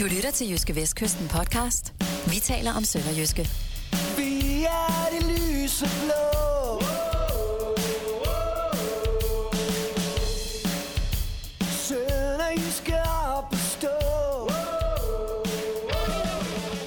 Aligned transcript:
Du 0.00 0.04
lytter 0.04 0.30
til 0.30 0.50
Jyske 0.50 0.74
Vestkysten 0.76 1.28
podcast. 1.28 1.94
Vi 2.26 2.40
taler 2.42 2.72
om 2.72 2.84
Sønderjyske. 2.84 3.48
Vi 4.16 4.62
er 4.64 5.06
det 5.12 5.26
lyse 5.26 5.84
blå. 5.84 6.82
Sønderjyske 11.60 12.94
op 13.36 13.52
at 13.52 13.58
stå. 13.58 13.88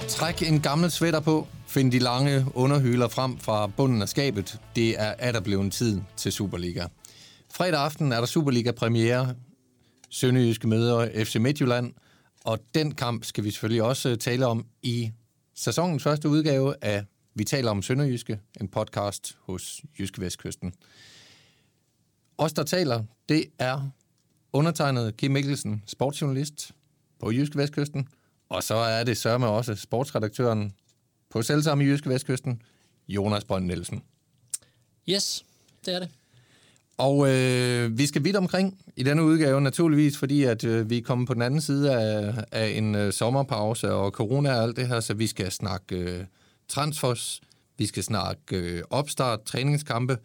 Træk 0.07 0.41
en 0.41 0.61
gammel 0.61 0.91
sweater 0.91 1.19
på. 1.19 1.47
Find 1.67 1.91
de 1.91 1.99
lange 1.99 2.45
underhyler 2.53 3.07
frem 3.07 3.37
fra 3.37 3.67
bunden 3.67 4.01
af 4.01 4.09
skabet. 4.09 4.59
Det 4.75 5.01
er 5.01 5.13
at 5.17 5.33
der 5.33 5.41
blevet 5.41 5.73
tid 5.73 6.01
til 6.17 6.31
Superliga. 6.31 6.85
Fredag 7.53 7.79
aften 7.79 8.11
er 8.11 8.19
der 8.19 8.27
Superliga-premiere. 8.27 9.35
Sønderjyske 10.09 10.67
møder 10.67 11.23
FC 11.25 11.35
Midtjylland. 11.35 11.93
Og 12.45 12.59
den 12.73 12.95
kamp 12.95 13.23
skal 13.23 13.43
vi 13.43 13.51
selvfølgelig 13.51 13.83
også 13.83 14.09
øh, 14.09 14.17
tale 14.17 14.45
om 14.45 14.65
i 14.81 15.11
sæsonens 15.55 16.03
første 16.03 16.29
udgave 16.29 16.75
af 16.81 17.05
Vi 17.33 17.43
taler 17.43 17.71
om 17.71 17.81
Sønderjyske, 17.81 18.39
en 18.61 18.67
podcast 18.67 19.37
hos 19.41 19.81
Jyske 19.99 20.21
Vestkysten. 20.21 20.73
Os, 22.37 22.53
der 22.53 22.63
taler, 22.63 23.03
det 23.29 23.45
er 23.59 23.89
undertegnet 24.53 25.17
Kim 25.17 25.31
Mikkelsen, 25.31 25.83
sportsjournalist 25.85 26.71
på 27.19 27.31
Jyske 27.31 27.57
Vestkysten, 27.57 28.07
og 28.49 28.63
så 28.63 28.75
er 28.75 29.03
det 29.03 29.17
sørme 29.17 29.47
også 29.47 29.75
sportsredaktøren 29.75 30.73
på 31.29 31.41
selvsamme 31.41 31.83
Jyske 31.83 32.09
Vestkysten, 32.09 32.61
Jonas 33.07 33.45
Brønd 33.45 33.65
Nielsen. 33.65 34.03
Yes, 35.09 35.45
det 35.85 35.95
er 35.95 35.99
det. 35.99 36.09
Og 36.99 37.29
øh, 37.29 37.97
vi 37.97 38.05
skal 38.05 38.23
vidt 38.23 38.35
omkring 38.35 38.77
i 38.95 39.03
denne 39.03 39.23
udgave, 39.23 39.61
naturligvis, 39.61 40.17
fordi 40.17 40.43
at 40.43 40.63
øh, 40.63 40.89
vi 40.89 40.97
er 40.97 41.01
kommet 41.01 41.27
på 41.27 41.33
den 41.33 41.41
anden 41.41 41.61
side 41.61 41.93
af, 41.93 42.43
af 42.51 42.67
en 42.67 42.95
øh, 42.95 43.13
sommerpause 43.13 43.93
og 43.93 44.11
corona 44.11 44.55
og 44.55 44.63
alt 44.63 44.77
det 44.77 44.87
her, 44.87 44.99
så 44.99 45.13
vi 45.13 45.27
skal 45.27 45.51
snakke 45.51 45.95
øh, 45.95 46.25
transfers, 46.67 47.41
vi 47.77 47.85
skal 47.85 48.03
snakke 48.03 48.57
øh, 48.57 48.83
opstart, 48.89 49.43
træningskampe. 49.43 50.17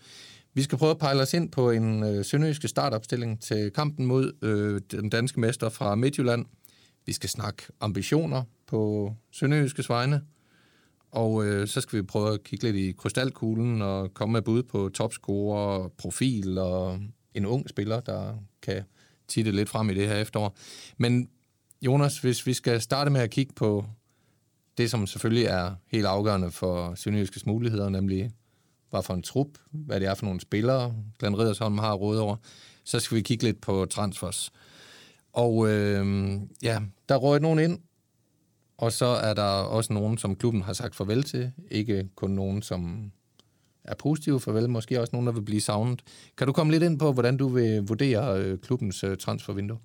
Vi 0.54 0.62
skal 0.62 0.78
prøve 0.78 0.90
at 0.90 0.98
pejle 0.98 1.22
os 1.22 1.34
ind 1.34 1.50
på 1.50 1.70
en 1.70 2.04
øh, 2.04 2.24
sønderjyske 2.24 2.68
startopstilling 2.68 3.42
til 3.42 3.70
kampen 3.70 4.06
mod 4.06 4.32
øh, 4.42 4.80
den 4.90 5.10
danske 5.10 5.40
mester 5.40 5.68
fra 5.68 5.94
Midtjylland. 5.94 6.46
Vi 7.06 7.12
skal 7.12 7.30
snakke 7.30 7.62
ambitioner 7.80 8.42
på 8.66 9.12
sønderjyskes 9.32 9.88
vegne. 9.88 10.20
Og 11.14 11.44
øh, 11.44 11.68
så 11.68 11.80
skal 11.80 11.96
vi 11.96 12.02
prøve 12.02 12.34
at 12.34 12.42
kigge 12.42 12.64
lidt 12.64 12.76
i 12.76 12.92
krystalkuglen 12.92 13.82
og 13.82 14.14
komme 14.14 14.32
med 14.32 14.42
bud 14.42 14.62
på 14.62 14.88
topscorer, 14.88 15.88
profil 15.88 16.58
og 16.58 17.00
en 17.34 17.46
ung 17.46 17.68
spiller, 17.68 18.00
der 18.00 18.34
kan 18.62 18.82
titte 19.28 19.50
lidt 19.50 19.68
frem 19.68 19.90
i 19.90 19.94
det 19.94 20.08
her 20.08 20.16
efterår. 20.16 20.56
Men 20.96 21.28
Jonas, 21.82 22.18
hvis 22.18 22.46
vi 22.46 22.52
skal 22.52 22.80
starte 22.80 23.10
med 23.10 23.20
at 23.20 23.30
kigge 23.30 23.52
på 23.54 23.84
det, 24.78 24.90
som 24.90 25.06
selvfølgelig 25.06 25.44
er 25.44 25.74
helt 25.86 26.06
afgørende 26.06 26.50
for 26.50 26.94
Sønderjyskes 26.94 27.46
muligheder, 27.46 27.88
nemlig 27.88 28.30
hvad 28.90 29.02
for 29.02 29.14
en 29.14 29.22
trup, 29.22 29.48
hvad 29.70 30.00
det 30.00 30.08
er 30.08 30.14
for 30.14 30.26
nogle 30.26 30.40
spillere, 30.40 30.94
Glenn 31.18 31.38
Riddersholm 31.38 31.78
har 31.78 31.94
råd 31.94 32.18
over, 32.18 32.36
så 32.84 33.00
skal 33.00 33.16
vi 33.16 33.22
kigge 33.22 33.44
lidt 33.44 33.60
på 33.60 33.86
transfers. 33.86 34.52
Og 35.32 35.68
øh, 35.68 36.36
ja, 36.62 36.80
der 37.08 37.16
røg 37.16 37.40
nogen 37.40 37.58
ind, 37.58 37.78
og 38.76 38.92
så 38.92 39.06
er 39.06 39.34
der 39.34 39.42
også 39.42 39.92
nogen, 39.92 40.18
som 40.18 40.36
klubben 40.36 40.62
har 40.62 40.72
sagt 40.72 40.94
farvel 40.94 41.22
til. 41.22 41.52
Ikke 41.70 42.08
kun 42.14 42.30
nogen, 42.30 42.62
som 42.62 43.12
er 43.84 43.94
positive 43.94 44.40
farvel, 44.40 44.70
måske 44.70 45.00
også 45.00 45.10
nogen, 45.12 45.26
der 45.26 45.32
vil 45.32 45.42
blive 45.42 45.60
savnet. 45.60 46.00
Kan 46.38 46.46
du 46.46 46.52
komme 46.52 46.72
lidt 46.72 46.82
ind 46.82 46.98
på, 46.98 47.12
hvordan 47.12 47.36
du 47.36 47.48
vil 47.48 47.82
vurdere 47.82 48.38
øh, 48.40 48.58
klubbens 48.58 49.04
øh, 49.04 49.16
transfervindue? 49.16 49.78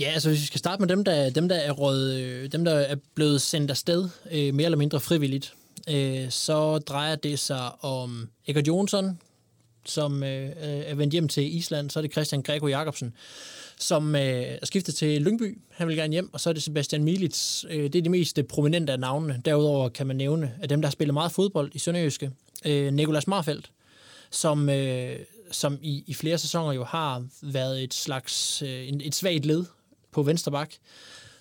Ja, 0.00 0.06
altså 0.06 0.28
hvis 0.28 0.40
vi 0.40 0.46
skal 0.46 0.58
starte 0.58 0.80
med 0.80 0.88
dem, 0.88 1.04
der, 1.04 1.30
dem, 1.30 1.48
der 1.48 1.56
er 1.56 1.72
råd, 1.72 2.12
øh, 2.12 2.52
dem, 2.52 2.64
der 2.64 2.72
er 2.72 2.96
blevet 3.14 3.40
sendt 3.40 3.70
afsted, 3.70 4.08
øh, 4.30 4.54
mere 4.54 4.64
eller 4.64 4.78
mindre 4.78 5.00
frivilligt, 5.00 5.54
øh, 5.90 6.30
så 6.30 6.78
drejer 6.78 7.16
det 7.16 7.38
sig 7.38 7.84
om 7.84 8.28
Egger 8.46 8.62
Jonsson, 8.66 9.18
som 9.84 10.22
øh, 10.22 10.50
er 10.56 10.94
vendt 10.94 11.12
hjem 11.12 11.28
til 11.28 11.56
Island. 11.56 11.90
Så 11.90 11.98
er 11.98 12.02
det 12.02 12.12
Christian 12.12 12.42
Gregor 12.42 12.68
Jacobsen, 12.68 13.14
som 13.78 14.14
øh, 14.14 14.20
er 14.22 14.66
skiftet 14.66 14.94
til 14.94 15.22
Lyngby. 15.22 15.58
Han 15.70 15.88
vil 15.88 15.96
gerne 15.96 16.12
hjem. 16.12 16.30
Og 16.32 16.40
så 16.40 16.48
er 16.50 16.52
det 16.52 16.62
Sebastian 16.62 17.04
Milits. 17.04 17.66
Øh, 17.70 17.82
det 17.82 17.96
er 17.96 18.02
de 18.02 18.08
mest 18.08 18.38
prominente 18.48 18.92
af 18.92 19.00
navnene. 19.00 19.42
Derudover 19.44 19.88
kan 19.88 20.06
man 20.06 20.16
nævne, 20.16 20.54
at 20.62 20.70
dem, 20.70 20.80
der 20.82 20.88
har 20.88 20.92
spillet 20.92 21.14
meget 21.14 21.32
fodbold 21.32 21.70
i 21.74 21.78
Sønderjyske, 21.78 22.30
øh, 22.64 22.92
Nikolas 22.92 23.26
Marfeldt, 23.26 23.70
som, 24.30 24.68
øh, 24.68 25.16
som 25.50 25.78
i, 25.82 26.04
i 26.06 26.14
flere 26.14 26.38
sæsoner 26.38 26.72
jo 26.72 26.84
har 26.84 27.24
været 27.42 27.82
et 27.82 27.94
slags 27.94 28.62
øh, 28.62 28.82
et 28.86 29.14
svagt 29.14 29.44
led 29.44 29.64
på 30.12 30.22
venstre 30.22 30.52
bak. 30.52 30.74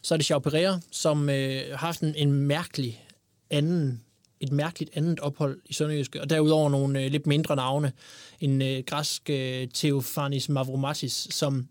Så 0.01 0.15
er 0.15 0.17
det 0.17 0.25
Xiao 0.25 0.39
Pereira, 0.39 0.79
som 0.91 1.29
øh, 1.29 1.61
har 1.69 1.77
haft 1.77 2.01
en, 2.01 2.15
en 2.15 2.31
mærkelig 2.33 3.05
anden 3.49 4.03
et 4.39 4.51
mærkeligt 4.51 4.91
andet 4.93 5.19
ophold 5.19 5.59
i 5.65 5.73
Sønderjyske, 5.73 6.21
og 6.21 6.29
derudover 6.29 6.69
nogle 6.69 7.03
øh, 7.03 7.11
lidt 7.11 7.27
mindre 7.27 7.55
navne. 7.55 7.91
En 8.39 8.61
øh, 8.61 8.83
græsk 8.87 9.29
øh, 9.29 9.67
Theofanis 9.73 10.49
Mavromatis, 10.49 11.27
som, 11.31 11.67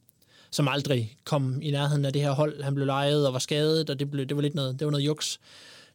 som 0.50 0.68
aldrig 0.68 1.16
kom 1.24 1.62
i 1.62 1.70
nærheden 1.70 2.04
af 2.04 2.12
det 2.12 2.22
her 2.22 2.30
hold. 2.30 2.62
Han 2.62 2.74
blev 2.74 2.86
lejet 2.86 3.26
og 3.26 3.32
var 3.32 3.38
skadet, 3.38 3.90
og 3.90 3.98
det, 3.98 4.10
blev, 4.10 4.26
det 4.26 4.36
var 4.36 4.42
lidt 4.42 4.54
noget, 4.54 4.78
det 4.78 4.84
var 4.84 4.90
noget 4.90 5.06
juks. 5.06 5.40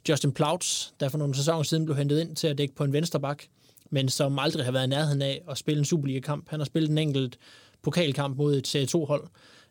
Justin 0.09 0.31
Plauts, 0.31 0.93
der 0.99 1.09
for 1.09 1.17
nogle 1.17 1.35
sæsoner 1.35 1.63
siden 1.63 1.85
blev 1.85 1.97
hentet 1.97 2.19
ind 2.19 2.35
til 2.35 2.47
at 2.47 2.57
dække 2.57 2.75
på 2.75 2.83
en 2.83 2.93
venstre 2.93 3.19
bak, 3.19 3.43
men 3.89 4.09
som 4.09 4.39
aldrig 4.39 4.65
har 4.65 4.71
været 4.71 4.85
i 4.85 4.89
nærheden 4.89 5.21
af 5.21 5.41
at 5.49 5.57
spille 5.57 5.79
en 5.79 5.85
Superliga-kamp. 5.85 6.49
Han 6.49 6.59
har 6.59 6.65
spillet 6.65 6.91
en 6.91 6.97
enkelt 6.97 7.37
pokalkamp 7.81 8.37
mod 8.37 8.55
et 8.55 8.67
Serie 8.67 8.87
2-hold. 8.95 9.27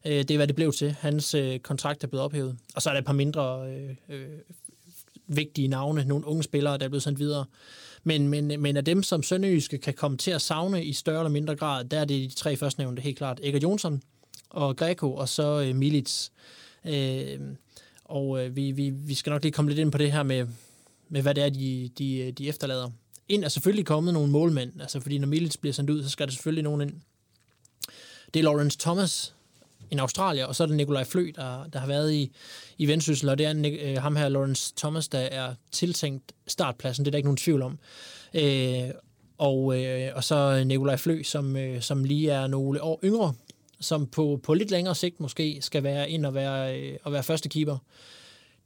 Øh, 0.07 0.13
det 0.13 0.31
er, 0.31 0.37
hvad 0.37 0.47
det 0.47 0.57
blev 0.57 0.73
til. 0.73 0.93
Hans 0.93 1.35
øh, 1.35 1.59
kontrakt 1.59 2.05
er 2.05 2.09
blevet 2.09 2.25
ophævet. 2.25 2.57
Og 2.75 2.83
så 2.83 2.91
er 2.91 2.95
der 2.95 2.99
et 3.01 3.07
par 3.07 3.13
mindre 3.13 3.71
øh, 3.71 3.91
øh, 4.09 4.29
vigtige 5.37 5.69
navne, 5.69 6.05
nogle 6.05 6.27
unge 6.27 6.43
spillere, 6.43 6.79
der 6.79 6.85
er 6.85 6.89
blevet 6.89 7.03
sendt 7.03 7.19
videre. 7.19 7.45
Men, 8.05 8.29
men, 8.29 8.63
men 8.63 8.77
af 8.77 8.85
dem, 8.85 9.03
som 9.03 9.23
Sønderjyske 9.23 9.79
kan 9.79 9.95
komme 9.95 10.17
til 10.17 10.31
at 10.31 10.43
savne 10.43 10.85
i 10.85 10.93
større 10.93 11.19
eller 11.19 11.31
mindre 11.31 11.57
grad, 11.57 11.85
der 11.85 12.01
er 12.01 12.05
det 12.05 12.31
de 12.31 12.37
tre 12.37 12.57
førstnævnte 12.57 13.03
helt 13.03 13.19
klart. 13.19 13.41
Egger 13.43 13.61
Jonsson 13.63 14.03
og 14.51 14.77
Greco, 14.77 15.15
og 15.15 15.29
så 15.29 15.61
øh, 15.61 15.77
Milits. 15.77 16.33
Øh, 16.85 17.41
og 18.05 18.45
øh, 18.45 18.57
vi, 18.57 18.71
vi, 18.71 18.91
vi 18.91 19.15
skal 19.15 19.31
nok 19.31 19.43
lige 19.43 19.53
komme 19.53 19.71
lidt 19.71 19.81
ind 19.81 19.93
på 19.93 19.99
det 19.99 20.13
her 20.13 20.23
med, 20.23 20.47
med 21.09 21.23
hvad 21.23 21.35
det 21.35 21.45
er, 21.45 21.49
de, 21.49 21.91
de, 21.99 22.33
de 22.33 22.49
efterlader. 22.49 22.91
Ind 23.29 23.45
er 23.45 23.49
selvfølgelig 23.49 23.87
kommet 23.87 24.15
nogle 24.15 24.33
målmænd, 24.33 24.81
altså 24.81 25.01
fordi 25.01 25.19
når 25.19 25.29
Milits 25.29 25.57
bliver 25.57 25.75
sendt 25.75 25.91
ud, 25.91 26.03
så 26.03 26.09
skal 26.09 26.27
der 26.27 26.33
selvfølgelig 26.33 26.65
nogen 26.65 26.81
ind. 26.81 26.93
Det 28.35 28.41
er 28.41 28.45
Lawrence 28.45 28.79
Thomas, 28.79 29.35
en 29.93 29.99
australier, 29.99 30.45
og 30.45 30.55
så 30.55 30.63
er 30.63 30.67
det 30.67 30.77
Nikolaj 30.77 31.05
Flø, 31.05 31.31
der, 31.37 31.65
der 31.73 31.79
har 31.79 31.87
været 31.87 32.13
i, 32.13 32.33
i 32.79 32.87
Vendsyssel, 32.87 33.29
og 33.29 33.39
det 33.39 33.47
er 33.47 33.79
øh, 33.83 34.03
ham 34.03 34.17
her, 34.17 34.29
Lawrence 34.29 34.73
Thomas, 34.77 35.09
der 35.09 35.19
er 35.19 35.55
tiltænkt 35.73 36.33
startpladsen, 36.47 37.05
det 37.05 37.09
er 37.09 37.11
der 37.11 37.19
ikke 37.19 37.27
nogen 37.27 37.37
tvivl 37.37 37.63
om. 37.63 37.79
Øh, 38.35 38.91
og, 39.39 39.83
øh, 39.83 40.11
og 40.15 40.25
så 40.25 40.65
Nikolaj 40.65 40.97
Flø, 40.97 41.23
som, 41.23 41.57
øh, 41.57 41.83
som 41.83 42.05
lige 42.05 42.31
er 42.31 42.47
nogle 42.47 42.83
år 42.83 43.01
yngre, 43.05 43.35
som 43.81 44.07
på, 44.07 44.41
på 44.43 44.55
lidt 44.55 44.71
længere 44.71 44.95
sigt 44.95 45.21
måske 45.21 45.59
skal 45.61 45.83
være 45.83 46.11
ind 46.11 46.27
og 46.27 46.35
være, 46.35 46.81
øh, 46.81 46.97
og 47.03 47.13
være 47.13 47.23
første 47.23 47.49
keeper. 47.49 47.79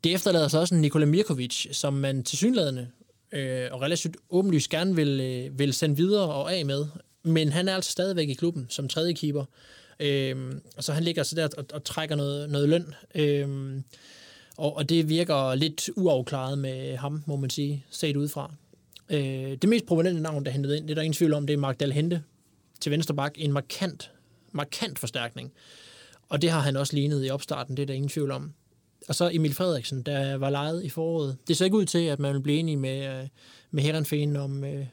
Det 0.04 0.14
efterlader 0.14 0.48
sig 0.48 0.60
også 0.60 0.74
en 0.74 0.80
Nikola 0.80 1.06
Mirkovic, 1.06 1.66
som 1.72 1.92
man 1.92 2.24
til 2.24 2.38
synlædende 2.38 2.88
øh, 3.32 3.68
og 3.72 3.82
relativt 3.82 4.16
åbenlyst 4.30 4.70
gerne 4.70 4.96
vil, 4.96 5.20
øh, 5.20 5.58
vil 5.58 5.72
sende 5.72 5.96
videre 5.96 6.32
og 6.32 6.54
af 6.54 6.66
med. 6.66 6.86
Men 7.22 7.52
han 7.52 7.68
er 7.68 7.74
altså 7.74 7.90
stadigvæk 7.90 8.28
i 8.28 8.34
klubben 8.34 8.66
som 8.68 8.88
tredje 8.88 9.12
keeper. 9.12 9.44
Øhm, 10.00 10.60
og 10.76 10.84
så 10.84 10.92
han 10.92 11.04
ligger 11.04 11.22
så 11.22 11.34
der 11.34 11.48
og, 11.58 11.64
og 11.72 11.84
trækker 11.84 12.16
noget, 12.16 12.50
noget 12.50 12.68
løn. 12.68 12.94
Øhm, 13.14 13.84
og, 14.56 14.76
og 14.76 14.88
det 14.88 15.08
virker 15.08 15.54
lidt 15.54 15.90
uafklaret 15.96 16.58
med 16.58 16.96
ham, 16.96 17.22
må 17.26 17.36
man 17.36 17.50
sige, 17.50 17.84
set 17.90 18.16
udefra. 18.16 18.54
Øh, 19.10 19.56
det 19.62 19.68
mest 19.68 19.86
prominente 19.86 20.22
navn, 20.22 20.44
der 20.44 20.50
er 20.50 20.52
hentet 20.52 20.76
ind, 20.76 20.84
det 20.84 20.90
er 20.90 20.94
der 20.94 21.02
ingen 21.02 21.14
tvivl 21.14 21.32
om, 21.32 21.46
det 21.46 21.54
er 21.54 21.58
Mark 21.58 21.80
Dalhente 21.80 22.22
til 22.80 22.92
venstre 22.92 23.14
bak. 23.14 23.32
En 23.36 23.52
markant, 23.52 24.10
markant 24.52 24.98
forstærkning. 24.98 25.52
Og 26.28 26.42
det 26.42 26.50
har 26.50 26.60
han 26.60 26.76
også 26.76 26.94
lignet 26.94 27.26
i 27.26 27.30
opstarten, 27.30 27.76
det 27.76 27.82
er 27.82 27.86
der 27.86 27.94
ingen 27.94 28.08
tvivl 28.08 28.30
om. 28.30 28.52
Og 29.08 29.14
så 29.14 29.30
Emil 29.32 29.54
Frederiksen, 29.54 30.02
der 30.02 30.36
var 30.36 30.50
lejet 30.50 30.84
i 30.84 30.88
foråret. 30.88 31.36
Det 31.48 31.56
ser 31.56 31.64
ikke 31.64 31.76
ud 31.76 31.84
til, 31.84 31.98
at 31.98 32.18
man 32.18 32.34
vil 32.34 32.40
blive 32.40 32.58
enige 32.58 32.76
med, 32.76 33.20
øh, 33.20 33.28
med 33.70 33.82
Herrenfeen 33.82 34.36
om, 34.36 34.64
øh, 34.64 34.86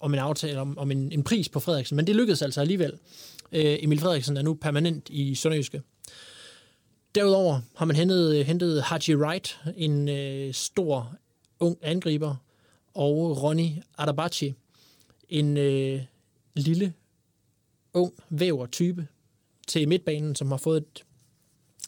om 0.00 0.14
en 0.14 0.20
aftale, 0.20 0.60
om, 0.60 0.78
om 0.78 0.90
en, 0.90 1.12
en 1.12 1.22
pris 1.22 1.48
på 1.48 1.60
Frederiksen, 1.60 1.96
men 1.96 2.06
det 2.06 2.16
lykkedes 2.16 2.42
altså 2.42 2.60
alligevel. 2.60 2.92
Øh, 3.52 3.76
Emil 3.80 4.00
Frederiksen 4.00 4.36
er 4.36 4.42
nu 4.42 4.54
permanent 4.54 5.08
i 5.08 5.34
Sønderjyske. 5.34 5.82
Derudover 7.14 7.60
har 7.76 7.84
man 7.84 7.96
hentet, 7.96 8.46
hentet 8.46 8.82
Haji 8.82 9.16
Wright, 9.16 9.60
en 9.76 10.08
øh, 10.08 10.54
stor 10.54 11.14
ung 11.60 11.78
angriber, 11.82 12.36
og 12.94 13.42
Ronny 13.42 13.68
Adabachi, 13.98 14.54
en 15.28 15.56
øh, 15.56 16.00
lille, 16.54 16.92
ung 17.92 18.12
væver-type 18.30 19.06
til 19.68 19.88
midtbanen, 19.88 20.34
som 20.34 20.50
har 20.50 20.58
fået 20.58 20.76
et, 20.76 21.04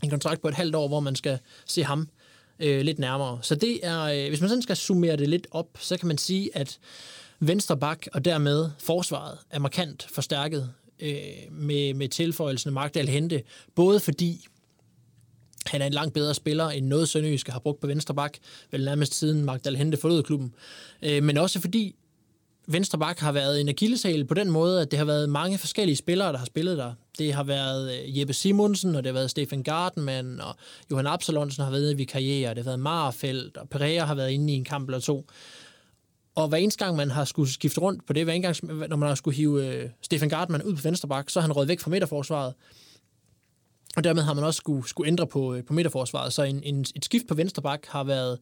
en 0.03 0.11
kontrakt 0.11 0.43
på 0.43 0.49
et 0.49 0.55
halvt 0.55 0.75
år, 0.75 0.89
hvor 0.89 1.01
man 1.01 1.17
skal 1.17 1.39
se 1.67 1.85
ham 1.85 2.09
øh, 2.59 2.81
lidt 2.81 2.99
nærmere. 2.99 3.39
Så 3.43 3.55
det 3.55 3.87
er, 3.87 4.03
øh, 4.03 4.29
hvis 4.29 4.41
man 4.41 4.49
sådan 4.49 4.63
skal 4.63 4.77
summere 4.77 5.17
det 5.17 5.29
lidt 5.29 5.47
op, 5.51 5.69
så 5.81 5.97
kan 5.97 6.09
man 6.09 6.19
sige, 6.19 6.57
at 6.57 6.79
venstre 7.41 7.77
bak 7.77 8.07
og 8.13 8.25
dermed 8.25 8.71
forsvaret 8.79 9.39
er 9.51 9.59
markant 9.59 10.07
forstærket 10.11 10.73
øh, 11.01 11.17
med, 11.51 11.95
med 11.95 12.09
tilføjelsen 12.09 12.69
af 12.69 12.73
Magdal 12.73 13.09
Hente, 13.09 13.43
både 13.75 14.01
fordi 14.01 14.47
Han 15.67 15.83
er 15.83 15.87
en 15.87 15.93
langt 15.93 16.15
bedre 16.15 16.35
spiller, 16.35 16.69
end 16.69 16.87
noget 16.87 17.09
Sønderjyske 17.09 17.53
har 17.53 17.59
brugt 17.59 17.81
på 17.81 17.87
venstre 17.87 18.15
bak, 18.15 18.39
vel 18.71 18.85
nærmest 18.85 19.15
siden 19.15 19.45
Magdal 19.45 19.77
Hente 19.77 19.97
forlod 19.97 20.23
klubben. 20.23 20.55
Øh, 21.03 21.23
men 21.23 21.37
også 21.39 21.61
fordi 21.61 21.95
venstre 22.67 22.99
bak 22.99 23.19
har 23.19 23.33
været 23.33 23.61
en 23.61 23.69
akillesal 23.69 24.25
på 24.25 24.35
den 24.35 24.51
måde, 24.51 24.81
at 24.81 24.91
det 24.91 24.99
har 24.99 25.07
været 25.07 25.29
mange 25.29 25.59
forskellige 25.59 25.97
spillere, 25.97 26.33
der 26.33 26.39
har 26.39 26.47
spillet 26.47 26.79
der. 26.79 26.93
Det 27.19 27.33
har 27.33 27.45
været 27.45 27.93
øh, 27.95 28.19
Jeppe 28.19 28.33
Simonsen, 28.33 28.95
og 28.95 29.05
det 29.05 29.11
har 29.11 29.15
været 29.15 29.31
Stefan 29.31 29.63
Gardenman, 29.63 30.41
og 30.41 30.57
Johan 30.91 31.07
Absalonsen 31.07 31.65
har 31.65 31.71
været 31.71 32.01
i 32.01 32.05
karriere, 32.05 32.51
det 32.51 32.59
har 32.59 32.71
været 32.71 32.81
Marfeldt, 32.81 33.57
og 33.57 33.69
Pereira 33.69 34.05
har 34.05 34.15
været 34.15 34.31
inde 34.31 34.53
i 34.53 34.57
en 34.57 34.65
kamp 34.65 34.89
eller 34.89 35.01
to. 35.01 35.27
Og 36.35 36.49
hver 36.49 36.59
eneste 36.59 36.85
gang, 36.85 36.97
man 36.97 37.11
har 37.11 37.25
skulle 37.25 37.53
skifte 37.53 37.81
rundt 37.81 38.07
på 38.07 38.13
det, 38.13 38.25
hver 38.25 38.33
eneste 38.33 38.67
gang, 38.67 38.89
når 38.89 38.97
man 38.97 39.09
har 39.09 39.15
skulle 39.15 39.37
hive 39.37 39.67
øh, 39.67 39.91
Stefan 40.03 40.29
Gartmann 40.29 40.63
ud 40.63 40.77
på 40.77 40.83
venstre 40.83 41.09
bak, 41.09 41.31
så 41.31 41.41
har 41.41 41.47
han 41.47 41.57
røget 41.57 41.69
væk 41.69 41.81
fra 41.81 41.91
midterforsvaret. 41.91 42.55
Og 43.97 44.05
dermed 44.05 44.23
har 44.23 44.35
man 44.35 44.45
også 44.45 44.59
skulle, 44.59 44.89
skulle 44.89 45.09
ændre 45.09 45.27
på, 45.27 45.55
øh, 45.55 45.65
på 45.65 45.73
midterforsvaret. 45.73 46.33
Så 46.33 46.43
en, 46.43 46.63
en, 46.63 46.81
et 46.81 47.05
skift 47.05 47.29
på 47.29 47.35
venstre 47.35 47.63
bak 47.63 47.87
har, 47.87 48.05
været, 48.05 48.39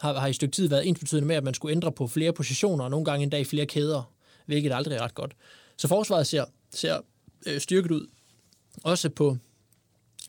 har, 0.00 0.18
har 0.18 0.26
i 0.26 0.30
et 0.30 0.36
stykke 0.36 0.52
tid 0.52 0.68
været 0.68 0.88
ensbetydende 0.88 1.26
med, 1.28 1.36
at 1.36 1.44
man 1.44 1.54
skulle 1.54 1.72
ændre 1.72 1.92
på 1.92 2.06
flere 2.06 2.32
positioner, 2.32 2.84
og 2.84 2.90
nogle 2.90 3.04
gange 3.04 3.22
endda 3.22 3.38
i 3.38 3.44
flere 3.44 3.66
kæder, 3.66 4.12
hvilket 4.46 4.72
aldrig 4.72 4.96
er 4.96 5.02
ret 5.02 5.14
godt. 5.14 5.36
Så 5.76 5.88
forsvaret 5.88 6.26
ser, 6.26 6.44
ser 6.70 6.98
øh, 7.46 7.60
styrket 7.60 7.90
ud. 7.90 8.06
Også 8.82 9.08
på 9.08 9.36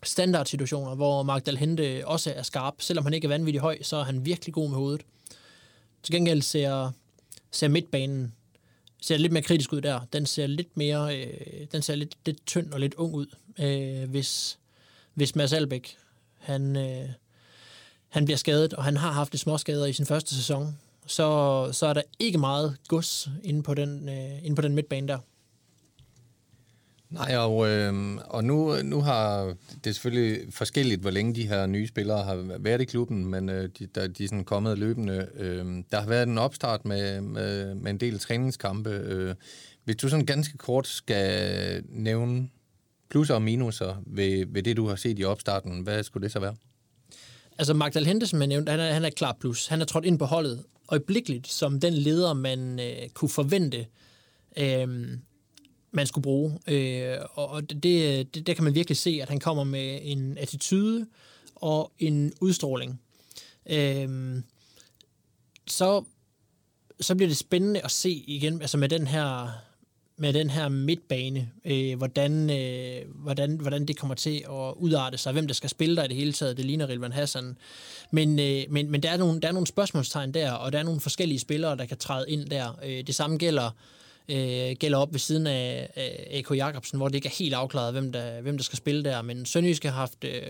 standardsituationer, 0.02 0.94
hvor 0.94 1.22
Magdal 1.22 1.56
Hente 1.56 2.02
også 2.06 2.32
er 2.36 2.42
skarp. 2.42 2.74
Selvom 2.78 3.04
han 3.04 3.14
ikke 3.14 3.24
er 3.24 3.28
vanvittigt 3.28 3.62
høj, 3.62 3.82
så 3.82 3.96
er 3.96 4.04
han 4.04 4.24
virkelig 4.24 4.54
god 4.54 4.68
med 4.68 4.76
hovedet. 4.76 5.02
Til 6.06 6.14
gengæld 6.14 6.42
ser, 6.42 6.90
ser 7.50 7.68
midtbanen 7.68 8.32
ser 9.00 9.16
lidt 9.16 9.32
mere 9.32 9.42
kritisk 9.42 9.72
ud 9.72 9.80
der. 9.80 10.00
Den 10.12 10.26
ser 10.26 10.46
lidt 10.46 10.76
mere, 10.76 11.18
øh, 11.20 11.66
den 11.72 11.82
ser 11.82 11.94
lidt, 11.94 12.14
lidt 12.26 12.46
tynd 12.46 12.72
og 12.72 12.80
lidt 12.80 12.94
ung 12.94 13.14
ud. 13.14 13.26
Øh, 13.58 14.10
hvis, 14.10 14.58
hvis 15.14 15.36
Mads 15.36 15.52
Albeck, 15.52 15.96
han, 16.38 16.76
øh, 16.76 17.08
han 18.08 18.24
bliver 18.24 18.38
skadet, 18.38 18.74
og 18.74 18.84
han 18.84 18.96
har 18.96 19.12
haft 19.12 19.34
et 19.34 19.40
småskader 19.40 19.86
i 19.86 19.92
sin 19.92 20.06
første 20.06 20.34
sæson, 20.34 20.78
så, 21.06 21.68
så 21.72 21.86
er 21.86 21.92
der 21.92 22.02
ikke 22.18 22.38
meget 22.38 22.76
gods 22.88 23.28
inde 23.44 23.62
på 23.62 23.74
den, 23.74 24.08
øh, 24.08 24.44
inde 24.44 24.56
på 24.56 24.62
den 24.62 24.74
midtbane 24.74 25.08
der. 25.08 25.18
Nej, 27.10 27.36
og, 27.36 27.68
øh, 27.68 28.18
og 28.24 28.44
nu, 28.44 28.76
nu 28.82 29.00
har 29.00 29.54
det 29.84 29.90
er 29.90 29.94
selvfølgelig 29.94 30.54
forskelligt, 30.54 31.00
hvor 31.00 31.10
længe 31.10 31.34
de 31.34 31.48
her 31.48 31.66
nye 31.66 31.86
spillere 31.86 32.24
har 32.24 32.58
været 32.58 32.80
i 32.80 32.84
klubben, 32.84 33.26
men 33.26 33.48
øh, 33.48 33.68
de, 33.78 33.86
der, 33.86 34.06
de 34.06 34.24
er 34.24 34.28
sådan 34.28 34.44
kommet 34.44 34.78
løbende. 34.78 35.28
Øh, 35.34 35.64
der 35.90 36.00
har 36.00 36.08
været 36.08 36.28
en 36.28 36.38
opstart 36.38 36.84
med, 36.84 37.20
med, 37.20 37.74
med 37.74 37.90
en 37.90 38.00
del 38.00 38.18
træningskampe. 38.18 38.90
Øh, 38.90 39.34
hvis 39.84 39.96
du 39.96 40.08
sådan 40.08 40.26
ganske 40.26 40.58
kort 40.58 40.86
skal 40.86 41.82
nævne 41.88 42.48
plusser 43.10 43.34
og 43.34 43.42
minuser 43.42 44.02
ved, 44.06 44.46
ved 44.48 44.62
det, 44.62 44.76
du 44.76 44.88
har 44.88 44.96
set 44.96 45.18
i 45.18 45.24
opstarten, 45.24 45.80
hvad 45.80 46.02
skulle 46.02 46.24
det 46.24 46.32
så 46.32 46.38
være? 46.38 46.54
Altså 47.58 47.74
Magdal 47.74 48.06
Hente, 48.06 48.26
som 48.26 48.40
jeg 48.40 48.48
nævnte, 48.48 48.70
han 48.70 48.80
er, 48.80 48.92
han 48.92 49.04
er 49.04 49.10
klar 49.10 49.36
plus. 49.40 49.66
Han 49.66 49.80
er 49.80 49.84
trådt 49.84 50.04
ind 50.04 50.18
på 50.18 50.24
holdet 50.24 50.64
øjeblikkeligt 50.88 51.48
som 51.48 51.80
den 51.80 51.92
leder, 51.92 52.34
man 52.34 52.80
øh, 52.80 53.08
kunne 53.14 53.28
forvente. 53.28 53.86
Øh, 54.58 55.18
man 55.96 56.06
skulle 56.06 56.22
bruge. 56.22 56.58
Øh, 56.68 57.16
og 57.34 57.70
det, 57.70 57.82
det, 58.34 58.46
der 58.46 58.54
kan 58.54 58.64
man 58.64 58.74
virkelig 58.74 58.96
se, 58.96 59.18
at 59.22 59.28
han 59.28 59.40
kommer 59.40 59.64
med 59.64 59.98
en 60.02 60.38
attitude 60.38 61.06
og 61.54 61.92
en 61.98 62.32
udstråling. 62.40 63.00
Øh, 63.70 64.36
så, 65.66 66.04
så 67.00 67.14
bliver 67.14 67.28
det 67.28 67.36
spændende 67.36 67.80
at 67.84 67.90
se 67.90 68.10
igen, 68.10 68.60
altså 68.60 68.78
med 68.78 68.88
den 68.88 69.06
her 69.06 69.48
med 70.18 70.32
den 70.32 70.50
her 70.50 70.68
midtbane, 70.68 71.50
øh, 71.64 71.96
hvordan, 71.96 72.50
øh, 72.50 73.02
hvordan, 73.14 73.56
hvordan 73.56 73.86
det 73.86 73.96
kommer 73.96 74.14
til 74.14 74.44
at 74.48 74.74
udarte 74.76 75.18
sig, 75.18 75.32
hvem 75.32 75.46
der 75.46 75.54
skal 75.54 75.70
spille 75.70 75.96
der 75.96 76.04
i 76.04 76.08
det 76.08 76.16
hele 76.16 76.32
taget. 76.32 76.56
Det 76.56 76.64
ligner 76.64 76.88
Rilvan 76.88 77.12
Hassan. 77.12 77.56
Men, 78.10 78.38
øh, 78.38 78.64
men, 78.70 78.90
men 78.90 79.02
der, 79.02 79.10
er 79.10 79.16
nogle, 79.16 79.40
der 79.40 79.48
er 79.48 79.52
nogle 79.52 79.66
spørgsmålstegn 79.66 80.34
der, 80.34 80.52
og 80.52 80.72
der 80.72 80.78
er 80.78 80.82
nogle 80.82 81.00
forskellige 81.00 81.38
spillere, 81.38 81.76
der 81.76 81.84
kan 81.84 81.96
træde 81.96 82.30
ind 82.30 82.46
der. 82.46 82.78
Øh, 82.84 83.06
det 83.06 83.14
samme 83.14 83.36
gælder 83.36 83.70
øh, 84.28 84.76
gælder 84.76 84.98
op 84.98 85.12
ved 85.12 85.20
siden 85.20 85.46
af, 85.46 85.90
øh, 85.96 86.38
A.K. 86.38 86.56
Jacobsen, 86.56 86.98
hvor 86.98 87.08
det 87.08 87.14
ikke 87.14 87.28
er 87.28 87.36
helt 87.38 87.54
afklaret, 87.54 87.92
hvem 87.92 88.12
der, 88.12 88.40
hvem 88.40 88.56
der 88.56 88.64
skal 88.64 88.76
spille 88.76 89.04
der. 89.04 89.22
Men 89.22 89.46
Sønderjysk 89.46 89.84
har, 89.84 89.90
haft, 89.90 90.24
øh, 90.24 90.42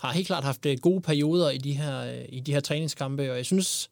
har 0.00 0.12
helt 0.12 0.26
klart 0.26 0.44
haft 0.44 0.66
øh, 0.66 0.78
gode 0.78 1.00
perioder 1.00 1.50
i 1.50 1.58
de 1.58 1.72
her, 1.72 2.00
øh, 2.00 2.24
i 2.28 2.40
de 2.40 2.52
her 2.52 2.60
træningskampe, 2.60 3.30
og 3.30 3.36
jeg 3.36 3.46
synes, 3.46 3.90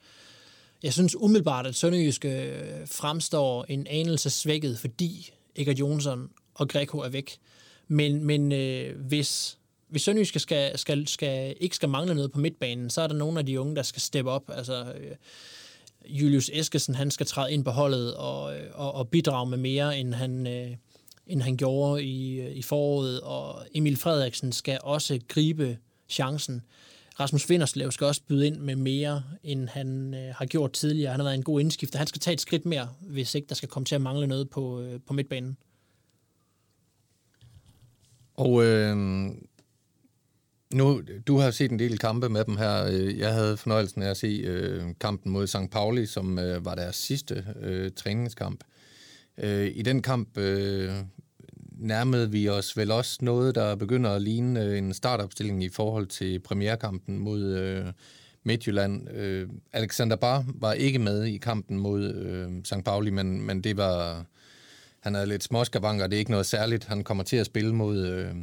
jeg 0.82 0.92
synes 0.92 1.16
umiddelbart, 1.16 1.66
at 1.66 1.74
Sønderjyske 1.74 2.42
øh, 2.42 2.88
fremstår 2.88 3.64
en 3.68 3.86
anelse 3.86 4.30
svækket, 4.30 4.78
fordi 4.78 5.32
Egert 5.56 5.78
Jonsson 5.78 6.30
og 6.54 6.68
Greco 6.68 6.98
er 6.98 7.08
væk. 7.08 7.38
Men, 7.88 8.24
men 8.24 8.52
øh, 8.52 9.00
hvis, 9.00 9.58
hvis 9.88 10.02
Sønderjyske 10.02 10.38
skal, 10.38 10.78
skal, 10.78 11.08
skal, 11.08 11.56
ikke 11.60 11.76
skal 11.76 11.88
mangle 11.88 12.14
noget 12.14 12.32
på 12.32 12.38
midtbanen, 12.38 12.90
så 12.90 13.02
er 13.02 13.06
der 13.06 13.14
nogle 13.14 13.38
af 13.38 13.46
de 13.46 13.60
unge, 13.60 13.76
der 13.76 13.82
skal 13.82 14.02
steppe 14.02 14.30
op. 14.30 14.50
Altså, 14.54 14.84
øh, 14.84 15.16
Julius 16.06 16.50
Eskesen 16.52 16.94
han 16.94 17.10
skal 17.10 17.26
træde 17.26 17.52
ind 17.52 17.64
på 17.64 17.70
holdet 17.70 18.14
og, 18.14 18.56
øh, 18.56 18.70
og, 18.74 18.94
og 18.94 19.08
bidrage 19.08 19.50
med 19.50 19.58
mere, 19.58 19.98
end 19.98 20.14
han, 20.14 20.46
øh, 20.46 20.76
end 21.26 21.42
han 21.42 21.56
gjorde 21.56 22.04
i, 22.04 22.40
øh, 22.40 22.50
i 22.50 22.62
foråret. 22.62 23.20
Og 23.20 23.66
Emil 23.74 23.96
Frederiksen 23.96 24.52
skal 24.52 24.78
også 24.82 25.20
gribe 25.28 25.78
chancen. 26.08 26.62
Rasmus 27.20 27.50
Vinderslev 27.50 27.90
skal 27.92 28.06
også 28.06 28.22
byde 28.28 28.46
ind 28.46 28.56
med 28.56 28.76
mere, 28.76 29.22
end 29.44 29.68
han 29.68 30.14
øh, 30.14 30.34
har 30.34 30.46
gjort 30.46 30.72
tidligere. 30.72 31.10
Han 31.10 31.20
har 31.20 31.24
været 31.24 31.34
en 31.34 31.42
god 31.42 31.60
indskifter. 31.60 31.98
Han 31.98 32.06
skal 32.06 32.20
tage 32.20 32.34
et 32.34 32.40
skridt 32.40 32.66
mere, 32.66 32.88
hvis 33.00 33.34
ikke 33.34 33.48
der 33.48 33.54
skal 33.54 33.68
komme 33.68 33.84
til 33.84 33.94
at 33.94 34.00
mangle 34.00 34.26
noget 34.26 34.50
på, 34.50 34.80
øh, 34.80 35.00
på 35.06 35.12
midtbanen. 35.12 35.56
Og 38.34 38.64
øh, 38.64 38.96
nu, 40.74 41.02
du 41.26 41.38
har 41.38 41.50
set 41.50 41.70
en 41.70 41.78
del 41.78 41.98
kampe 41.98 42.28
med 42.28 42.44
dem 42.44 42.56
her. 42.56 42.86
Øh, 42.86 43.18
jeg 43.18 43.32
havde 43.32 43.56
fornøjelsen 43.56 44.02
af 44.02 44.10
at 44.10 44.16
se 44.16 44.26
øh, 44.26 44.82
kampen 45.00 45.32
mod 45.32 45.46
St. 45.46 45.70
Pauli, 45.70 46.06
som 46.06 46.38
øh, 46.38 46.64
var 46.64 46.74
deres 46.74 46.96
sidste 46.96 47.44
øh, 47.62 47.90
træningskamp. 47.96 48.64
Øh, 49.38 49.70
I 49.74 49.82
den 49.82 50.02
kamp 50.02 50.38
øh, 50.38 50.90
nærmede 51.78 52.30
vi 52.30 52.48
os 52.48 52.76
vel 52.76 52.90
også 52.90 53.18
noget, 53.20 53.54
der 53.54 53.74
begynder 53.74 54.10
at 54.10 54.22
ligne 54.22 54.64
øh, 54.64 54.78
en 54.78 54.94
startopstilling 54.94 55.64
i 55.64 55.68
forhold 55.68 56.06
til 56.06 56.40
premierkampen 56.40 57.18
mod 57.18 57.42
øh, 57.42 57.86
Midtjylland. 58.44 59.10
Øh, 59.10 59.48
Alexander 59.72 60.16
Bar 60.16 60.44
var 60.54 60.72
ikke 60.72 60.98
med 60.98 61.24
i 61.24 61.36
kampen 61.36 61.78
mod 61.78 62.14
øh, 62.14 62.64
St. 62.64 62.84
Pauli, 62.84 63.10
men, 63.10 63.42
men 63.42 63.60
det 63.60 63.76
var... 63.76 64.24
Han 65.00 65.14
havde 65.14 65.26
lidt 65.26 65.44
småskavanker, 65.44 66.06
det 66.06 66.16
er 66.16 66.18
ikke 66.18 66.30
noget 66.30 66.46
særligt. 66.46 66.84
Han 66.84 67.04
kommer 67.04 67.24
til 67.24 67.36
at 67.36 67.46
spille 67.46 67.74
mod... 67.74 68.06
Øh, 68.06 68.34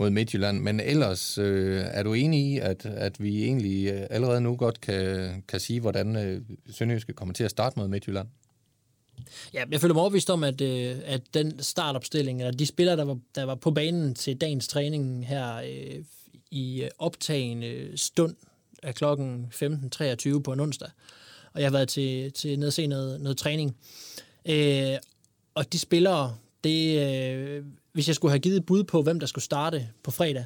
mod 0.00 0.10
Midtjylland. 0.10 0.60
Men 0.60 0.80
ellers, 0.80 1.38
øh, 1.38 1.84
er 1.86 2.02
du 2.02 2.12
enig 2.12 2.52
i, 2.52 2.58
at, 2.58 2.86
at 2.86 3.22
vi 3.22 3.44
egentlig 3.44 3.86
øh, 3.86 4.06
allerede 4.10 4.40
nu 4.40 4.56
godt 4.56 4.80
kan, 4.80 5.42
kan 5.48 5.60
sige, 5.60 5.80
hvordan 5.80 6.16
øh, 6.16 6.42
Sønderjyske 6.70 7.12
kommer 7.12 7.34
til 7.34 7.44
at 7.44 7.50
starte 7.50 7.78
mod 7.78 7.88
Midtjylland? 7.88 8.28
Ja, 9.54 9.64
jeg 9.70 9.80
føler 9.80 9.94
mig 9.94 10.00
overbevist 10.00 10.30
om, 10.30 10.44
at, 10.44 10.60
øh, 10.60 10.96
at 11.04 11.22
den 11.34 11.62
startopstilling, 11.62 12.40
eller 12.40 12.52
de 12.52 12.66
spillere, 12.66 12.96
der 12.96 13.04
var, 13.04 13.18
der 13.34 13.44
var 13.44 13.54
på 13.54 13.70
banen 13.70 14.14
til 14.14 14.36
dagens 14.36 14.68
træning 14.68 15.26
her 15.26 15.56
øh, 15.56 16.04
i 16.50 16.82
øh, 16.82 16.90
optagende 16.98 17.92
stund 17.96 18.36
af 18.82 18.94
klokken 18.94 19.52
15.23 19.54 20.40
på 20.40 20.52
en 20.52 20.60
onsdag, 20.60 20.90
og 21.52 21.60
jeg 21.60 21.66
har 21.66 21.72
været 21.72 21.88
til, 21.88 22.32
til 22.32 22.58
ned 22.58 22.66
at 22.66 22.74
se 22.74 22.86
noget, 22.86 23.20
noget 23.20 23.38
træning. 23.38 23.76
Øh, 24.48 24.96
og 25.54 25.72
de 25.72 25.78
spillere, 25.78 26.36
det, 26.64 26.98
øh, 26.98 27.64
hvis 27.92 28.08
jeg 28.08 28.14
skulle 28.14 28.32
have 28.32 28.40
givet 28.40 28.66
bud 28.66 28.84
på, 28.84 29.02
hvem 29.02 29.20
der 29.20 29.26
skulle 29.26 29.44
starte 29.44 29.88
på 30.02 30.10
fredag, 30.10 30.44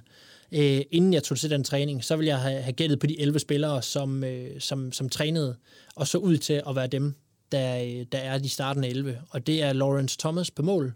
øh, 0.53 0.81
inden 0.91 1.15
jeg 1.15 1.23
tog 1.23 1.39
til 1.39 1.51
den 1.51 1.65
træning, 1.65 2.05
så 2.05 2.17
ville 2.17 2.29
jeg 2.29 2.41
have, 2.41 2.63
have 2.63 2.73
gættet 2.73 2.99
på 2.99 3.07
de 3.07 3.21
11 3.21 3.39
spillere, 3.39 3.83
som, 3.83 4.25
øh, 4.25 4.61
som, 4.61 4.93
som 4.93 5.09
trænede, 5.09 5.57
og 5.95 6.07
så 6.07 6.19
ud 6.19 6.37
til 6.37 6.63
at 6.69 6.77
være 6.77 6.87
dem, 6.87 7.15
der, 7.53 7.83
øh, 7.83 8.07
der 8.13 8.19
er 8.19 8.39
de 8.39 8.49
startende 8.49 8.89
11. 8.89 9.21
Og 9.31 9.47
det 9.47 9.63
er 9.63 9.73
Lawrence 9.73 10.19
Thomas 10.19 10.51
på 10.51 10.63
mål. 10.63 10.95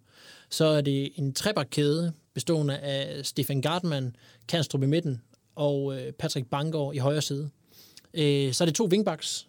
Så 0.51 0.65
er 0.65 0.81
det 0.81 1.11
en 1.17 1.33
trebakkæde 1.33 2.13
bestående 2.35 2.79
af 2.79 3.27
Stefan 3.27 3.61
Gardman, 3.61 4.17
Kanstrup 4.49 4.83
i 4.83 4.87
midten 4.87 5.23
og 5.55 5.97
øh, 5.97 6.13
Patrick 6.13 6.47
Bangor 6.47 6.93
i 6.93 6.99
højre 6.99 7.23
side. 7.23 7.51
Øh, 8.15 8.53
så 8.53 8.65
er 8.65 8.67
det 8.67 8.75
to 8.75 8.87
wingbacks, 8.87 9.49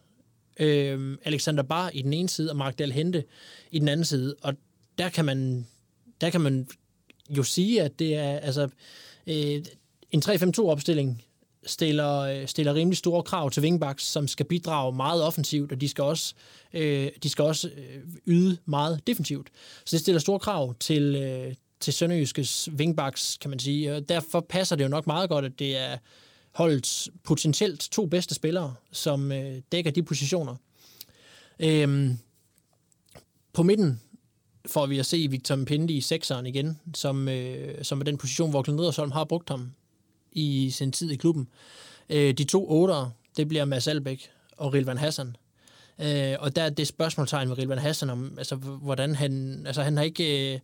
øh, 0.60 1.18
Alexander 1.24 1.64
Bar 1.64 1.90
i 1.94 2.02
den 2.02 2.14
ene 2.14 2.30
side, 2.30 2.50
og 2.50 2.58
Mark 2.58 2.80
Dahl 2.80 2.92
Hente 2.92 3.24
i 3.72 3.80
den 3.80 3.88
anden 3.88 4.06
side. 4.06 4.36
Og 4.42 4.54
der 5.00 5.10
kan 5.10 5.26
man, 5.26 5.68
der 6.22 6.30
kan 6.30 6.42
man 6.42 6.68
jo 7.30 7.44
sige, 7.44 7.82
at 7.82 8.00
det 8.00 8.16
er 8.16 8.40
altså 8.40 8.70
øh, 9.28 9.64
en 10.12 10.22
3-5-2-opstilling 10.26 11.26
stiller, 11.66 12.46
stiller 12.46 12.74
rimelig 12.74 12.98
store 12.98 13.24
krav 13.24 13.52
til 13.52 13.64
wingbacks, 13.64 14.04
som 14.04 14.28
skal 14.28 14.46
bidrage 14.46 14.96
meget 14.96 15.24
offensivt, 15.24 15.72
og 15.72 15.82
de 15.82 15.90
skal 15.90 16.04
også, 16.04 16.34
øh, 16.74 17.12
de 17.24 17.30
skal 17.30 17.44
også 17.44 17.70
øh, 17.70 18.04
yde 18.28 18.58
meget 18.66 19.08
defensivt. 19.08 19.48
Så 19.86 19.96
det 19.96 20.00
stiller 20.00 20.20
store 20.20 20.40
krav 20.40 20.76
til, 20.80 21.16
øh, 21.16 21.56
til 21.80 21.94
Sønderjyskes 21.94 22.70
wingbacks, 22.78 23.38
kan 23.42 23.50
man 23.50 23.60
sige. 23.60 23.96
Og 23.96 24.10
derfor 24.10 24.40
passer 24.40 24.76
det 24.76 24.84
jo 24.84 24.90
nok 24.90 25.08
meget 25.08 25.30
godt, 25.30 25.46
at 25.46 25.60
det 25.60 25.78
er 25.78 25.98
holdets 26.52 27.10
potentielt 27.24 27.80
to 27.80 28.06
bedste 28.06 28.36
spillere, 28.36 28.76
som 28.92 29.32
øh, 29.32 29.62
dækker 29.72 29.92
de 29.92 30.04
positioner. 30.04 30.56
Øh, 31.60 32.10
på 33.54 33.64
midten 33.64 34.02
får 34.70 34.86
vi 34.86 35.00
at 35.00 35.06
se 35.06 35.28
Victor 35.30 35.56
Mpindi 35.56 35.98
i 35.98 36.02
sekseren 36.02 36.46
igen, 36.46 36.80
som, 36.96 37.28
øh, 37.28 37.84
som 37.84 38.00
er 38.00 38.04
den 38.04 38.18
position, 38.18 38.50
hvor 38.50 38.62
Glenn 38.62 38.80
Riddersholm 38.80 39.12
har 39.12 39.24
brugt 39.24 39.50
ham 39.50 39.72
i 40.32 40.70
sin 40.70 40.92
tid 40.92 41.12
i 41.12 41.16
klubben. 41.16 41.48
Øh, 42.10 42.34
de 42.34 42.44
to 42.44 42.72
otter, 42.72 43.10
det 43.38 43.48
bliver 43.48 43.66
Mads 43.66 43.88
Albæk 43.88 44.30
og 44.58 44.74
Rilvan 44.74 44.98
Hassan. 44.98 45.36
Øh, 46.02 46.36
og 46.40 46.56
der 46.56 46.62
er 46.62 46.70
det 46.70 46.88
spørgsmålstegn 46.88 47.48
med 47.48 47.58
Rilvan 47.58 47.78
Hassan 47.78 48.10
om, 48.10 48.34
altså, 48.38 48.56
hvordan 48.56 49.16
han, 49.16 49.64
altså 49.66 49.82
han 49.82 49.98
har 49.98 50.04
ikke, 50.04 50.54
øh, 50.54 50.60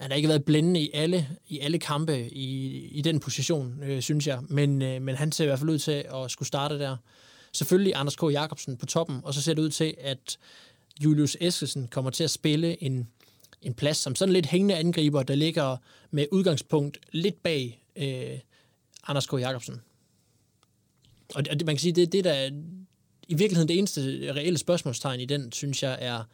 han 0.00 0.10
har 0.10 0.16
ikke 0.16 0.28
været 0.28 0.44
blændende 0.44 0.80
i 0.80 0.90
alle, 0.94 1.28
i 1.48 1.58
alle 1.58 1.78
kampe 1.78 2.30
i, 2.30 2.78
i 2.86 3.00
den 3.00 3.20
position, 3.20 3.82
øh, 3.82 4.02
synes 4.02 4.26
jeg. 4.26 4.38
Men, 4.48 4.82
øh, 4.82 5.02
men 5.02 5.14
han 5.14 5.32
ser 5.32 5.44
i 5.44 5.46
hvert 5.46 5.58
fald 5.58 5.70
ud 5.70 5.78
til 5.78 6.04
at 6.14 6.30
skulle 6.30 6.46
starte 6.46 6.78
der. 6.78 6.96
Selvfølgelig 7.52 7.92
Anders 7.96 8.16
K. 8.16 8.22
Jacobsen 8.22 8.76
på 8.76 8.86
toppen, 8.86 9.20
og 9.24 9.34
så 9.34 9.42
ser 9.42 9.54
det 9.54 9.62
ud 9.62 9.70
til, 9.70 9.94
at 10.00 10.38
Julius 11.00 11.36
Eskesen 11.40 11.88
kommer 11.88 12.10
til 12.10 12.24
at 12.24 12.30
spille 12.30 12.82
en, 12.82 13.08
en 13.62 13.74
plads 13.74 13.96
som 13.96 14.14
sådan 14.14 14.32
lidt 14.32 14.46
hængende 14.46 14.76
angriber, 14.76 15.22
der 15.22 15.34
ligger 15.34 15.76
med 16.10 16.26
udgangspunkt 16.32 16.98
lidt 17.12 17.42
bag 17.42 17.82
øh, 17.96 18.38
Anders 19.06 19.26
K. 19.26 19.32
Jacobsen. 19.32 19.80
Og 21.34 21.44
det, 21.44 21.66
man 21.66 21.74
kan 21.74 21.80
sige, 21.80 21.92
det, 21.92 22.12
det 22.12 22.24
der 22.24 22.50
i 23.28 23.34
virkeligheden 23.34 23.68
det 23.68 23.78
eneste 23.78 24.00
reelle 24.32 24.58
spørgsmålstegn 24.58 25.20
i 25.20 25.24
den, 25.24 25.52
synes 25.52 25.82
jeg, 25.82 25.98
er, 26.00 26.24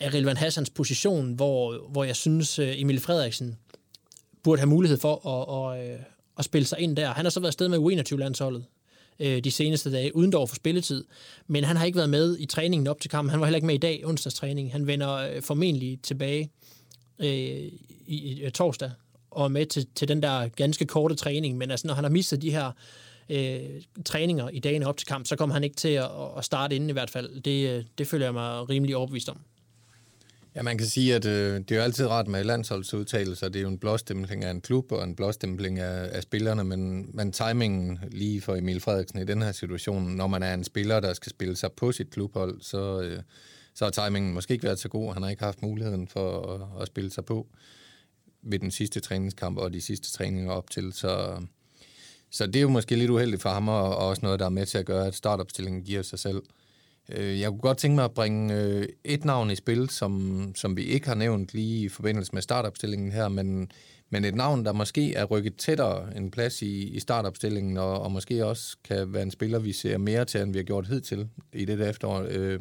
er 0.00 0.14
Relvan 0.14 0.36
Hassans 0.36 0.70
position, 0.70 1.32
hvor, 1.32 1.88
hvor 1.88 2.04
jeg 2.04 2.16
synes, 2.16 2.58
øh, 2.58 2.80
Emil 2.80 3.00
Frederiksen 3.00 3.58
burde 4.42 4.60
have 4.60 4.68
mulighed 4.68 4.98
for 4.98 5.26
at, 5.26 5.78
at, 5.78 5.90
at, 5.90 6.00
at 6.38 6.44
spille 6.44 6.66
sig 6.66 6.78
ind 6.78 6.96
der. 6.96 7.12
Han 7.12 7.24
har 7.24 7.30
så 7.30 7.40
været 7.40 7.48
afsted 7.48 7.68
med 7.68 7.78
U21-landsholdet 7.78 8.64
øh, 9.20 9.44
de 9.44 9.50
seneste 9.50 9.92
dage, 9.92 10.16
uden 10.16 10.32
dog 10.32 10.48
for 10.48 10.56
spilletid. 10.56 11.04
Men 11.46 11.64
han 11.64 11.76
har 11.76 11.84
ikke 11.84 11.96
været 11.96 12.10
med 12.10 12.36
i 12.38 12.46
træningen 12.46 12.86
op 12.86 13.00
til 13.00 13.10
kampen. 13.10 13.30
Han 13.30 13.40
var 13.40 13.46
heller 13.46 13.56
ikke 13.56 13.66
med 13.66 13.74
i 13.74 13.78
dag, 13.78 14.06
onsdags 14.06 14.34
træning. 14.34 14.72
Han 14.72 14.86
vender 14.86 15.14
øh, 15.14 15.42
formentlig 15.42 15.98
tilbage 16.02 16.50
øh, 17.18 17.28
i, 17.28 17.72
i 18.06 18.42
øh, 18.42 18.50
torsdag 18.50 18.90
og 19.30 19.44
er 19.44 19.48
med 19.48 19.66
til, 19.66 19.86
til 19.94 20.08
den 20.08 20.22
der 20.22 20.48
ganske 20.48 20.84
korte 20.84 21.14
træning. 21.14 21.58
Men 21.58 21.70
altså, 21.70 21.86
når 21.86 21.94
han 21.94 22.04
har 22.04 22.10
mistet 22.10 22.42
de 22.42 22.50
her 22.50 22.72
øh, 23.28 23.60
træninger 24.04 24.48
i 24.48 24.58
dagene 24.58 24.86
op 24.86 24.96
til 24.96 25.06
kamp, 25.06 25.26
så 25.26 25.36
kommer 25.36 25.54
han 25.54 25.64
ikke 25.64 25.76
til 25.76 25.88
at, 25.88 26.10
at 26.38 26.44
starte 26.44 26.76
inden 26.76 26.90
i 26.90 26.92
hvert 26.92 27.10
fald. 27.10 27.40
Det, 27.40 27.70
øh, 27.70 27.84
det 27.98 28.06
føler 28.06 28.26
jeg 28.26 28.34
mig 28.34 28.68
rimelig 28.68 28.96
overbevist 28.96 29.28
om. 29.28 29.38
Ja, 30.54 30.62
man 30.62 30.78
kan 30.78 30.86
sige, 30.86 31.14
at 31.14 31.24
øh, 31.24 31.58
det 31.58 31.72
er 31.72 31.76
jo 31.76 31.82
altid 31.82 32.06
rart 32.06 32.28
med 32.28 32.44
landsholdsudtalelser. 32.44 33.48
Det 33.48 33.58
er 33.58 33.62
jo 33.62 33.68
en 33.68 33.78
blåstempling 33.78 34.44
af 34.44 34.50
en 34.50 34.60
klub 34.60 34.92
og 34.92 35.04
en 35.04 35.16
blåstempling 35.16 35.78
af, 35.78 36.16
af 36.16 36.22
spillerne, 36.22 36.64
men, 36.64 37.10
men 37.14 37.32
timingen 37.32 37.98
lige 38.10 38.40
for 38.40 38.56
Emil 38.56 38.80
Frederiksen 38.80 39.18
i 39.18 39.24
den 39.24 39.42
her 39.42 39.52
situation, 39.52 40.02
når 40.02 40.26
man 40.26 40.42
er 40.42 40.54
en 40.54 40.64
spiller, 40.64 41.00
der 41.00 41.12
skal 41.12 41.30
spille 41.30 41.56
sig 41.56 41.72
på 41.72 41.92
sit 41.92 42.10
klubhold, 42.10 42.60
så, 42.60 43.00
øh, 43.02 43.22
så 43.74 43.84
har 43.84 43.90
timingen 43.90 44.34
måske 44.34 44.52
ikke 44.52 44.64
været 44.64 44.78
så 44.78 44.88
god. 44.88 45.12
Han 45.12 45.22
har 45.22 45.30
ikke 45.30 45.44
haft 45.44 45.62
muligheden 45.62 46.08
for 46.08 46.54
at, 46.54 46.82
at 46.82 46.86
spille 46.86 47.10
sig 47.10 47.24
på 47.24 47.46
ved 48.42 48.58
den 48.58 48.70
sidste 48.70 49.00
træningskamp 49.00 49.58
og 49.58 49.72
de 49.72 49.80
sidste 49.80 50.12
træninger 50.12 50.52
op 50.52 50.70
til, 50.70 50.92
så, 50.92 51.42
så 52.30 52.46
det 52.46 52.56
er 52.56 52.60
jo 52.60 52.68
måske 52.68 52.96
lidt 52.96 53.10
uheldigt 53.10 53.42
for 53.42 53.50
ham, 53.50 53.68
og 53.68 53.96
også 53.96 54.22
noget, 54.22 54.40
der 54.40 54.46
er 54.46 54.50
med 54.50 54.66
til 54.66 54.78
at 54.78 54.86
gøre, 54.86 55.06
at 55.06 55.14
startopstillingen 55.14 55.82
giver 55.82 56.02
sig 56.02 56.18
selv. 56.18 56.42
Øh, 57.12 57.40
jeg 57.40 57.50
kunne 57.50 57.60
godt 57.60 57.78
tænke 57.78 57.94
mig 57.94 58.04
at 58.04 58.14
bringe 58.14 58.54
øh, 58.54 58.88
et 59.04 59.24
navn 59.24 59.50
i 59.50 59.54
spil, 59.54 59.88
som, 59.88 60.52
som 60.56 60.76
vi 60.76 60.82
ikke 60.82 61.08
har 61.08 61.14
nævnt 61.14 61.54
lige 61.54 61.84
i 61.84 61.88
forbindelse 61.88 62.32
med 62.32 62.42
startopstillingen 62.42 63.12
her, 63.12 63.28
men, 63.28 63.70
men 64.10 64.24
et 64.24 64.34
navn, 64.34 64.64
der 64.64 64.72
måske 64.72 65.14
er 65.14 65.24
rykket 65.24 65.56
tættere 65.56 66.16
en 66.16 66.30
plads 66.30 66.62
i, 66.62 66.88
i 66.88 67.00
startopstillingen, 67.00 67.76
og, 67.76 68.00
og 68.00 68.12
måske 68.12 68.46
også 68.46 68.76
kan 68.84 69.12
være 69.12 69.22
en 69.22 69.30
spiller, 69.30 69.58
vi 69.58 69.72
ser 69.72 69.98
mere 69.98 70.24
til, 70.24 70.40
end 70.40 70.52
vi 70.52 70.58
har 70.58 70.64
gjort 70.64 70.86
hidtil 70.86 71.28
i 71.52 71.64
det 71.64 71.88
efterår. 71.88 72.26
Øh, 72.28 72.60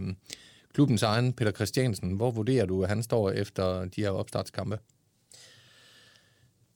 klubbens 0.74 1.04
egen 1.04 1.34
Peter 1.34 1.52
Christiansen, 1.52 2.12
hvor 2.12 2.32
vurderer 2.32 2.66
du, 2.66 2.84
at 2.84 2.90
han 2.90 3.04
står 3.04 3.32
efter 3.32 3.86
de 3.86 4.02
her 4.02 4.10
opstartskampe? 4.10 4.80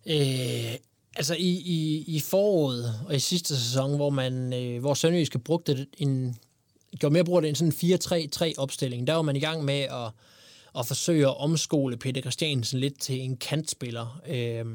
Øh, 0.08 0.76
altså 1.16 1.36
i, 1.36 1.50
i, 1.66 2.04
i 2.08 2.20
foråret 2.20 2.94
og 3.08 3.16
i 3.16 3.20
sidste 3.20 3.58
sæson, 3.58 3.96
hvor 3.96 4.10
man 4.10 4.54
øh, 4.54 4.80
hvor 4.80 4.94
Sønderjyske 4.94 5.40
brugte 5.40 5.88
en 5.98 6.36
gjorde 7.00 7.14
mere 7.14 7.24
brug 7.24 7.36
af 7.36 7.42
den 7.42 7.50
en 7.50 7.74
sådan 7.74 8.50
4-3-3 8.52 8.54
opstilling. 8.58 9.08
Der 9.08 9.14
var 9.14 9.22
man 9.22 9.36
i 9.36 9.40
gang 9.40 9.66
med 9.66 9.80
at, 9.80 10.12
at 10.80 10.86
forsøge 10.86 11.26
at 11.28 11.38
omskole 11.38 11.98
Peter 11.98 12.22
Christiansen 12.22 12.80
lidt 12.80 13.00
til 13.00 13.22
en 13.22 13.38
kantspiller. 13.38 14.22
Øh, 14.30 14.66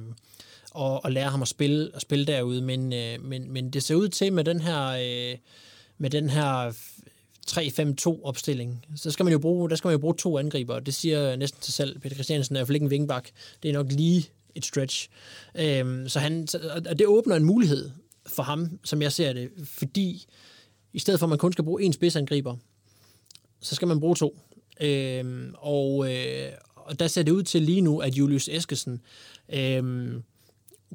og, 0.71 1.05
og 1.05 1.13
lære 1.13 1.31
ham 1.31 1.43
at 1.43 1.49
spille, 1.49 1.91
at 1.95 2.03
spille 2.03 2.27
derude. 2.27 2.63
Men, 2.63 2.93
øh, 2.93 3.25
men, 3.25 3.53
men 3.53 3.71
det 3.71 3.83
ser 3.83 3.95
ud 3.95 4.09
til 4.09 4.33
med 4.33 4.45
den 4.45 4.61
her, 4.61 4.87
øh, 4.89 5.39
med 5.99 6.11
den 6.11 6.31
her 6.31 6.73
3-5-2 7.51 8.25
opstilling, 8.25 8.87
så 8.97 9.11
skal 9.11 9.25
man 9.25 9.33
jo 9.33 9.39
bruge, 9.39 9.71
der 9.71 9.77
skal 9.77 9.89
man 9.89 9.93
jo 9.93 9.99
bruge 9.99 10.15
to 10.15 10.39
angriber. 10.39 10.81
Det 10.81 10.95
siger 10.95 11.37
næsten 11.37 11.63
sig 11.63 11.75
selv. 11.75 11.99
Peter 11.99 12.15
Christiansen 12.15 12.57
er 12.57 12.59
i 12.59 12.61
hvert 12.61 12.67
fald 12.67 12.77
ikke 12.77 12.85
en 12.85 12.91
vingbak. 12.91 13.29
Det 13.63 13.69
er 13.69 13.73
nok 13.73 13.93
lige 13.93 14.29
et 14.55 14.65
stretch. 14.65 15.09
Øhm, 15.55 16.09
så 16.09 16.19
han, 16.19 16.49
og 16.87 16.99
det 16.99 17.07
åbner 17.07 17.37
en 17.37 17.45
mulighed 17.45 17.91
for 18.27 18.43
ham, 18.43 18.79
som 18.85 19.03
jeg 19.03 19.13
ser 19.13 19.33
det, 19.33 19.51
fordi 19.65 20.27
i 20.99 21.00
stedet 21.00 21.21
for 21.21 21.26
at 21.26 21.31
man 21.31 21.38
kun 21.38 21.52
skal 21.52 21.64
bruge 21.64 21.87
én 21.87 21.93
spidsangriber, 21.93 22.57
så 23.61 23.75
skal 23.75 23.88
man 23.88 24.00
bruge 24.00 24.17
to. 24.17 24.38
Øhm, 24.81 25.55
og, 25.59 26.14
øh, 26.14 26.52
og 26.75 26.99
der 26.99 27.09
ser 27.09 27.23
det 27.23 27.33
ud 27.33 27.43
til 27.43 27.62
lige 27.62 27.81
nu, 27.81 27.99
at 27.99 28.14
Julius 28.14 28.49
Eskesen 28.49 29.00
øhm, 29.49 30.23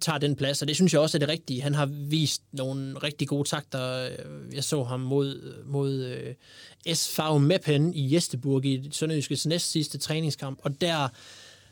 tager 0.02 0.18
den 0.18 0.36
plads, 0.36 0.62
og 0.62 0.68
det 0.68 0.76
synes 0.76 0.94
jeg 0.94 1.02
også 1.02 1.18
er 1.18 1.20
det 1.20 1.30
rigtige. 1.30 1.62
Han 1.62 1.74
har 1.74 1.86
vist 1.86 2.42
nogle 2.52 2.98
rigtig 2.98 3.28
gode 3.28 3.50
takter. 3.50 4.10
Jeg 4.54 4.64
så 4.64 4.84
ham 4.84 5.00
mod, 5.00 5.64
mod 5.66 6.04
øh, 6.04 6.96
SV 6.96 7.22
Meppen 7.40 7.94
i 7.94 8.14
Jesteburg 8.14 8.66
i 8.66 8.90
Sønderjyskets 8.92 9.46
næst 9.46 9.72
sidste 9.72 9.98
træningskamp, 9.98 10.60
og 10.64 10.82
der 10.82 11.08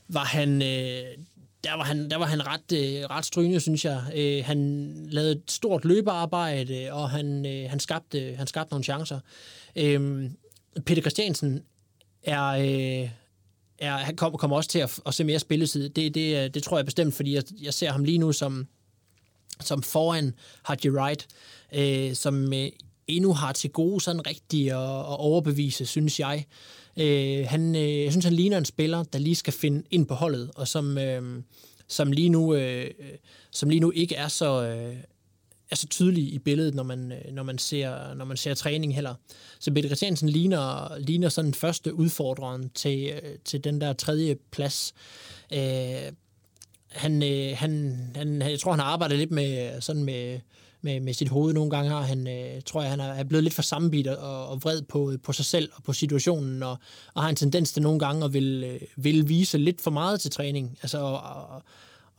var 0.07 0.25
han, 0.25 0.61
øh, 0.61 1.03
der 1.63 1.73
var 1.73 1.83
han, 1.83 2.09
der 2.09 2.17
var 2.17 2.25
han 2.25 2.47
ret, 2.47 2.71
øh, 2.73 3.05
ret 3.09 3.25
strygende, 3.25 3.59
synes 3.59 3.85
jeg. 3.85 4.03
Øh, 4.15 4.45
han 4.45 4.91
lavede 5.09 5.31
et 5.31 5.43
stort 5.47 5.85
løbearbejde, 5.85 6.87
og 6.91 7.09
han, 7.09 7.45
øh, 7.45 7.69
han, 7.69 7.79
skabte, 7.79 8.35
han 8.35 8.47
skabte 8.47 8.73
nogle 8.73 8.83
chancer. 8.83 9.19
Øh, 9.75 10.29
Peter 10.85 11.01
Christiansen 11.01 11.63
er... 12.23 12.45
Øh, 12.45 13.09
er, 13.81 13.97
han 13.97 14.15
kommer, 14.15 14.37
kommer 14.37 14.57
også 14.57 14.69
til 14.69 14.79
at, 14.79 14.99
at 15.05 15.13
se 15.13 15.23
mere 15.23 15.39
spilletid. 15.39 15.89
Det, 15.89 16.15
det, 16.15 16.43
øh, 16.43 16.53
det 16.53 16.63
tror 16.63 16.77
jeg 16.77 16.85
bestemt, 16.85 17.13
fordi 17.13 17.35
jeg, 17.35 17.43
jeg 17.61 17.73
ser 17.73 17.91
ham 17.91 18.03
lige 18.03 18.17
nu 18.17 18.31
som, 18.31 18.67
som 19.59 19.83
foran 19.83 20.33
Haji 20.63 20.89
Wright, 20.89 21.27
øh, 21.73 22.15
som 22.15 22.53
øh, 22.53 22.69
endnu 23.07 23.33
har 23.33 23.51
til 23.51 23.69
gode 23.69 24.01
sådan 24.01 24.27
rigtigt 24.27 24.71
at, 24.71 24.77
at 24.99 25.19
overbevise, 25.19 25.85
synes 25.85 26.19
jeg. 26.19 26.45
Øh, 26.97 27.45
han, 27.47 27.75
øh, 27.75 28.03
jeg 28.03 28.11
synes, 28.11 28.25
han 28.25 28.33
ligner 28.33 28.57
en 28.57 28.65
spiller, 28.65 29.03
der 29.03 29.19
lige 29.19 29.35
skal 29.35 29.53
finde 29.53 29.83
ind 29.91 30.05
på 30.05 30.13
holdet, 30.13 30.51
og 30.55 30.67
som, 30.67 30.97
øh, 30.97 31.43
som, 31.87 32.11
lige, 32.11 32.29
nu, 32.29 32.55
øh, 32.55 32.91
som 33.51 33.69
lige 33.69 33.79
nu 33.79 33.91
ikke 33.91 34.15
er 34.15 34.27
så, 34.27 34.63
øh, 34.63 34.95
er 35.71 35.75
så 35.75 35.87
tydelig 35.87 36.33
i 36.33 36.39
billedet, 36.39 36.75
når 36.75 36.83
man, 36.83 37.11
øh, 37.11 37.33
når 37.33 37.43
man, 37.43 37.57
ser, 37.57 38.13
når 38.13 38.25
man 38.25 38.37
ser 38.37 38.53
træning 38.53 38.95
heller. 38.95 39.15
Så 39.59 39.73
Peter 39.73 39.89
Christiansen 39.89 40.29
ligner, 40.29 40.97
ligner 40.99 41.29
sådan 41.29 41.45
den 41.45 41.53
første 41.53 41.93
udfordreren 41.93 42.69
til, 42.69 43.09
øh, 43.09 43.37
til 43.45 43.63
den 43.63 43.81
der 43.81 43.93
tredje 43.93 44.35
plads. 44.51 44.93
Øh, 45.53 46.11
han, 46.87 47.23
øh, 47.23 47.57
han, 47.57 47.99
han, 48.15 48.41
jeg 48.41 48.59
tror, 48.59 48.71
han 48.71 48.79
har 48.79 48.87
arbejdet 48.87 49.17
lidt 49.17 49.31
med, 49.31 49.81
sådan 49.81 50.03
med, 50.03 50.39
med, 50.81 50.99
med 50.99 51.13
sit 51.13 51.29
hoved. 51.29 51.53
Nogle 51.53 51.69
gange 51.69 51.91
har 51.91 52.01
han, 52.01 52.27
øh, 52.27 52.61
tror 52.65 52.81
jeg, 52.81 52.91
han 52.91 52.99
er 52.99 53.23
blevet 53.23 53.43
lidt 53.43 53.53
for 53.53 53.61
sammenbidt 53.61 54.07
og, 54.07 54.47
og 54.47 54.63
vred 54.63 54.81
på, 54.81 55.11
øh, 55.11 55.19
på 55.23 55.33
sig 55.33 55.45
selv 55.45 55.69
og 55.75 55.83
på 55.83 55.93
situationen, 55.93 56.63
og, 56.63 56.77
og 57.13 57.23
har 57.23 57.29
en 57.29 57.35
tendens 57.35 57.73
til 57.73 57.81
nogle 57.81 57.99
gange 57.99 58.25
at 58.25 58.33
vil, 58.33 58.63
øh, 58.63 58.81
vil 59.03 59.29
vise 59.29 59.57
lidt 59.57 59.81
for 59.81 59.91
meget 59.91 60.21
til 60.21 60.31
træning. 60.31 60.77
Altså 60.81 61.07
at, 61.07 61.55
at, 61.55 61.61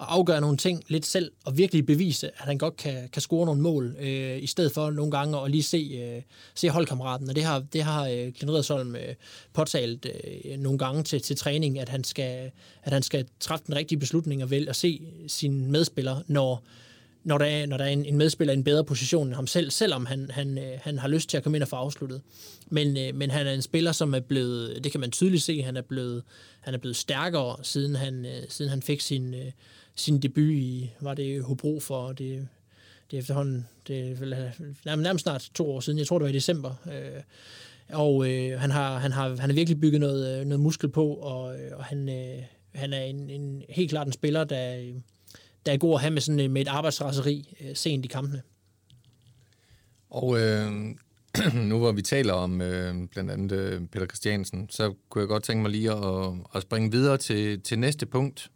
afgøre 0.08 0.40
nogle 0.40 0.56
ting 0.56 0.84
lidt 0.88 1.06
selv, 1.06 1.32
og 1.44 1.58
virkelig 1.58 1.86
bevise, 1.86 2.26
at 2.26 2.44
han 2.44 2.58
godt 2.58 2.76
kan, 2.76 3.08
kan 3.12 3.22
score 3.22 3.46
nogle 3.46 3.60
mål, 3.60 3.96
øh, 4.00 4.42
i 4.42 4.46
stedet 4.46 4.72
for 4.72 4.90
nogle 4.90 5.10
gange 5.10 5.40
at 5.40 5.50
lige 5.50 5.62
se, 5.62 6.00
øh, 6.02 6.22
se 6.54 6.70
holdkammeraten. 6.70 7.28
Og 7.28 7.36
det 7.36 7.44
har, 7.44 7.64
det 7.72 7.82
har 7.82 8.08
øh, 8.08 8.32
Clint 8.32 8.50
Redersholm 8.50 8.96
øh, 8.96 9.14
påtalt 9.52 10.06
øh, 10.06 10.58
nogle 10.58 10.78
gange 10.78 11.02
til, 11.02 11.22
til 11.22 11.36
træning, 11.36 11.78
at 11.78 11.88
han, 11.88 12.04
skal, 12.04 12.50
at 12.82 12.92
han 12.92 13.02
skal 13.02 13.26
træffe 13.40 13.64
den 13.66 13.76
rigtige 13.76 13.98
beslutning 13.98 14.42
og 14.42 14.50
vælge 14.50 14.68
at 14.68 14.76
se 14.76 15.00
sine 15.26 15.70
medspillere, 15.70 16.22
når 16.26 16.64
når 17.24 17.38
der 17.38 17.44
er, 17.44 17.66
når 17.66 17.76
der 17.76 17.84
er 17.84 17.88
en, 17.88 18.04
en 18.04 18.16
medspiller 18.16 18.54
i 18.54 18.56
en 18.56 18.64
bedre 18.64 18.84
position 18.84 19.26
end 19.26 19.34
ham 19.34 19.46
selv, 19.46 19.70
selvom 19.70 20.06
han, 20.06 20.30
han, 20.30 20.58
øh, 20.58 20.78
han 20.82 20.98
har 20.98 21.08
lyst 21.08 21.28
til 21.28 21.36
at 21.36 21.42
komme 21.42 21.56
ind 21.56 21.62
og 21.62 21.68
få 21.68 21.76
afsluttet. 21.76 22.22
Men, 22.66 22.96
øh, 22.96 23.14
men 23.14 23.30
han 23.30 23.46
er 23.46 23.52
en 23.52 23.62
spiller, 23.62 23.92
som 23.92 24.14
er 24.14 24.20
blevet, 24.20 24.84
det 24.84 24.92
kan 24.92 25.00
man 25.00 25.10
tydeligt 25.10 25.42
se, 25.42 25.62
han 25.62 25.76
er 25.76 25.82
blevet, 25.82 26.22
han 26.60 26.74
er 26.74 26.78
blevet 26.78 26.96
stærkere, 26.96 27.56
siden 27.62 27.96
han, 27.96 28.26
øh, 28.26 28.42
siden 28.48 28.70
han 28.70 28.82
fik 28.82 29.00
sin, 29.00 29.34
sin 29.94 30.20
debut 30.20 30.52
i, 30.52 30.90
var 31.00 31.14
det 31.14 31.42
Hobro 31.42 31.80
for, 31.80 32.08
det, 32.08 32.48
det 33.10 33.16
er 33.16 33.20
efterhånden, 33.20 33.68
det 33.88 34.10
er 34.10 34.14
vel, 34.14 34.52
nærmest, 34.84 35.22
snart 35.22 35.50
to 35.54 35.70
år 35.70 35.80
siden, 35.80 35.98
jeg 35.98 36.06
tror 36.06 36.18
det 36.18 36.24
var 36.24 36.30
i 36.30 36.34
december, 36.34 36.74
og 37.92 38.30
øh, 38.30 38.60
han, 38.60 38.70
har, 38.70 38.98
han, 38.98 39.12
har, 39.12 39.28
han 39.28 39.50
har 39.50 39.52
virkelig 39.52 39.80
bygget 39.80 40.00
noget, 40.00 40.46
noget 40.46 40.60
muskel 40.60 40.88
på, 40.88 41.14
og, 41.14 41.42
og 41.72 41.84
han, 41.84 42.08
øh, 42.08 42.42
han 42.74 42.92
er 42.92 43.02
en, 43.02 43.30
en, 43.30 43.62
helt 43.68 43.90
klart 43.90 44.06
en 44.06 44.12
spiller, 44.12 44.44
der, 44.44 44.92
der 45.66 45.72
er 45.72 45.76
god 45.76 45.94
at 45.94 46.00
have 46.00 46.10
med, 46.10 46.20
sådan, 46.20 46.40
øh, 46.40 46.50
med 46.50 46.62
et 46.62 46.68
arbejdsraseri 46.68 47.56
øh, 47.60 47.76
sent 47.76 48.04
i 48.04 48.08
kampene. 48.08 48.42
Og 50.10 50.40
øh, 50.40 50.72
nu 51.70 51.78
hvor 51.78 51.92
vi 51.92 52.02
taler 52.02 52.32
om 52.32 52.60
øh, 52.60 53.08
blandt 53.08 53.30
andet 53.30 53.52
øh, 53.52 53.80
Peter 53.92 54.06
Christiansen, 54.06 54.68
så 54.70 54.94
kunne 55.08 55.22
jeg 55.22 55.28
godt 55.28 55.42
tænke 55.42 55.62
mig 55.62 55.70
lige 55.70 55.92
at, 55.92 56.32
at 56.54 56.62
springe 56.62 56.90
videre 56.90 57.18
til, 57.18 57.60
til 57.60 57.78
næste 57.78 58.06
punkt. 58.06 58.50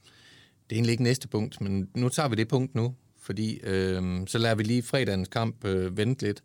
Det 0.70 0.72
er 0.72 0.76
egentlig 0.76 0.92
ikke 0.92 1.02
næste 1.02 1.28
punkt, 1.28 1.60
men 1.60 1.88
nu 1.94 2.08
tager 2.08 2.28
vi 2.28 2.36
det 2.36 2.48
punkt 2.48 2.75
nu, 2.75 2.94
fordi 3.20 3.60
øh, 3.62 4.26
så 4.26 4.38
lader 4.38 4.54
vi 4.54 4.62
lige 4.62 4.82
fredagens 4.82 5.28
kamp 5.28 5.64
øh, 5.64 5.96
vente 5.96 6.26
lidt. 6.26 6.42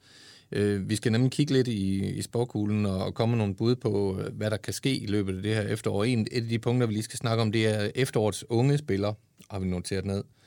Øh, 0.51 0.89
vi 0.89 0.95
skal 0.95 1.11
nemlig 1.11 1.31
kigge 1.31 1.53
lidt 1.53 1.67
i, 1.67 2.09
i 2.09 2.21
sporkuglen 2.21 2.85
og, 2.85 3.05
og 3.05 3.13
komme 3.13 3.31
med 3.31 3.37
nogle 3.37 3.55
bud 3.55 3.75
på, 3.75 4.19
øh, 4.19 4.35
hvad 4.35 4.51
der 4.51 4.57
kan 4.57 4.73
ske 4.73 4.97
i 4.97 5.05
løbet 5.05 5.35
af 5.35 5.43
det 5.43 5.55
her 5.55 5.61
efterår. 5.61 6.03
En, 6.03 6.27
et 6.31 6.43
af 6.43 6.49
de 6.49 6.59
punkter, 6.59 6.87
vi 6.87 6.93
lige 6.93 7.03
skal 7.03 7.19
snakke 7.19 7.41
om, 7.41 7.51
det 7.51 7.67
er 7.67 7.91
efterårets 7.95 8.45
unge 8.49 8.77
spillere, 8.77 9.13
har 9.49 9.59
vi 9.59 9.67
noteret 9.67 10.05
ned. 10.05 10.17
Øh, 10.17 10.40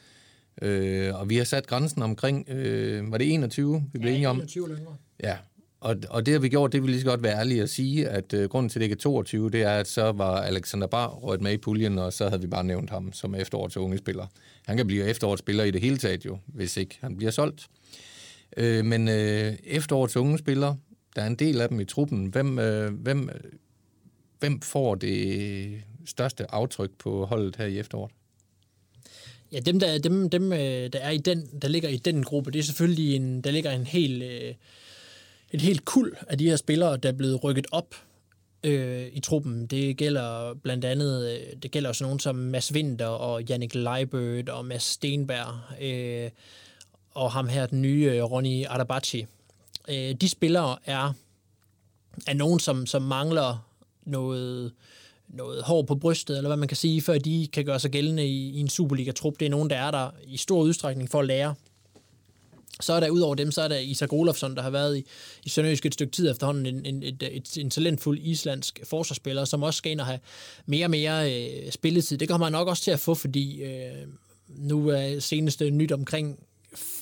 og 1.15 1.31
vi 1.31 1.37
har 1.37 1.45
sat 1.45 1.67
grænsen 1.67 2.03
omkring, 2.03 2.49
øh, 2.51 3.13
var 3.13 3.19
det 3.19 3.35
21, 3.35 3.85
vi 3.93 3.99
blev 3.99 4.11
Ja, 4.11 4.15
enige 4.15 4.29
om? 4.29 4.37
21 4.37 4.69
længere. 4.69 4.97
Ja, 5.23 5.37
og, 5.81 5.97
og 6.11 6.27
det 6.27 6.33
har 6.33 6.39
vi 6.39 6.49
gjort, 6.49 6.73
det 6.73 6.83
vil 6.83 6.91
lige 6.91 7.01
så 7.01 7.07
godt 7.07 7.23
være 7.23 7.39
ærlige 7.39 7.63
at 7.63 7.71
sige, 7.71 8.09
at 8.09 8.35
øh, 8.35 8.49
grunden 8.49 8.71
til, 8.71 8.79
at 8.79 8.81
det 8.81 8.85
ikke 8.85 8.95
er 8.95 8.99
22, 8.99 9.51
det 9.51 9.63
er, 9.63 9.71
at 9.71 9.89
så 9.89 10.13
var 10.13 10.37
Alexander 10.41 10.87
Bar 10.87 11.09
rødt 11.09 11.41
med 11.41 11.53
i 11.53 11.57
puljen, 11.57 11.99
og 11.99 12.13
så 12.13 12.29
havde 12.29 12.43
vi 12.43 12.47
bare 12.47 12.65
nævnt 12.65 12.91
ham 12.91 13.13
som 13.13 13.35
efterårets 13.35 13.77
unge 13.77 13.99
spiller. 13.99 14.27
Han 14.67 14.77
kan 14.77 14.87
blive 14.87 15.05
efterårets 15.05 15.41
spiller 15.41 15.65
i 15.65 15.71
det 15.71 15.81
hele 15.81 15.97
taget 15.97 16.27
jo, 16.27 16.39
hvis 16.47 16.77
ikke 16.77 16.99
han 17.01 17.17
bliver 17.17 17.31
solgt. 17.31 17.67
Øh, 18.57 18.85
men 18.85 19.09
øh, 19.09 19.53
efterårets 19.65 20.17
unge 20.17 20.39
spillere, 20.39 20.77
der 21.17 21.23
er 21.23 21.27
en 21.27 21.35
del 21.35 21.61
af 21.61 21.69
dem 21.69 21.81
i 21.81 21.85
truppen. 21.85 22.27
Hvem, 22.27 22.59
øh, 22.59 22.93
hvem, 22.95 23.29
øh, 23.29 23.51
hvem 24.39 24.61
får 24.61 24.95
det 24.95 25.83
største 26.07 26.55
aftryk 26.55 26.91
på 26.99 27.25
holdet 27.25 27.57
her 27.57 27.67
i 27.67 27.79
efteråret? 27.79 28.13
Ja, 29.55 29.61
dem, 29.61 29.81
der, 29.81 29.99
dem, 29.99 30.31
dem 30.31 30.53
øh, 30.53 30.93
der, 30.93 30.99
er 30.99 31.11
i 31.11 31.19
den, 31.19 31.49
der 31.63 31.69
ligger 31.69 31.89
i 31.89 31.97
den 31.97 32.25
gruppe, 32.25 32.51
det 32.51 32.59
er 32.59 32.63
selvfølgelig 32.63 33.17
en, 33.17 33.41
der 33.41 33.51
ligger 33.51 33.71
en 33.71 33.87
hel, 33.87 34.23
øh, 34.23 34.55
et 35.51 35.63
helt 35.63 35.85
kul 35.85 36.17
af 36.29 36.39
de 36.39 36.49
her 36.49 36.57
spillere, 36.57 36.97
der 36.97 37.09
er 37.09 37.13
blevet 37.13 37.45
rykket 37.45 37.67
op 37.73 37.95
øh, 38.65 39.07
i 39.13 39.21
truppen. 39.21 39.67
Det 39.67 39.97
gælder 39.97 40.55
blandt 40.55 40.85
andet, 40.85 41.33
øh, 41.33 41.57
det 41.63 41.71
gælder 41.71 41.89
også 41.89 42.05
nogen 42.05 42.19
som 42.19 42.37
Mads 42.37 42.73
Winter 42.73 43.07
og 43.07 43.43
Jannik 43.43 43.75
Leibert 43.75 44.49
og 44.49 44.65
Mads 44.65 44.83
Stenberg 44.83 45.83
øh, 45.83 46.31
og 47.11 47.33
ham 47.33 47.49
her, 47.49 47.67
den 47.67 47.83
nye 47.83 48.11
øh, 48.15 48.23
Ronny 48.23 48.65
Adabachi. 48.69 49.27
Øh, 49.89 50.13
de 50.13 50.29
spillere 50.29 50.77
er, 50.85 51.13
er 52.27 52.35
nogen, 52.35 52.61
som, 52.61 52.87
som 52.87 53.03
mangler 53.03 53.71
noget, 54.07 54.73
noget 55.29 55.63
hår 55.63 55.83
på 55.83 55.95
brystet, 55.95 56.37
eller 56.37 56.49
hvad 56.49 56.57
man 56.57 56.69
kan 56.69 56.77
sige, 56.77 57.03
før 57.03 57.19
de 57.19 57.49
kan 57.53 57.65
gøre 57.65 57.81
sig 57.81 57.91
gældende 57.91 58.27
i, 58.27 58.51
i 58.51 58.61
en 58.61 58.69
Superliga-trup. 58.69 59.41
Det 59.41 59.47
er 59.47 59.51
nogen, 59.51 59.71
der 59.71 59.77
er 59.77 59.91
der 59.91 60.11
i 60.27 60.37
stor 60.37 60.63
udstrækning 60.63 61.11
for 61.11 61.21
at 61.21 61.27
lære. 61.27 61.55
Så 62.81 62.93
er 62.93 63.01
der 63.01 63.11
ud 63.11 63.21
over 63.21 63.35
dem, 63.35 63.51
så 63.51 63.63
er 63.63 63.69
der 63.69 63.79
Isak 63.79 64.13
Olofsson, 64.13 64.57
der 64.57 64.63
har 64.63 64.71
været 64.71 64.99
i, 64.99 65.05
i 65.45 65.49
Sønderjysk 65.49 65.87
et 65.87 65.95
stykke 65.95 66.13
tid 66.13 66.31
efterhånden, 66.31 66.67
en, 66.67 66.87
en, 66.87 67.03
et, 67.03 67.23
et, 67.33 67.59
en 67.59 67.71
talentfuld 67.71 68.19
islandsk 68.23 68.81
forsvarsspiller, 68.85 69.45
som 69.45 69.63
også 69.63 69.79
skal 69.79 69.93
ind 69.93 70.01
og 70.01 70.07
have 70.07 70.19
mere 70.67 70.87
og 70.87 70.91
mere 70.91 71.33
øh, 71.33 71.73
spilletid. 71.73 72.19
Det 72.19 72.29
kommer 72.29 72.47
han 72.47 72.53
nok 72.53 72.69
også 72.69 72.83
til 72.83 72.91
at 72.91 73.01
få, 73.01 73.15
fordi 73.15 73.63
øh, 73.63 74.07
nu 74.49 74.89
er 74.89 75.21
seneste 75.21 75.71
nyt 75.71 75.93
omkring, 75.93 76.39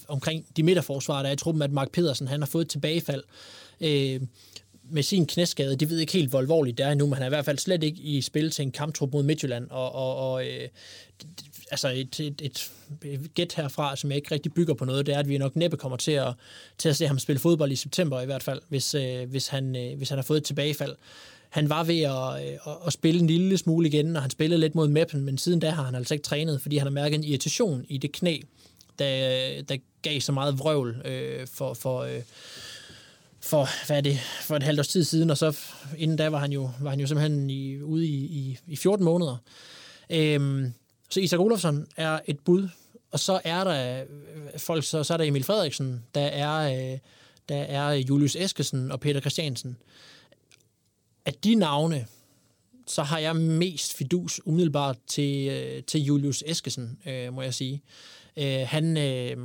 omkring 0.09 0.47
de 0.57 0.62
midterforsvarer, 0.62 1.23
der 1.23 1.29
er 1.29 1.33
i 1.33 1.37
truppen, 1.37 1.62
at 1.62 1.73
Mark 1.73 1.91
Pedersen 1.93 2.29
han 2.29 2.41
har 2.41 2.47
fået 2.47 2.64
et 2.64 2.71
tilbagefald. 2.71 3.23
Øh, 3.81 4.21
med 4.92 5.02
sin 5.02 5.26
knæskade. 5.26 5.76
De 5.76 5.90
ved 5.90 5.99
ikke 5.99 6.12
helt, 6.12 6.30
hvor 6.30 6.38
alvorligt 6.38 6.78
det 6.78 6.87
er 6.87 6.90
endnu, 6.90 7.06
men 7.06 7.14
han 7.14 7.22
er 7.22 7.26
i 7.26 7.28
hvert 7.28 7.44
fald 7.44 7.58
slet 7.58 7.82
ikke 7.82 8.02
i 8.02 8.20
spil 8.20 8.50
til 8.50 8.62
en 8.62 8.72
kamptrup 8.72 9.12
mod 9.12 9.22
Midtjylland. 9.22 9.70
Og, 9.70 9.94
og, 9.94 10.32
og 10.32 10.46
øh, 10.46 10.68
altså 11.70 11.88
et, 11.88 12.20
et, 12.20 12.40
et, 12.42 12.70
et 13.04 13.34
gæt 13.34 13.54
herfra, 13.56 13.96
som 13.96 14.11
jeg 14.11 14.16
ikke 14.16 14.34
rigtig 14.34 14.54
bygger 14.54 14.75
på 14.75 14.84
noget, 14.84 15.06
det 15.06 15.14
er, 15.14 15.18
at 15.18 15.28
vi 15.28 15.38
nok 15.38 15.56
næppe 15.56 15.76
kommer 15.76 15.96
til 15.96 16.12
at, 16.12 16.34
til 16.78 16.88
at 16.88 16.96
se 16.96 17.06
ham 17.06 17.18
spille 17.18 17.40
fodbold 17.40 17.72
i 17.72 17.76
september 17.76 18.20
i 18.20 18.26
hvert 18.26 18.42
fald, 18.42 18.61
hvis, 18.68 18.94
øh, 18.94 19.30
hvis, 19.30 19.49
han, 19.49 19.76
øh, 19.76 19.96
hvis 19.96 20.08
han 20.08 20.18
har 20.18 20.22
fået 20.22 20.38
et 20.38 20.44
tilbagefald. 20.44 20.96
Han 21.50 21.68
var 21.68 21.84
ved 21.84 22.00
at, 22.00 22.52
øh, 22.52 22.76
at 22.87 22.92
spille 22.92 23.20
en 23.20 23.26
lille 23.26 23.58
smule 23.58 23.88
igen, 23.88 24.16
og 24.16 24.22
han 24.22 24.30
spillede 24.30 24.61
lidt 24.61 24.75
mod 24.75 24.88
Meppen, 24.88 25.25
men 25.25 25.38
siden 25.38 25.61
da 25.61 25.70
har 25.70 25.82
han 25.82 25.94
altså 25.94 26.14
ikke 26.14 26.25
trænet, 26.25 26.62
fordi 26.62 26.76
han 26.76 26.87
har 26.87 26.92
mærket 26.92 27.16
en 27.16 27.25
irritation 27.25 27.84
i 27.88 27.99
det 27.99 28.12
knæ, 28.12 28.38
der, 28.99 29.62
der 29.62 29.76
gav 30.02 30.20
så 30.20 30.32
meget 30.32 30.58
vrøvl 30.58 31.02
øh, 31.04 31.46
for, 31.46 31.75
for, 31.75 32.00
øh, 32.00 32.20
for, 33.42 33.87
hvad 33.87 33.96
er 33.96 34.00
det, 34.00 34.18
for 34.18 34.57
et 34.57 34.62
halvt 34.62 34.81
års 34.81 34.88
tid 34.88 35.05
siden, 35.05 35.31
og 35.31 35.38
så 35.38 35.59
inden 35.98 36.16
da 36.16 36.28
var 36.28 36.38
han 36.38 36.52
jo, 36.52 36.70
var 36.81 36.90
han 36.90 37.00
jo 37.00 37.07
simpelthen 37.07 37.50
i, 37.50 37.83
ude 37.83 38.07
i, 38.07 38.24
i, 38.24 38.59
i 38.66 38.76
14 38.76 39.05
måneder. 39.05 39.37
Øhm, 40.11 40.72
så 41.11 41.20
Isak 41.20 41.40
Olofsson 41.40 41.87
er 41.96 42.20
et 42.26 42.40
bud, 42.40 42.68
og 43.11 43.20
så 43.20 43.40
er 43.44 43.64
der 43.64 44.00
øh, 44.00 44.07
folk, 44.59 44.85
så, 44.85 45.05
så 45.05 45.12
er 45.12 45.16
der 45.16 45.24
Emil 45.24 45.44
Frederiksen, 45.44 46.05
der 46.14 46.20
er, 46.20 46.92
øh, 46.92 46.98
der 47.48 47.57
er 47.57 47.92
Julius 47.92 48.37
Eskesen 48.37 48.90
og 48.90 49.00
Peter 49.00 49.20
Christiansen. 49.20 49.76
Af 51.26 51.35
de 51.35 51.55
navne, 51.55 52.07
så 52.87 53.02
har 53.02 53.18
jeg 53.18 53.37
mest 53.37 53.94
fidus 53.94 54.40
umiddelbart 54.44 54.96
til, 55.07 55.48
øh, 55.48 55.83
til 55.83 56.00
Julius 56.00 56.44
Eskesen, 56.46 56.98
øh, 57.07 57.35
må 57.35 57.42
jeg 57.42 57.55
sige. 57.55 57.83
Øh, 58.37 58.66
han, 58.66 58.96
øh, 58.96 59.37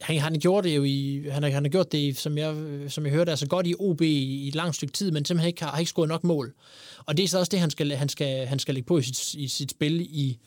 han, 0.00 0.18
han 0.18 0.32
har 0.32 0.38
gjort 0.38 0.64
det 0.64 0.76
jo 0.76 0.84
i, 0.84 1.28
han 1.30 1.42
har, 1.42 1.50
han 1.50 1.64
har 1.64 1.70
gjort 1.70 1.92
det, 1.92 2.16
som 2.16 2.38
jeg, 2.38 2.56
som 2.88 3.04
jeg 3.04 3.12
hørte, 3.12 3.30
altså 3.30 3.46
godt 3.46 3.66
i 3.66 3.74
OB 3.78 4.00
i, 4.00 4.44
i 4.44 4.48
et 4.48 4.54
langt 4.54 4.76
stykke 4.76 4.92
tid, 4.92 5.10
men 5.10 5.24
simpelthen 5.24 5.48
ikke 5.48 5.64
har, 5.64 5.70
har 5.70 5.78
ikke 5.78 5.88
scoret 5.88 6.08
nok 6.08 6.24
mål. 6.24 6.54
Og 7.06 7.16
det 7.16 7.24
er 7.24 7.28
så 7.28 7.38
også 7.38 7.50
det, 7.50 7.60
han 7.60 7.70
skal, 7.70 7.92
han 7.92 8.08
skal, 8.08 8.46
han 8.46 8.58
skal 8.58 8.74
lægge 8.74 8.86
på 8.86 8.98
i 8.98 9.02
sit, 9.02 9.34
i 9.34 9.48
sit 9.48 9.70
spil 9.70 10.00
i, 10.00 10.38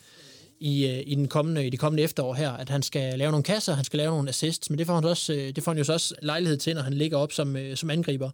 i, 0.59 0.87
øh, 0.87 1.03
i, 1.05 1.15
den 1.15 1.27
kommende, 1.27 1.67
i 1.67 1.69
det 1.69 1.79
kommende 1.79 2.03
efterår 2.03 2.33
her, 2.33 2.51
at 2.51 2.69
han 2.69 2.83
skal 2.83 3.19
lave 3.19 3.31
nogle 3.31 3.43
kasser, 3.43 3.73
han 3.73 3.85
skal 3.85 3.97
lave 3.97 4.11
nogle 4.11 4.29
assists, 4.29 4.69
men 4.69 4.79
det 4.79 4.87
får 4.87 4.95
han, 4.95 5.03
også, 5.03 5.33
øh, 5.33 5.55
det 5.55 5.63
får 5.63 5.71
han 5.71 5.77
jo 5.77 5.83
så 5.83 5.93
også 5.93 6.15
lejlighed 6.21 6.57
til, 6.57 6.75
når 6.75 6.81
han 6.81 6.93
ligger 6.93 7.17
op 7.17 7.31
som, 7.31 7.55
øh, 7.55 7.77
som 7.77 7.89
angriber. 7.89 8.31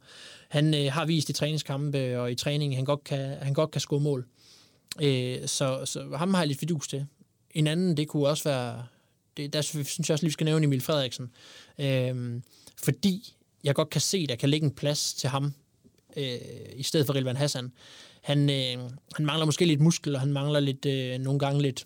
Han 0.49 0.73
øh, 0.73 0.91
har 0.91 1.05
vist 1.05 1.29
i 1.29 1.33
træningskampe 1.33 2.19
og 2.19 2.31
i 2.31 2.35
træning, 2.35 2.75
han 2.75 2.85
godt 2.85 3.03
kan, 3.03 3.37
han 3.41 3.53
godt 3.53 3.71
kan 3.71 3.81
score 3.81 3.99
mål. 3.99 4.25
Øh, 5.01 5.37
så, 5.45 5.81
så 5.85 6.15
ham 6.15 6.33
har 6.33 6.41
jeg 6.41 6.47
lidt 6.47 6.59
fidus 6.59 6.87
til. 6.87 7.05
En 7.51 7.67
anden, 7.67 7.97
det 7.97 8.07
kunne 8.07 8.27
også 8.27 8.43
være, 8.43 8.83
det, 9.37 9.53
der 9.53 9.61
synes 9.61 10.09
jeg 10.09 10.13
også 10.13 10.23
lige, 10.23 10.29
vi 10.29 10.33
skal 10.33 10.45
nævne 10.45 10.65
Emil 10.65 10.81
Frederiksen. 10.81 11.31
Øh, 11.79 12.41
fordi 12.83 13.33
jeg 13.63 13.75
godt 13.75 13.89
kan 13.89 14.01
se, 14.01 14.27
der 14.27 14.35
kan 14.35 14.49
ligge 14.49 14.65
en 14.65 14.71
plads 14.71 15.13
til 15.13 15.29
ham, 15.29 15.53
øh, 16.17 16.39
i 16.75 16.83
stedet 16.83 17.05
for 17.05 17.15
Rilvan 17.15 17.37
Hassan. 17.37 17.71
Han, 18.21 18.49
øh, 18.49 18.89
han 19.15 19.25
mangler 19.25 19.45
måske 19.45 19.65
lidt 19.65 19.81
muskel, 19.81 20.15
og 20.15 20.21
han 20.21 20.33
mangler 20.33 20.59
lidt, 20.59 20.85
øh, 20.85 21.19
nogle 21.19 21.39
gange 21.39 21.61
lidt, 21.61 21.85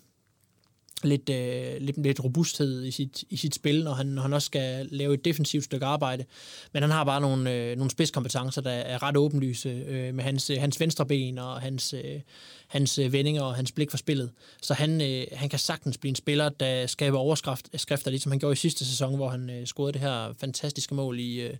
lidt, 1.07 1.29
øh, 1.29 1.81
lidt, 1.81 2.03
lidt 2.03 2.23
robusthed 2.23 2.85
i 2.85 2.91
sit, 2.91 3.23
i 3.29 3.37
sit 3.37 3.55
spil, 3.55 3.83
når 3.83 3.93
han, 3.93 4.05
når 4.05 4.21
han 4.21 4.33
også 4.33 4.45
skal 4.45 4.87
lave 4.91 5.13
et 5.13 5.25
defensivt 5.25 5.63
stykke 5.63 5.85
arbejde. 5.85 6.25
Men 6.73 6.83
han 6.83 6.91
har 6.91 7.03
bare 7.03 7.21
nogle, 7.21 7.51
øh, 7.53 7.77
nogle 7.77 7.91
spidskompetencer, 7.91 8.61
der 8.61 8.71
er 8.71 9.03
ret 9.03 9.17
åbenlyse 9.17 9.69
øh, 9.69 10.15
med 10.15 10.23
hans, 10.23 10.49
øh, 10.49 10.57
hans 10.59 10.79
venstre 10.79 11.05
ben 11.05 11.37
og 11.37 11.61
hans, 11.61 11.93
øh, 11.93 12.21
hans 12.67 12.99
øh, 12.99 13.13
vendinger 13.13 13.41
og 13.41 13.55
hans 13.55 13.71
blik 13.71 13.91
for 13.91 13.97
spillet. 13.97 14.31
Så 14.61 14.73
han, 14.73 15.01
øh, 15.01 15.23
han 15.31 15.49
kan 15.49 15.59
sagtens 15.59 15.97
blive 15.97 16.09
en 16.09 16.15
spiller, 16.15 16.49
der 16.49 16.87
skaber 16.87 17.17
overskrifter, 17.17 18.09
ligesom 18.09 18.31
han 18.31 18.39
gjorde 18.39 18.53
i 18.53 18.55
sidste 18.55 18.85
sæson, 18.85 19.15
hvor 19.15 19.29
han 19.29 19.49
øh, 19.49 19.65
scorede 19.65 19.93
det 19.93 20.01
her 20.01 20.33
fantastiske 20.39 20.95
mål 20.95 21.19
i, 21.19 21.41
øh, 21.41 21.53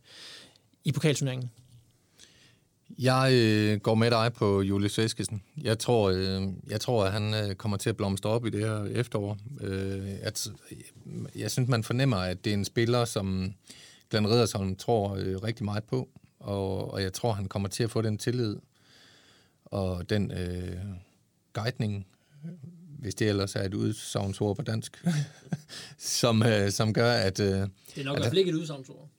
i 0.84 0.92
pokalturneringen. 0.92 1.52
Jeg 3.00 3.34
øh, 3.34 3.80
går 3.80 3.96
med 3.96 4.12
dig 4.12 4.34
på 4.34 4.62
Julius 4.62 5.00
Eskesen. 5.00 5.44
Jeg 5.62 5.80
tror, 5.80 6.10
øh, 6.10 6.48
jeg 6.68 6.82
tror, 6.82 7.06
at 7.06 7.12
han 7.12 7.34
øh, 7.34 7.56
kommer 7.56 7.78
til 7.78 7.90
at 7.90 7.98
blomstre 7.98 8.30
op 8.30 8.46
i 8.46 8.50
det 8.50 8.60
her 8.60 8.84
efterår. 8.84 9.38
Øh, 9.62 10.10
jeg, 10.10 10.34
jeg 11.36 11.52
synes, 11.52 11.70
man 11.70 11.84
fornemmer, 11.84 12.18
at 12.18 12.46
det 12.46 12.50
er 12.50 12.54
en 12.54 12.66
spiller, 12.66 13.06
som 13.06 13.54
Glenn 14.10 14.28
Riddersholm 14.28 14.76
tror 14.76 15.16
øh, 15.16 15.44
rigtig 15.44 15.66
meget 15.66 15.84
på, 15.84 16.10
og, 16.40 16.94
og 16.94 17.02
jeg 17.02 17.14
tror, 17.14 17.32
han 17.32 17.48
kommer 17.48 17.70
til 17.70 17.84
at 17.84 17.92
få 17.92 18.02
den 18.02 18.18
tillid 18.18 18.58
og 19.66 20.10
den 20.10 20.32
øh, 20.32 20.78
guidning, 21.54 22.08
hvis 23.00 23.16
det 23.16 23.30
ellers 23.30 23.56
er 23.56 23.64
et 23.64 23.74
udsagnsord 23.74 24.56
på 24.56 24.62
dansk, 24.62 25.06
som, 25.98 26.44
øh, 26.44 26.72
som 26.72 26.94
gør, 26.94 27.12
at... 27.12 27.40
Øh, 27.40 27.48
det 27.48 27.70
er 27.98 28.04
nok 28.04 28.18
i 28.18 28.20
hvert 28.20 28.30
fald 28.30 28.38
ikke 28.38 28.52
et 28.52 28.56
udsagnsord. 28.56 29.10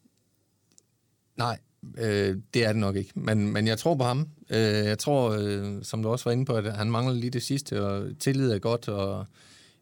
Nej, 1.37 1.59
øh, 1.99 2.37
det 2.55 2.65
er 2.65 2.73
det 2.73 2.81
nok 2.81 2.97
ikke. 2.97 3.11
Men, 3.15 3.53
men 3.53 3.67
jeg 3.67 3.79
tror 3.79 3.95
på 3.95 4.05
ham. 4.05 4.29
Øh, 4.51 4.59
jeg 4.61 4.99
tror, 4.99 5.37
øh, 5.41 5.83
som 5.83 6.03
du 6.03 6.09
også 6.09 6.25
var 6.25 6.33
inde 6.33 6.45
på, 6.45 6.55
at 6.55 6.77
han 6.77 6.91
mangler 6.91 7.15
lige 7.15 7.31
det 7.31 7.43
sidste, 7.43 7.87
og 7.87 8.19
tillid 8.19 8.51
er 8.51 8.59
godt, 8.59 8.89
og, 8.89 9.19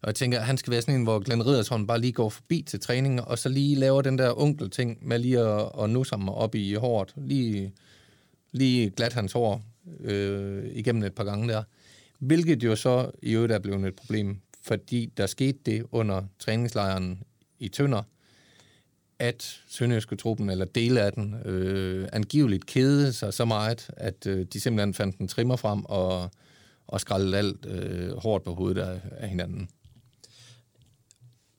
og 0.03 0.07
jeg 0.07 0.15
tænker, 0.15 0.39
at 0.39 0.47
han 0.47 0.57
skal 0.57 0.71
være 0.71 0.83
sådan 0.83 0.95
en, 0.95 1.03
hvor 1.03 1.19
Glenn 1.19 1.47
Riddersholm 1.47 1.87
bare 1.87 2.01
lige 2.01 2.13
går 2.13 2.29
forbi 2.29 2.63
til 2.63 2.81
træning, 2.81 3.21
og 3.21 3.39
så 3.39 3.49
lige 3.49 3.75
laver 3.75 4.03
den 4.03 4.19
der 4.19 4.41
onkel-ting 4.41 5.09
med 5.09 5.19
lige 5.19 5.41
at, 5.41 5.71
at 5.83 5.91
nusse 5.91 6.15
ham 6.15 6.29
op 6.29 6.55
i 6.55 6.75
håret. 6.75 7.15
Lige, 7.17 7.73
lige 8.53 8.91
glat 8.91 9.13
hans 9.13 9.33
hår 9.33 9.63
øh, 10.01 10.65
igennem 10.73 11.03
et 11.03 11.15
par 11.15 11.25
gange 11.25 11.49
der. 11.49 11.63
Hvilket 12.19 12.65
jo 12.65 12.77
så 12.77 13.11
i 13.23 13.33
øvrigt 13.33 13.53
er 13.53 13.59
blevet 13.59 13.85
et 13.87 13.95
problem, 13.95 14.41
fordi 14.63 15.13
der 15.17 15.27
skete 15.27 15.59
det 15.67 15.85
under 15.93 16.23
træningslejren 16.39 17.23
i 17.59 17.69
Tønder, 17.69 18.03
at 19.23 19.61
Sønderjyske 19.69 20.17
truppen, 20.17 20.51
eller 20.51 20.65
dele 20.65 21.01
af 21.01 21.13
den, 21.13 21.35
øh, 21.45 22.09
angiveligt 22.13 22.67
kede 22.67 23.13
sig 23.13 23.35
så 23.35 23.45
meget, 23.45 23.91
at 23.97 24.27
øh, 24.27 24.47
de 24.53 24.61
simpelthen 24.61 24.95
fandt 24.95 25.19
en 25.19 25.29
trimmer 25.29 25.57
frem 25.57 25.85
og, 25.85 26.31
og 26.87 27.01
skrællede 27.01 27.39
alt 27.39 27.67
øh, 27.67 28.17
hårdt 28.17 28.45
på 28.45 28.55
hovedet 28.55 28.81
af, 28.81 29.01
af 29.11 29.29
hinanden. 29.29 29.69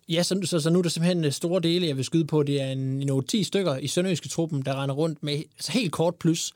Ja, 0.09 0.23
så, 0.23 0.39
så, 0.45 0.59
så 0.59 0.69
nu 0.69 0.79
er 0.79 0.83
der 0.83 0.89
simpelthen 0.89 1.25
øh, 1.25 1.31
store 1.31 1.61
dele, 1.61 1.87
jeg 1.87 1.97
vil 1.97 2.05
skyde 2.05 2.25
på. 2.25 2.43
Det 2.43 2.61
er 2.61 2.67
en, 2.67 3.09
en 3.09 3.23
10 3.23 3.43
stykker 3.43 3.77
i 3.77 3.87
Sønderjyske 3.87 4.29
truppen, 4.29 4.61
der 4.61 4.81
render 4.83 4.95
rundt 4.95 5.23
med 5.23 5.33
altså 5.33 5.71
helt 5.71 5.91
kort 5.91 6.15
plus. 6.15 6.53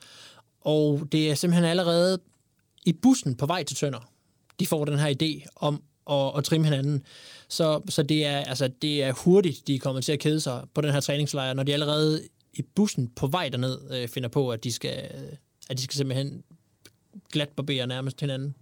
Og 0.60 1.08
det 1.12 1.30
er 1.30 1.34
simpelthen 1.34 1.64
allerede 1.64 2.18
i 2.86 2.92
bussen 2.92 3.34
på 3.34 3.46
vej 3.46 3.62
til 3.62 3.76
Tønder, 3.76 4.10
de 4.60 4.66
får 4.66 4.84
den 4.84 4.98
her 4.98 5.14
idé 5.22 5.46
om 5.56 5.82
og, 6.08 6.34
og 6.34 6.44
trimme 6.44 6.66
hinanden. 6.66 7.02
Så, 7.48 7.80
så 7.88 8.02
det, 8.02 8.26
er, 8.26 8.38
altså, 8.38 8.70
det 8.82 9.02
er 9.02 9.12
hurtigt, 9.12 9.66
de 9.66 9.78
kommer 9.78 10.00
til 10.00 10.12
at 10.12 10.18
kede 10.18 10.40
sig 10.40 10.64
på 10.74 10.80
den 10.80 10.92
her 10.92 11.00
træningslejr, 11.00 11.52
når 11.52 11.62
de 11.62 11.72
allerede 11.72 12.22
i 12.54 12.62
bussen 12.62 13.08
på 13.08 13.26
vej 13.26 13.48
derned 13.48 13.78
øh, 13.90 14.08
finder 14.08 14.28
på, 14.28 14.50
at 14.50 14.64
de 14.64 14.72
skal, 14.72 15.10
at 15.70 15.78
de 15.78 15.82
skal 15.82 15.96
simpelthen 15.96 16.42
glat 17.32 17.48
barbere 17.48 17.86
nærmest 17.86 18.20
hinanden. 18.20 18.54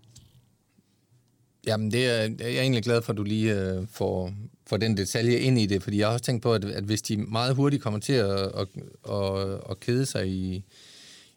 Jamen, 1.66 1.92
det 1.92 2.06
er, 2.06 2.22
jeg 2.40 2.56
er 2.56 2.60
egentlig 2.60 2.82
glad 2.82 3.02
for, 3.02 3.12
at 3.12 3.16
du 3.16 3.22
lige 3.22 3.60
øh, 3.60 3.86
får, 3.90 4.32
får 4.66 4.76
den 4.76 4.96
detalje 4.96 5.38
ind 5.38 5.58
i 5.58 5.66
det, 5.66 5.82
fordi 5.82 5.98
jeg 5.98 6.06
har 6.06 6.12
også 6.12 6.24
tænkt 6.24 6.42
på, 6.42 6.52
at, 6.52 6.64
at 6.64 6.84
hvis 6.84 7.02
de 7.02 7.16
meget 7.16 7.54
hurtigt 7.54 7.82
kommer 7.82 8.00
til 8.00 8.12
at, 8.12 8.40
at, 8.40 8.68
at, 9.10 9.60
at 9.70 9.80
kede 9.80 10.06
sig 10.06 10.28
i, 10.28 10.64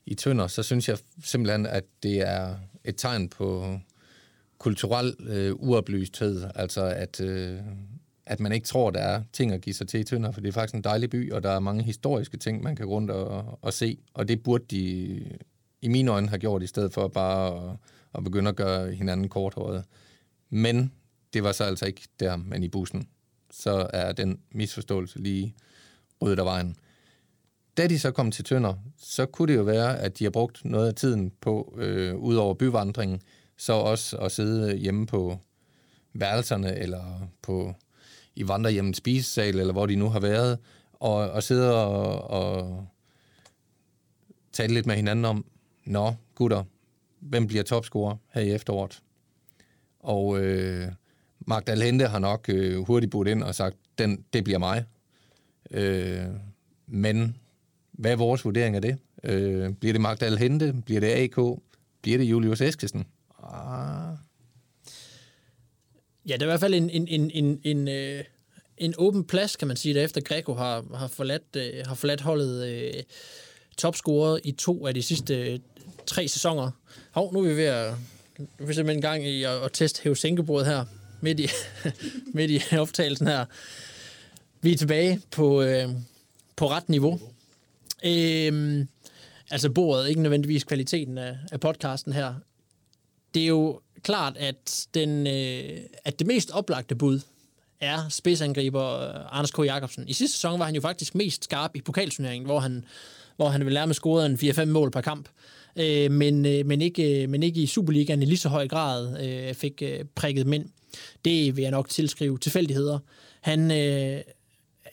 i 0.05 0.15
tønder, 0.15 0.47
så 0.47 0.63
synes 0.63 0.89
jeg 0.89 0.97
simpelthen, 1.23 1.65
at 1.65 1.83
det 2.03 2.21
er 2.21 2.55
et 2.85 2.95
tegn 2.97 3.29
på 3.29 3.79
kulturel 4.59 5.15
øh, 5.19 5.55
uoplysthed, 5.55 6.49
altså 6.55 6.81
at, 6.83 7.21
øh, 7.21 7.59
at 8.25 8.39
man 8.39 8.51
ikke 8.51 8.67
tror, 8.67 8.89
der 8.91 8.99
er 8.99 9.23
ting 9.33 9.51
at 9.51 9.61
give 9.61 9.73
sig 9.73 9.87
til 9.87 9.99
i 9.99 10.03
Tønder, 10.03 10.31
for 10.31 10.41
det 10.41 10.47
er 10.47 10.51
faktisk 10.51 10.75
en 10.75 10.83
dejlig 10.83 11.09
by, 11.09 11.31
og 11.31 11.43
der 11.43 11.49
er 11.49 11.59
mange 11.59 11.83
historiske 11.83 12.37
ting, 12.37 12.63
man 12.63 12.75
kan 12.75 12.85
gå 12.85 12.91
rundt 12.91 13.11
og, 13.11 13.59
og 13.61 13.73
se, 13.73 13.97
og 14.13 14.27
det 14.27 14.43
burde 14.43 14.63
de 14.69 14.79
i 15.81 15.87
mine 15.87 16.11
øjne 16.11 16.29
have 16.29 16.39
gjort, 16.39 16.63
i 16.63 16.67
stedet 16.67 16.93
for 16.93 17.07
bare 17.07 17.69
at, 17.69 17.77
at 18.15 18.23
begynde 18.23 18.49
at 18.49 18.55
gøre 18.55 18.91
hinanden 18.91 19.29
korthåret. 19.29 19.83
Men 20.49 20.91
det 21.33 21.43
var 21.43 21.51
så 21.51 21.63
altså 21.63 21.85
ikke 21.85 22.01
der, 22.19 22.35
men 22.35 22.63
i 22.63 22.67
bussen. 22.67 23.07
Så 23.51 23.89
er 23.93 24.11
den 24.11 24.39
misforståelse 24.51 25.19
lige 25.19 25.55
ryddet 26.21 26.39
af 26.39 26.45
vejen. 26.45 26.75
Da 27.77 27.87
de 27.87 27.99
så 27.99 28.11
kom 28.11 28.31
til 28.31 28.45
Tønder, 28.45 28.73
så 28.97 29.25
kunne 29.25 29.47
det 29.47 29.59
jo 29.59 29.63
være, 29.63 29.99
at 29.99 30.19
de 30.19 30.23
har 30.23 30.31
brugt 30.31 30.65
noget 30.65 30.87
af 30.87 30.95
tiden 30.95 31.31
på, 31.41 31.75
øh, 31.77 32.15
ud 32.15 32.35
over 32.35 32.53
byvandringen, 32.53 33.21
så 33.59 33.73
også 33.73 34.17
at 34.17 34.31
sidde 34.31 34.71
øh, 34.71 34.77
hjemme 34.77 35.07
på 35.07 35.37
værelserne, 36.13 36.75
eller 36.75 37.29
på 37.41 37.73
i 38.35 38.47
vandrehjemmens 38.47 38.97
spisesal, 38.97 39.59
eller 39.59 39.73
hvor 39.73 39.85
de 39.85 39.95
nu 39.95 40.09
har 40.09 40.19
været, 40.19 40.59
og, 40.93 41.15
og 41.15 41.43
sidde 41.43 41.85
og, 41.85 42.29
og 42.29 42.85
tale 44.51 44.73
lidt 44.73 44.85
med 44.85 44.95
hinanden 44.95 45.25
om, 45.25 45.45
nå, 45.85 46.13
gutter, 46.35 46.63
hvem 47.19 47.47
bliver 47.47 47.63
topscorer 47.63 48.15
her 48.33 48.41
i 48.41 48.51
efteråret? 48.51 49.01
Og 49.99 50.39
øh, 50.39 50.87
Mark 51.39 51.69
Hente 51.69 52.07
har 52.07 52.19
nok 52.19 52.49
øh, 52.49 52.87
hurtigt 52.87 53.11
budt 53.11 53.27
ind 53.27 53.43
og 53.43 53.55
sagt, 53.55 53.75
den, 53.97 54.25
det 54.33 54.43
bliver 54.43 54.59
mig. 54.59 54.85
Øh, 55.71 56.25
men 56.87 57.37
hvad 57.91 58.11
er 58.11 58.15
vores 58.15 58.45
vurdering 58.45 58.75
af 58.75 58.81
det? 58.81 58.97
Øh, 59.23 59.73
bliver 59.73 59.93
det 59.93 60.01
Mark 60.01 60.21
Hente? 60.21 60.75
Bliver 60.85 60.99
det 61.01 61.07
AK? 61.07 61.59
Bliver 62.01 62.17
det 62.17 62.25
Julius 62.25 62.61
Eskesen? 62.61 63.05
Ah. 63.43 64.17
Ja, 66.27 66.33
det 66.33 66.41
er 66.41 66.45
i 66.45 66.49
hvert 66.49 66.59
fald 66.59 66.73
en, 66.73 66.89
en, 66.89 67.07
en, 67.07 67.31
en, 67.31 67.59
en, 67.63 67.87
øh, 67.87 68.23
en 68.77 68.93
åben 68.97 69.23
plads, 69.23 69.55
kan 69.55 69.67
man 69.67 69.77
sige, 69.77 69.93
der 69.93 70.03
efter 70.03 70.21
Greco 70.21 70.53
har, 70.53 70.85
har, 70.95 71.07
forladt, 71.07 71.55
øh, 71.55 71.85
har 71.85 71.95
forladt 71.95 72.21
holdet 72.21 72.67
øh, 72.67 73.03
topscorer 73.77 74.39
i 74.43 74.51
to 74.51 74.87
af 74.87 74.93
de 74.93 75.01
sidste 75.01 75.51
øh, 75.51 75.59
tre 76.05 76.27
sæsoner. 76.27 76.71
Hov, 77.11 77.33
nu 77.33 77.39
er 77.39 77.47
vi 77.49 77.57
ved 77.57 77.65
at, 77.65 77.93
nu 78.37 78.47
er 78.59 78.65
vi 78.65 78.73
simpelthen 78.73 78.99
i 78.99 79.07
gang 79.07 79.27
i 79.27 79.43
at, 79.43 79.51
at 79.51 79.71
teste 79.73 80.03
hævesænkebordet 80.03 80.67
her, 80.67 80.85
midt 81.21 81.39
i, 81.39 81.49
midt 82.37 82.51
i 82.51 82.77
optagelsen 82.77 83.27
her. 83.27 83.45
Vi 84.61 84.71
er 84.71 84.77
tilbage 84.77 85.21
på, 85.31 85.61
øh, 85.61 85.89
på 86.55 86.69
ret 86.69 86.89
niveau. 86.89 87.19
Øh, 88.05 88.85
altså 89.51 89.69
bordet, 89.69 90.09
ikke 90.09 90.21
nødvendigvis 90.21 90.63
kvaliteten 90.63 91.17
af, 91.17 91.37
af 91.51 91.59
podcasten 91.59 92.13
her. 92.13 92.35
Det 93.33 93.43
er 93.43 93.47
jo 93.47 93.81
klart, 94.03 94.37
at, 94.37 94.87
den, 94.93 95.27
øh, 95.27 95.79
at 96.05 96.19
det 96.19 96.27
mest 96.27 96.51
oplagte 96.51 96.95
bud 96.95 97.19
er 97.79 98.09
spidsangriber 98.09 98.99
øh, 98.99 99.37
Anders 99.37 99.51
K. 99.51 99.59
Jacobsen. 99.59 100.07
I 100.07 100.13
sidste 100.13 100.37
sæson 100.37 100.59
var 100.59 100.65
han 100.65 100.75
jo 100.75 100.81
faktisk 100.81 101.15
mest 101.15 101.43
skarp 101.43 101.71
i 101.75 101.81
pokalturneringen, 101.81 102.45
hvor 102.45 102.59
han, 102.59 102.85
hvor 103.35 103.49
han 103.49 103.65
vil 103.65 103.73
med 103.85 103.93
scorede 103.93 104.25
en 104.25 104.35
4-5 104.35 104.65
mål 104.65 104.91
per 104.91 105.01
kamp. 105.01 105.29
Øh, 105.75 106.11
men, 106.11 106.45
øh, 106.45 106.65
men, 106.65 106.81
ikke, 106.81 107.23
øh, 107.23 107.29
men 107.29 107.43
ikke 107.43 107.61
i 107.61 107.67
Superligaen 107.67 108.21
i 108.21 108.25
lige 108.25 108.37
så 108.37 108.49
høj 108.49 108.67
grad 108.67 109.25
øh, 109.27 109.53
fik 109.53 109.81
øh, 109.81 110.05
prikket 110.15 110.47
mænd. 110.47 110.65
Det 111.25 111.55
vil 111.55 111.61
jeg 111.61 111.71
nok 111.71 111.89
tilskrive 111.89 112.37
tilfældigheder. 112.37 112.99
Han, 113.41 113.71
øh, 113.71 114.21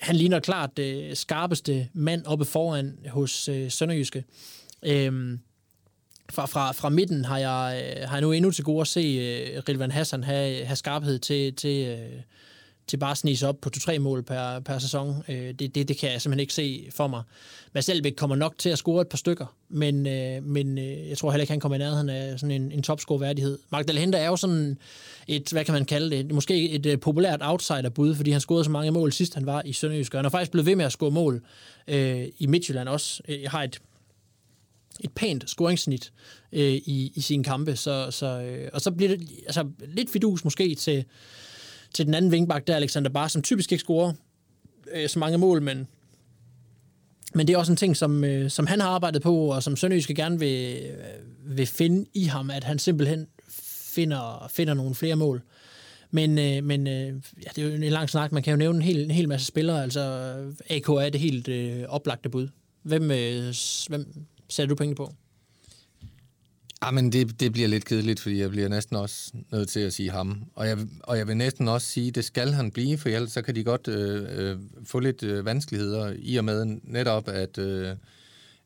han 0.01 0.16
ligner 0.16 0.40
klart 0.40 0.77
det 0.77 1.05
øh, 1.05 1.16
skarpeste 1.16 1.88
mand 1.92 2.27
oppe 2.27 2.44
foran 2.44 2.99
hos 3.09 3.49
øh, 3.49 3.70
Sønderjyske. 3.70 4.25
Øh, 4.83 5.38
fra, 6.30 6.46
fra, 6.46 6.72
fra 6.72 6.88
midten 6.88 7.24
har 7.24 7.38
jeg, 7.38 7.82
øh, 7.82 8.08
har 8.08 8.16
jeg 8.16 8.20
nu 8.20 8.32
endnu 8.32 8.50
til 8.50 8.64
gode 8.64 8.80
at 8.80 8.86
se 8.86 9.00
øh, 9.00 9.62
Rilvan 9.68 9.90
Hassan 9.90 10.24
have, 10.24 10.64
have 10.64 10.76
skarphed 10.76 11.18
til, 11.18 11.54
til, 11.54 11.86
øh, 11.86 12.20
til 12.86 12.96
bare 12.96 13.10
at 13.10 13.18
snige 13.18 13.48
op 13.48 13.60
på 13.60 13.70
2-3 13.76 13.98
mål 13.98 14.22
per, 14.22 14.60
per 14.60 14.78
sæson. 14.78 15.24
Øh, 15.28 15.54
det, 15.54 15.74
det, 15.74 15.88
det 15.88 15.98
kan 15.98 16.12
jeg 16.12 16.22
simpelthen 16.22 16.40
ikke 16.40 16.54
se 16.54 16.88
for 16.94 17.06
mig. 17.06 17.22
Selbeck 17.80 18.16
kommer 18.16 18.36
nok 18.36 18.54
til 18.58 18.68
at 18.68 18.78
score 18.78 19.02
et 19.02 19.08
par 19.08 19.16
stykker, 19.16 19.46
men, 19.68 20.06
øh, 20.06 20.44
men 20.44 20.78
øh, 20.78 21.08
jeg 21.08 21.18
tror 21.18 21.30
heller 21.30 21.42
ikke, 21.42 21.52
han 21.52 21.60
kommer 21.60 21.76
i 21.76 21.78
nærheden 21.78 22.08
af 22.08 22.40
sådan 22.40 22.62
en, 22.62 22.72
en 22.72 22.82
topscore-værdighed. 22.82 23.58
Magdal 23.70 23.98
Henter 23.98 24.18
er 24.18 24.26
jo 24.26 24.36
sådan 24.36 24.78
et, 25.28 25.50
hvad 25.52 25.64
kan 25.64 25.74
man 25.74 25.84
kalde 25.84 26.16
det, 26.16 26.32
måske 26.32 26.70
et 26.70 26.86
uh, 26.86 27.00
populært 27.00 27.40
outsider-bud, 27.42 28.14
fordi 28.14 28.30
han 28.30 28.40
scorede 28.40 28.64
så 28.64 28.70
mange 28.70 28.90
mål 28.90 29.12
sidst, 29.12 29.34
han 29.34 29.46
var 29.46 29.62
i 29.64 29.72
Sønderjysk. 29.72 30.14
Han 30.14 30.24
har 30.24 30.30
faktisk 30.30 30.50
blevet 30.50 30.66
ved 30.66 30.76
med 30.76 30.84
at 30.84 30.92
score 30.92 31.10
mål 31.10 31.42
øh, 31.88 32.26
i 32.38 32.46
Midtjylland 32.46 32.88
også. 32.88 33.22
Øh, 33.28 33.42
jeg 33.42 33.50
har 33.50 33.62
et 33.62 33.80
et 35.00 35.12
pænt 35.12 35.50
scoringssnit 35.50 36.12
øh, 36.52 36.72
i, 36.72 37.12
i 37.14 37.20
sine 37.20 37.44
kampe, 37.44 37.76
så, 37.76 38.11
så, 38.11 38.40
øh, 38.40 38.70
og 38.72 38.80
så 38.80 38.90
bliver 38.90 39.16
det 39.16 39.28
altså, 39.46 39.68
lidt 39.88 40.11
fidus 40.11 40.44
måske 40.44 40.74
til, 40.74 41.04
til 41.94 42.06
den 42.06 42.14
anden 42.14 42.32
vingbak, 42.32 42.66
der 42.66 42.76
Alexander 42.76 43.11
Bar, 43.11 43.28
som 43.28 43.42
typisk 43.42 43.72
ikke 43.72 43.82
scorer 43.82 44.12
øh, 44.92 45.09
så 45.09 45.18
mange 45.18 45.38
mål, 45.38 45.62
men, 45.62 45.87
men 47.35 47.46
det 47.46 47.54
er 47.54 47.59
også 47.59 47.72
en 47.72 47.76
ting, 47.76 47.96
som, 47.96 48.24
øh, 48.24 48.50
som 48.50 48.66
han 48.66 48.80
har 48.80 48.88
arbejdet 48.88 49.22
på, 49.22 49.37
og 49.37 49.62
som 49.62 49.76
Sønderjyske 49.76 50.14
gerne 50.14 50.38
vil, 50.38 50.76
øh, 50.76 51.56
vil 51.56 51.66
finde 51.66 52.06
i 52.14 52.24
ham, 52.24 52.50
at 52.50 52.64
han 52.64 52.78
simpelthen 52.78 53.26
finder, 53.94 54.50
finder 54.50 54.74
nogle 54.74 54.94
flere 54.94 55.16
mål. 55.16 55.42
Men, 56.11 56.38
øh, 56.38 56.64
men 56.64 56.87
øh, 56.87 57.14
ja, 57.44 57.48
det 57.56 57.59
er 57.59 57.68
jo 57.68 57.74
en 57.74 57.82
lang 57.82 58.11
snak. 58.11 58.32
Man 58.32 58.42
kan 58.42 58.50
jo 58.50 58.56
nævne 58.56 58.76
en 58.76 58.82
hel, 58.82 59.04
en 59.04 59.11
hel 59.11 59.28
masse 59.28 59.46
spillere. 59.46 59.82
Altså, 59.82 60.35
AK 60.70 60.88
er 60.88 61.11
det 61.11 61.20
helt 61.20 61.48
øh, 61.48 61.85
oplagte 61.88 62.28
bud. 62.28 62.48
Hvem, 62.82 63.11
øh, 63.11 63.54
hvem 63.88 64.26
sætter 64.48 64.74
du 64.74 64.78
penge 64.78 64.94
på? 64.94 65.12
Jamen, 66.85 66.98
ah, 66.98 67.04
men 67.04 67.12
det, 67.12 67.40
det 67.40 67.52
bliver 67.52 67.68
lidt 67.68 67.85
kedeligt, 67.85 68.20
fordi 68.20 68.40
jeg 68.40 68.50
bliver 68.50 68.68
næsten 68.68 68.96
også 68.96 69.32
nødt 69.52 69.68
til 69.68 69.80
at 69.80 69.92
sige 69.92 70.11
ham. 70.11 70.44
Og 70.54 70.68
jeg, 70.68 70.78
og 71.02 71.18
jeg 71.18 71.28
vil 71.28 71.37
næsten 71.37 71.68
også 71.68 71.87
sige, 71.87 72.11
det 72.11 72.24
skal 72.24 72.52
han 72.52 72.70
blive, 72.70 72.98
for 72.98 73.09
ellers 73.09 73.32
så 73.32 73.42
kan 73.42 73.54
de 73.54 73.64
godt 73.64 73.88
øh, 73.88 74.26
øh, 74.30 74.59
få 74.85 74.98
lidt 74.98 75.22
øh, 75.22 75.44
vanskeligheder 75.44 76.14
i 76.18 76.37
og 76.37 76.44
med 76.44 76.78
netop, 76.82 77.28
at, 77.28 77.59
øh, 77.59 77.96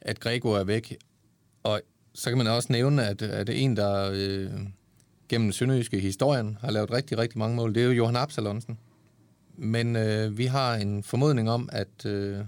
at 0.01 0.21
Gregor 0.21 0.59
er 0.59 0.65
væk. 0.65 0.97
Og 1.63 1.81
så 2.15 2.31
kan 2.31 2.39
man 2.39 2.47
også 2.47 2.73
nævne, 2.73 3.07
at, 3.07 3.23
at 3.23 3.47
det 3.47 3.55
er 3.57 3.61
en, 3.61 3.77
der 3.77 4.11
øh, 4.15 4.51
gennem 5.29 5.53
sønderjyske 5.53 6.01
historien 6.01 6.59
har 6.61 6.71
lavet 6.71 6.93
rigtig, 6.93 7.19
rigtig 7.19 7.39
mange 7.39 7.57
mål. 7.57 7.75
Det 7.75 7.83
er 7.83 7.87
jo 7.87 7.93
Johan 7.93 8.17
Absalonsen. 8.17 8.79
Men 9.57 9.97
øh, 9.97 10.39
vi 10.39 10.47
har 10.47 10.75
en 10.75 11.03
formodning 11.03 11.51
om, 11.51 11.69
at, 11.73 12.07
øh, 12.07 12.39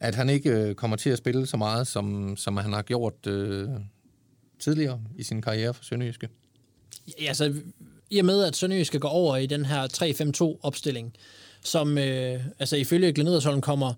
at 0.00 0.14
han 0.14 0.28
ikke 0.28 0.50
øh, 0.50 0.74
kommer 0.74 0.96
til 0.96 1.10
at 1.10 1.18
spille 1.18 1.46
så 1.46 1.56
meget, 1.56 1.86
som, 1.86 2.36
som 2.36 2.56
han 2.56 2.72
har 2.72 2.82
gjort... 2.82 3.26
Øh, 3.26 3.68
tidligere 4.60 5.00
i 5.16 5.22
sin 5.22 5.42
karriere 5.42 5.74
for 5.74 5.84
Sønderjyske? 5.84 6.28
Ja, 7.20 7.26
altså, 7.26 7.54
i 8.10 8.18
og 8.18 8.24
med, 8.24 8.44
at 8.44 8.56
Sønderjyske 8.56 8.98
går 8.98 9.08
over 9.08 9.36
i 9.36 9.46
den 9.46 9.64
her 9.64 9.86
3-5-2-opstilling, 9.86 11.12
som 11.62 11.98
øh, 11.98 12.40
altså 12.58 12.76
ifølge 12.76 13.12
Glenn 13.12 13.60
kommer 13.60 13.94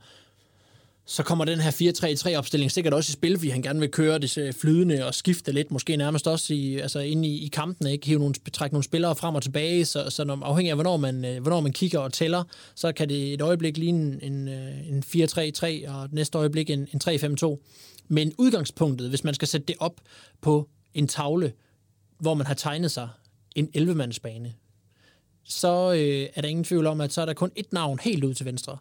så 1.06 1.22
kommer 1.22 1.44
den 1.44 1.60
her 1.60 1.70
4-3-3-opstilling 1.70 2.68
sikkert 2.70 2.94
også 2.94 3.10
i 3.10 3.12
spil, 3.12 3.38
fordi 3.38 3.50
han 3.50 3.62
gerne 3.62 3.80
vil 3.80 3.90
køre 3.90 4.18
det 4.18 4.38
øh, 4.38 4.52
flydende 4.52 5.06
og 5.06 5.14
skifte 5.14 5.52
lidt, 5.52 5.70
måske 5.70 5.96
nærmest 5.96 6.28
også 6.28 6.54
i, 6.54 6.78
altså 6.78 6.98
ind 6.98 7.26
i, 7.26 7.44
i 7.44 7.48
kampen, 7.48 7.86
ikke 7.86 8.06
hive 8.06 8.18
nogle, 8.18 8.34
trække 8.52 8.74
nogle 8.74 8.84
spillere 8.84 9.16
frem 9.16 9.34
og 9.34 9.42
tilbage, 9.42 9.84
så, 9.84 10.10
så 10.10 10.24
når, 10.24 10.44
afhængig 10.44 10.70
af, 10.70 10.76
hvornår 10.76 10.96
man, 10.96 11.24
øh, 11.24 11.42
hvornår 11.42 11.60
man 11.60 11.72
kigger 11.72 11.98
og 11.98 12.12
tæller, 12.12 12.44
så 12.74 12.92
kan 12.92 13.08
det 13.08 13.34
et 13.34 13.40
øjeblik 13.40 13.76
ligne 13.76 14.24
en, 14.24 14.48
en 14.48 15.04
øh, 15.16 15.86
4-3-3, 15.86 15.90
og 15.90 16.08
næste 16.12 16.38
øjeblik 16.38 16.70
en, 16.70 16.88
en 16.92 17.00
3-5-2. 17.04 17.68
Men 18.08 18.32
udgangspunktet, 18.38 19.08
hvis 19.08 19.24
man 19.24 19.34
skal 19.34 19.48
sætte 19.48 19.66
det 19.66 19.76
op 19.78 20.00
på 20.40 20.68
en 20.94 21.08
tavle, 21.08 21.52
hvor 22.18 22.34
man 22.34 22.46
har 22.46 22.54
tegnet 22.54 22.90
sig 22.90 23.08
en 23.54 23.68
11-mandsbane, 23.76 24.52
så 25.44 25.92
øh, 25.92 26.28
er 26.34 26.40
der 26.40 26.48
ingen 26.48 26.64
tvivl 26.64 26.86
om, 26.86 27.00
at 27.00 27.12
så 27.12 27.20
er 27.20 27.26
der 27.26 27.34
kun 27.34 27.50
et 27.56 27.72
navn 27.72 27.98
helt 28.02 28.24
ud 28.24 28.34
til 28.34 28.46
venstre. 28.46 28.78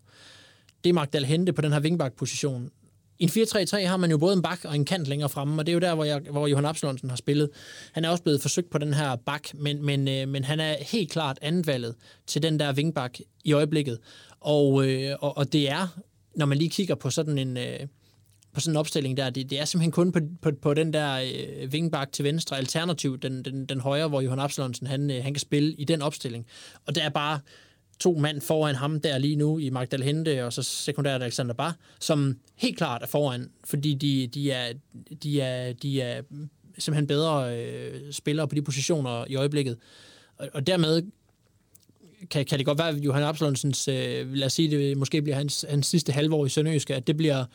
Det 0.83 0.89
er 0.89 0.93
Magdal 0.93 1.25
Hente 1.25 1.53
på 1.53 1.61
den 1.61 1.73
her 1.73 1.79
vingbak-position. 1.79 2.69
I 3.19 3.23
en 3.23 3.29
4-3-3 3.29 3.87
har 3.87 3.97
man 3.97 4.11
jo 4.11 4.17
både 4.17 4.33
en 4.33 4.41
bak 4.41 4.59
og 4.65 4.75
en 4.75 4.85
kant 4.85 5.07
længere 5.07 5.29
fremme, 5.29 5.61
og 5.61 5.65
det 5.65 5.71
er 5.71 5.73
jo 5.73 5.79
der, 5.79 5.95
hvor, 5.95 6.03
jeg, 6.03 6.21
hvor 6.31 6.47
Johan 6.47 6.65
Absalonsen 6.65 7.09
har 7.09 7.17
spillet. 7.17 7.49
Han 7.93 8.05
er 8.05 8.09
også 8.09 8.23
blevet 8.23 8.41
forsøgt 8.41 8.69
på 8.69 8.77
den 8.77 8.93
her 8.93 9.15
bak, 9.15 9.53
men, 9.53 9.85
men, 9.85 10.07
øh, 10.07 10.27
men 10.27 10.43
han 10.43 10.59
er 10.59 10.75
helt 10.81 11.11
klart 11.11 11.39
anvalget 11.41 11.95
til 12.27 12.43
den 12.43 12.59
der 12.59 12.73
vingbak 12.73 13.17
i 13.43 13.53
øjeblikket. 13.53 13.99
Og, 14.39 14.87
øh, 14.87 15.15
og, 15.19 15.37
og 15.37 15.53
det 15.53 15.69
er, 15.69 15.87
når 16.35 16.45
man 16.45 16.57
lige 16.57 16.69
kigger 16.69 16.95
på 16.95 17.09
sådan 17.09 17.37
en... 17.37 17.57
Øh, 17.57 17.79
på 18.53 18.59
sådan 18.59 18.73
en 18.73 18.77
opstilling 18.77 19.17
der. 19.17 19.29
Det, 19.29 19.49
det 19.49 19.59
er 19.59 19.65
simpelthen 19.65 19.91
kun 19.91 20.11
på, 20.11 20.19
på, 20.41 20.51
på 20.61 20.73
den 20.73 20.93
der 20.93 21.15
øh, 21.15 21.73
vingbak 21.73 22.11
til 22.11 22.25
venstre, 22.25 22.57
alternativ, 22.57 23.17
den, 23.17 23.45
den, 23.45 23.65
den 23.65 23.79
højre, 23.79 24.07
hvor 24.07 24.21
Johan 24.21 24.39
Absalonsen, 24.39 24.87
han, 24.87 25.11
øh, 25.11 25.23
han 25.23 25.33
kan 25.33 25.39
spille 25.39 25.73
i 25.73 25.83
den 25.83 26.01
opstilling. 26.01 26.45
Og 26.85 26.95
der 26.95 27.03
er 27.03 27.09
bare 27.09 27.39
to 28.01 28.17
mand 28.17 28.41
foran 28.41 28.75
ham 28.75 28.99
der 28.99 29.17
lige 29.17 29.35
nu 29.35 29.57
i 29.57 29.69
Magdal 29.69 30.03
Hente, 30.03 30.45
og 30.45 30.53
så 30.53 30.63
sekundært 30.63 31.21
Alexander 31.21 31.53
Bar, 31.53 31.77
som 31.99 32.39
helt 32.55 32.77
klart 32.77 33.03
er 33.03 33.07
foran, 33.07 33.49
fordi 33.63 33.93
de, 33.93 34.27
de, 34.27 34.51
er, 34.51 34.73
de, 35.23 35.41
er, 35.41 35.73
de 35.73 36.01
er 36.01 36.21
simpelthen 36.77 37.07
bedre 37.07 37.57
øh, 37.57 38.13
spillere 38.13 38.47
på 38.47 38.55
de 38.55 38.61
positioner 38.61 39.25
i 39.27 39.35
øjeblikket. 39.35 39.77
Og, 40.37 40.49
og 40.53 40.67
dermed 40.67 41.03
kan, 42.29 42.45
kan 42.45 42.57
det 42.57 42.65
godt 42.65 42.77
være, 42.77 42.89
at 42.89 42.95
Johan 42.95 43.23
Absalonsens, 43.23 43.87
øh, 43.87 44.33
lad 44.33 44.45
os 44.45 44.53
sige, 44.53 44.77
det 44.77 44.97
måske 44.97 45.21
bliver 45.21 45.35
hans, 45.35 45.65
hans 45.69 45.87
sidste 45.87 46.11
halvår 46.11 46.45
i 46.45 46.49
Sønderjyske, 46.49 46.95
at 46.95 47.07
det 47.07 47.17
bliver, 47.17 47.45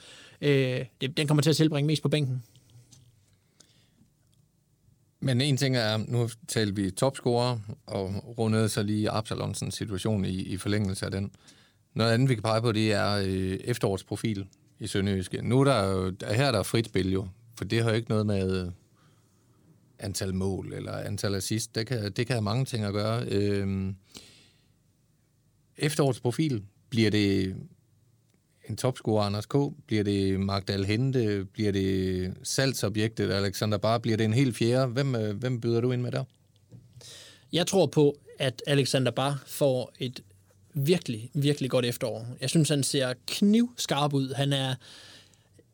øh, 0.40 0.85
det, 1.00 1.16
den 1.16 1.26
kommer 1.26 1.42
til 1.42 1.50
at 1.50 1.56
tilbringe 1.56 1.87
mest 1.87 2.02
på 2.02 2.09
bænken. 2.09 2.42
Men 5.26 5.40
en 5.40 5.56
ting 5.56 5.76
er, 5.76 5.96
nu 5.96 6.28
talte 6.48 6.82
vi 6.82 6.90
topscorer, 6.90 7.58
og 7.86 8.38
rundede 8.38 8.68
så 8.68 8.82
lige 8.82 9.10
Absalonsens 9.10 9.74
situation 9.74 10.24
i, 10.24 10.42
i 10.42 10.56
forlængelse 10.56 11.04
af 11.04 11.10
den. 11.10 11.30
Noget 11.94 12.12
andet, 12.12 12.28
vi 12.28 12.34
kan 12.34 12.42
pege 12.42 12.60
på, 12.60 12.72
det 12.72 12.92
er 12.92 13.16
øh, 13.16 13.58
efterårets 13.64 14.04
profil 14.04 14.46
i 14.78 14.86
Sønderjyske. 14.86 15.42
Nu 15.42 15.60
er 15.60 15.64
der 15.64 15.84
jo, 15.84 16.12
her 16.34 16.46
er 16.46 16.52
der 16.52 16.62
frit 16.62 16.86
spil 16.86 17.12
jo, 17.12 17.28
for 17.56 17.64
det 17.64 17.82
har 17.82 17.90
jo 17.90 17.96
ikke 17.96 18.08
noget 18.08 18.26
med 18.26 18.64
øh, 18.66 18.72
antal 19.98 20.34
mål 20.34 20.72
eller 20.72 20.92
antal 20.92 21.34
assist. 21.34 21.74
Det 21.74 21.86
kan, 21.86 22.12
det 22.12 22.26
kan 22.26 22.34
have 22.34 22.42
mange 22.42 22.64
ting 22.64 22.84
at 22.84 22.92
gøre. 22.92 23.26
Øh, 23.28 23.92
efterårets 25.76 26.20
profil, 26.20 26.64
bliver 26.90 27.10
det 27.10 27.56
en 28.70 28.76
topscorer, 28.76 29.22
Anders 29.22 29.46
K., 29.46 29.55
bliver 29.87 30.05
det 30.05 30.40
Magdal 30.40 30.85
Hente, 30.85 31.44
bliver 31.52 31.72
det 31.72 32.35
salgsobjektet, 32.42 33.31
Alexander 33.31 33.79
Bar, 33.79 33.98
bliver 33.98 34.16
det 34.16 34.24
en 34.24 34.35
helt 34.35 34.57
fjerde? 34.57 34.87
Hvem, 34.87 35.14
øh, 35.14 35.37
hvem 35.37 35.61
byder 35.61 35.81
du 35.81 35.92
ind 35.92 36.02
med 36.02 36.12
der? 36.12 36.24
Jeg 37.52 37.66
tror 37.66 37.87
på, 37.87 38.16
at 38.38 38.62
Alexander 38.66 39.11
Bar 39.11 39.42
får 39.46 39.92
et 39.98 40.20
virkelig, 40.74 41.31
virkelig 41.35 41.70
godt 41.70 41.85
efterår. 41.85 42.26
Jeg 42.40 42.50
synes, 42.50 42.68
han 42.68 42.83
ser 42.83 43.12
knivskarp 43.26 44.12
ud. 44.12 44.35
Han 44.35 44.52
er 44.52 44.74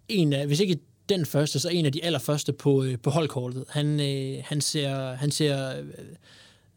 en 0.08 0.32
af, 0.32 0.46
hvis 0.46 0.60
ikke 0.60 0.78
den 1.08 1.26
første, 1.26 1.58
så 1.58 1.68
en 1.68 1.86
af 1.86 1.92
de 1.92 2.04
allerførste 2.04 2.52
på, 2.52 2.84
øh, 2.84 2.98
på 3.02 3.10
holdkortet. 3.10 3.64
Han, 3.68 4.00
øh, 4.00 4.42
han 4.44 4.60
ser, 4.60 5.14
han 5.14 5.30
ser 5.30 5.78
øh, 5.78 5.84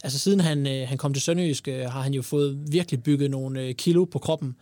altså 0.04 0.20
siden 0.20 0.40
han, 0.40 0.68
øh, 0.68 0.88
han 0.88 0.98
kom 0.98 1.14
til 1.14 1.22
Sønderjysk, 1.22 1.68
øh, 1.68 1.82
har 1.82 2.02
han 2.02 2.14
jo 2.14 2.22
fået 2.22 2.72
virkelig 2.72 3.04
bygget 3.04 3.32
nogle 3.32 3.62
øh, 3.62 3.76
kilo 3.76 4.06
på 4.06 4.20
kroppen. 4.20 4.56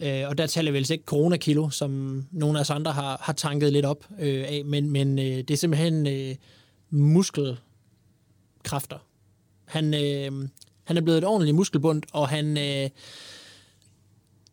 Øh, 0.00 0.28
og 0.28 0.38
der 0.38 0.46
taler 0.46 0.72
vi 0.72 0.76
altså 0.76 0.92
ikke 0.92 1.04
coronakilo, 1.04 1.70
som 1.70 2.24
nogle 2.32 2.58
af 2.58 2.60
os 2.60 2.70
andre 2.70 2.92
har, 2.92 3.18
har 3.22 3.32
tanket 3.32 3.72
lidt 3.72 3.86
op 3.86 4.06
øh, 4.18 4.44
af, 4.48 4.62
men, 4.64 4.90
men 4.90 5.18
øh, 5.18 5.24
det 5.24 5.50
er 5.50 5.56
simpelthen 5.56 6.06
øh, 6.06 6.34
muskelkræfter. 6.90 8.98
Han, 9.64 9.94
øh, 9.94 10.48
han 10.84 10.96
er 10.96 11.00
blevet 11.00 11.18
et 11.18 11.24
ordentligt 11.24 11.54
muskelbund, 11.54 12.02
og 12.12 12.28
han, 12.28 12.58
øh, 12.58 12.90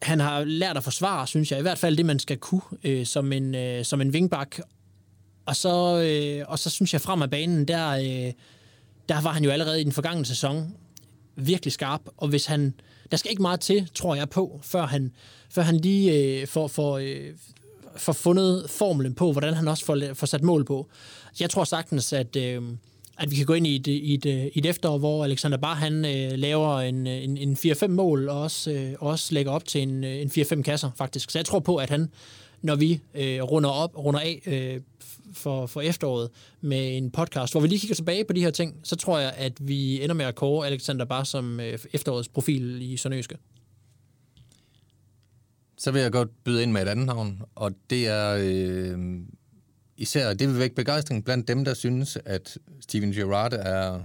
han 0.02 0.20
har 0.20 0.44
lært 0.44 0.78
at 0.78 0.84
forsvare, 0.84 1.28
synes 1.28 1.52
jeg, 1.52 1.60
i 1.60 1.62
hvert 1.62 1.78
fald 1.78 1.98
det, 1.98 2.06
man 2.06 2.20
skal 2.20 2.38
kunne 2.38 2.62
øh, 2.84 3.06
som, 3.06 3.32
en, 3.32 3.56
øh, 3.56 3.86
som 3.86 4.02
en 4.02 4.14
vingbak. 4.14 4.60
Og 5.46 5.56
så, 5.56 6.02
øh, 6.02 6.46
og 6.48 6.60
så 6.60 6.70
synes 6.70 6.94
jeg 6.94 7.02
frem 7.02 7.22
af 7.22 7.30
banen, 7.30 7.68
der, 7.68 7.90
øh, 7.90 8.34
der 9.10 9.22
var 9.22 9.32
han 9.32 9.44
jo 9.44 9.50
allerede 9.50 9.82
i 9.82 9.84
den 9.84 9.92
forgangne 9.92 10.26
sæson 10.26 10.74
virkelig 11.36 11.72
skarp, 11.72 12.02
og 12.18 12.28
hvis 12.28 12.46
han, 12.46 12.74
der 13.14 13.18
skal 13.18 13.32
ikke 13.32 13.42
meget 13.42 13.60
til, 13.60 13.90
tror 13.94 14.16
jeg 14.16 14.30
på, 14.30 14.60
før 14.64 14.86
han, 14.86 15.12
før 15.50 15.62
han 15.62 15.78
lige 15.78 16.14
øh, 16.14 16.48
får, 16.48 16.68
får, 16.68 16.98
øh, 16.98 17.30
får 17.96 18.14
fundet 18.14 18.70
formlen 18.70 19.14
på, 19.14 19.32
hvordan 19.32 19.54
han 19.54 19.68
også 19.68 19.86
får, 19.86 20.00
får 20.14 20.28
sat 20.28 20.44
mål 20.44 20.66
på. 20.66 20.88
Jeg 21.40 21.50
tror 21.50 21.64
sagtens, 21.64 22.14
at, 22.14 22.36
øh, 22.36 22.62
at 23.20 23.32
vi 23.32 23.36
kan 23.36 23.46
gå 23.46 23.54
ind 23.54 23.68
i 23.68 23.76
et, 23.76 23.88
i 23.88 24.14
et, 24.14 24.26
øh, 24.26 24.46
i 24.46 24.60
et 24.60 24.66
efterår, 24.66 24.98
hvor 24.98 25.24
Alexander 25.24 25.58
Bar 25.58 25.74
han 25.74 26.06
øh, 26.06 26.32
laver 26.32 26.80
en, 26.80 27.08
en, 27.08 27.38
en 27.38 27.58
4-5 27.66 27.88
mål, 27.88 28.30
og 28.30 28.42
også, 28.42 28.72
øh, 28.72 28.94
også 29.00 29.34
lægger 29.34 29.52
op 29.52 29.66
til 29.66 29.82
en, 29.82 30.04
øh, 30.04 30.22
en 30.22 30.32
4-5 30.38 30.62
kasser, 30.62 30.92
faktisk. 30.96 31.32
Så 31.32 31.40
jeg 31.40 31.46
tror 31.46 31.60
på, 31.60 31.76
at 31.76 31.90
han, 31.90 32.10
når 32.64 32.76
vi 32.76 33.02
øh, 33.14 33.42
runder, 33.42 33.70
op, 33.70 33.98
runder 33.98 34.20
af 34.20 34.42
øh, 34.46 34.82
for, 35.34 35.66
for 35.66 35.82
efteråret 35.82 36.30
med 36.62 36.98
en 36.98 37.12
podcast, 37.12 37.54
hvor 37.54 37.62
vi 37.62 37.68
lige 37.68 37.80
kigger 37.80 37.96
tilbage 37.96 38.26
på 38.26 38.34
de 38.34 38.42
her 38.42 38.52
ting, 38.52 38.80
så 38.84 38.96
tror 38.96 39.20
jeg, 39.20 39.34
at 39.38 39.68
vi 39.68 40.04
ender 40.04 40.16
med 40.16 40.26
at 40.26 40.36
kåre 40.36 40.68
Alexander 40.68 41.06
bare 41.06 41.26
som 41.26 41.60
øh, 41.60 41.80
efterårets 41.94 42.30
profil 42.30 42.82
i 42.82 42.98
Sønderjyske. 42.98 43.38
Så 45.78 45.92
vil 45.92 46.02
jeg 46.02 46.12
godt 46.12 46.44
byde 46.44 46.64
ind 46.64 46.72
med 46.72 46.82
et 46.82 46.88
andet 46.88 47.06
navn, 47.06 47.42
og 47.56 47.72
det 47.90 48.08
er 48.08 48.38
øh, 48.42 49.20
især, 49.98 50.34
det 50.34 50.48
vil 50.48 50.60
vække 50.60 50.76
begejstring 50.76 51.26
blandt 51.26 51.48
dem, 51.48 51.66
der 51.66 51.74
synes, 51.74 52.18
at 52.26 52.58
Steven 52.82 53.12
Gerrard 53.12 53.54
er 53.54 54.00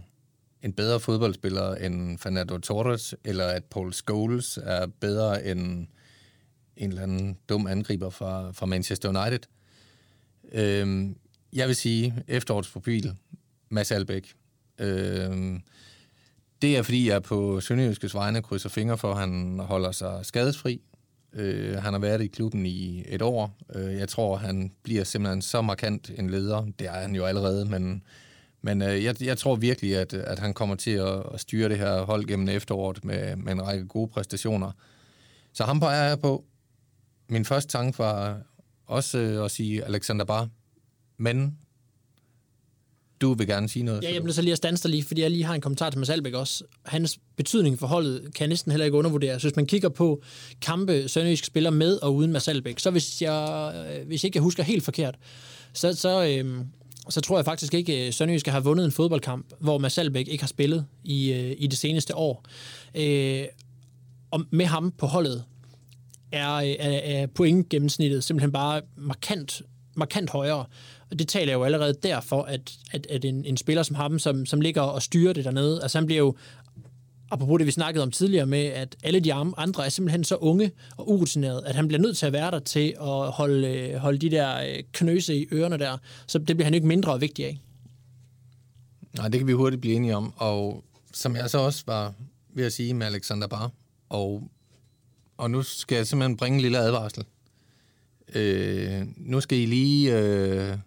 en 0.62 0.72
bedre 0.72 1.00
fodboldspiller 1.00 1.74
end 1.74 2.18
Fernando 2.18 2.58
Torres, 2.58 3.14
eller 3.24 3.44
at 3.44 3.64
Paul 3.64 3.92
Scholes 3.92 4.58
er 4.62 4.86
bedre 5.00 5.46
end 5.46 5.86
en 6.78 6.88
eller 6.88 7.02
anden 7.02 7.38
dum 7.48 7.66
angriber 7.66 8.10
fra, 8.10 8.52
fra 8.52 8.66
Manchester 8.66 9.08
United. 9.08 9.40
Øhm, 10.52 11.16
jeg 11.52 11.68
vil 11.68 11.76
sige 11.76 12.14
efterårets 12.28 12.70
profil, 12.70 13.14
Mads 13.68 13.92
Albeck. 13.92 14.34
Øhm, 14.78 15.62
det 16.62 16.76
er, 16.76 16.82
fordi 16.82 17.08
jeg 17.08 17.22
på 17.22 17.60
Sønderjyskes 17.60 18.14
vegne 18.14 18.42
krydser 18.42 18.68
fingre 18.68 18.98
for, 18.98 19.12
at 19.12 19.18
han 19.18 19.58
holder 19.58 19.92
sig 19.92 20.20
skadesfri. 20.22 20.80
Øh, 21.32 21.76
han 21.76 21.92
har 21.92 22.00
været 22.00 22.22
i 22.22 22.26
klubben 22.26 22.66
i 22.66 23.04
et 23.08 23.22
år. 23.22 23.56
Øh, 23.74 23.94
jeg 23.94 24.08
tror, 24.08 24.36
han 24.36 24.72
bliver 24.82 25.04
simpelthen 25.04 25.42
så 25.42 25.62
markant 25.62 26.10
en 26.18 26.30
leder. 26.30 26.66
Det 26.78 26.86
er 26.86 26.92
han 26.92 27.14
jo 27.14 27.24
allerede, 27.24 27.64
men, 27.64 28.02
men 28.62 28.82
øh, 28.82 29.04
jeg, 29.04 29.22
jeg 29.22 29.38
tror 29.38 29.56
virkelig, 29.56 29.96
at, 29.96 30.14
at 30.14 30.38
han 30.38 30.54
kommer 30.54 30.74
til 30.74 30.90
at, 30.90 31.22
at 31.34 31.40
styre 31.40 31.68
det 31.68 31.78
her 31.78 32.00
hold 32.02 32.26
gennem 32.26 32.48
efteråret 32.48 33.04
med, 33.04 33.36
med 33.36 33.52
en 33.52 33.62
række 33.62 33.86
gode 33.86 34.08
præstationer. 34.08 34.72
Så 35.52 35.64
ham 35.64 35.80
peger 35.80 36.08
jeg 36.08 36.20
på. 36.20 36.44
Min 37.28 37.44
første 37.44 37.72
tanke 37.72 37.98
var 37.98 38.42
også 38.86 39.18
øh, 39.18 39.44
at 39.44 39.50
sige 39.50 39.84
Alexander 39.84 40.24
Bar. 40.24 40.48
Men 41.18 41.58
du 43.20 43.34
vil 43.34 43.46
gerne 43.46 43.68
sige 43.68 43.82
noget. 43.82 44.02
Ja, 44.02 44.12
jeg 44.12 44.22
bliver 44.22 44.34
så 44.34 44.42
lige 44.42 44.52
at 44.52 44.58
stanse 44.58 44.88
lige, 44.88 45.04
fordi 45.04 45.20
jeg 45.20 45.30
lige 45.30 45.44
har 45.44 45.54
en 45.54 45.60
kommentar 45.60 45.90
til 45.90 45.98
Mads 45.98 46.10
Albeck 46.10 46.34
også. 46.34 46.64
Hans 46.84 47.18
betydning 47.36 47.78
for 47.78 47.86
holdet 47.86 48.20
kan 48.22 48.40
jeg 48.40 48.48
næsten 48.48 48.72
heller 48.72 48.84
ikke 48.84 48.98
undervurdere. 48.98 49.40
Så 49.40 49.48
hvis 49.48 49.56
man 49.56 49.66
kigger 49.66 49.88
på 49.88 50.22
kampe, 50.62 51.08
Sønderjysk 51.08 51.44
spiller 51.44 51.70
med 51.70 51.96
og 51.96 52.14
uden 52.14 52.32
Mads 52.32 52.48
Albeck, 52.48 52.78
så 52.78 52.90
hvis 52.90 53.22
jeg, 53.22 53.72
øh, 54.00 54.06
hvis 54.06 54.24
ikke 54.24 54.36
jeg 54.36 54.42
husker 54.42 54.62
helt 54.62 54.84
forkert, 54.84 55.16
så, 55.72 55.92
så, 55.92 56.24
øh, 56.24 56.64
så 57.10 57.20
tror 57.20 57.38
jeg 57.38 57.44
faktisk 57.44 57.74
ikke, 57.74 58.02
øh, 58.02 58.08
at 58.08 58.14
Sønderjysk 58.14 58.46
har 58.46 58.60
vundet 58.60 58.84
en 58.84 58.92
fodboldkamp, 58.92 59.46
hvor 59.60 59.78
Mads 59.78 59.98
Albeck 59.98 60.28
ikke 60.28 60.42
har 60.42 60.48
spillet 60.48 60.86
i, 61.04 61.32
øh, 61.32 61.54
i 61.58 61.66
det 61.66 61.78
seneste 61.78 62.16
år. 62.16 62.44
Øh, 62.94 63.44
og 64.30 64.44
med 64.50 64.66
ham 64.66 64.90
på 64.90 65.06
holdet, 65.06 65.44
er, 66.32 66.56
er, 66.58 67.20
er 67.20 67.26
point 67.26 67.68
gennemsnittet 67.68 68.24
simpelthen 68.24 68.52
bare 68.52 68.82
markant, 68.96 69.62
markant 69.96 70.30
højere. 70.30 70.64
Og 71.10 71.18
det 71.18 71.28
taler 71.28 71.52
jo 71.52 71.64
allerede 71.64 71.94
derfor, 72.02 72.42
at, 72.42 72.72
at, 72.90 73.06
at 73.06 73.24
en, 73.24 73.44
en 73.44 73.56
spiller 73.56 73.82
som 73.82 73.96
ham, 73.96 74.18
som, 74.18 74.46
som 74.46 74.60
ligger 74.60 74.82
og 74.82 75.02
styrer 75.02 75.32
det 75.32 75.44
dernede, 75.44 75.82
altså 75.82 75.98
han 75.98 76.06
bliver 76.06 76.18
jo, 76.18 76.36
apropos 77.30 77.58
det 77.58 77.66
vi 77.66 77.70
snakkede 77.70 78.02
om 78.02 78.10
tidligere 78.10 78.46
med, 78.46 78.64
at 78.64 78.96
alle 79.02 79.20
de 79.20 79.34
andre 79.34 79.84
er 79.84 79.88
simpelthen 79.88 80.24
så 80.24 80.36
unge 80.36 80.70
og 80.96 81.10
urutinerede, 81.10 81.66
at 81.66 81.74
han 81.74 81.88
bliver 81.88 82.00
nødt 82.00 82.16
til 82.16 82.26
at 82.26 82.32
være 82.32 82.50
der 82.50 82.58
til 82.58 82.94
at 83.00 83.30
holde, 83.30 83.68
øh, 83.68 83.96
holde 83.96 84.18
de 84.18 84.30
der 84.30 84.62
øh, 84.62 84.82
knøse 84.92 85.36
i 85.36 85.46
ørerne 85.52 85.78
der. 85.78 85.98
Så 86.26 86.38
det 86.38 86.56
bliver 86.56 86.64
han 86.64 86.74
ikke 86.74 86.86
mindre 86.86 87.20
vigtig 87.20 87.46
af. 87.46 87.58
Nej, 89.16 89.28
det 89.28 89.40
kan 89.40 89.46
vi 89.46 89.52
hurtigt 89.52 89.80
blive 89.80 89.94
enige 89.94 90.16
om. 90.16 90.32
Og 90.36 90.84
som 91.12 91.36
jeg 91.36 91.50
så 91.50 91.58
også 91.58 91.82
var 91.86 92.14
ved 92.54 92.64
at 92.64 92.72
sige 92.72 92.94
med 92.94 93.06
Alexander 93.06 93.46
Bar, 93.46 93.70
og 94.08 94.42
og 95.38 95.50
nu 95.50 95.62
skal 95.62 95.96
jeg 95.96 96.06
simpelthen 96.06 96.36
bringe 96.36 96.56
en 96.56 96.62
lille 96.62 96.78
advarsel. 96.78 97.24
Øh, 98.34 99.06
nu 99.16 99.40
skal 99.40 99.58
I 99.58 99.66
lige, 99.66 100.18
øh, 100.18 100.78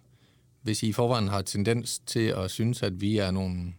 hvis 0.62 0.84
I 0.84 0.88
i 0.88 0.94
forvejen 0.94 1.28
har 1.28 1.42
tendens 1.42 2.00
til 2.00 2.28
at 2.28 2.52
synes, 2.52 2.84
at 2.84 3.02
vi 3.02 3.18
er 3.18 3.32
nogle 3.32 3.74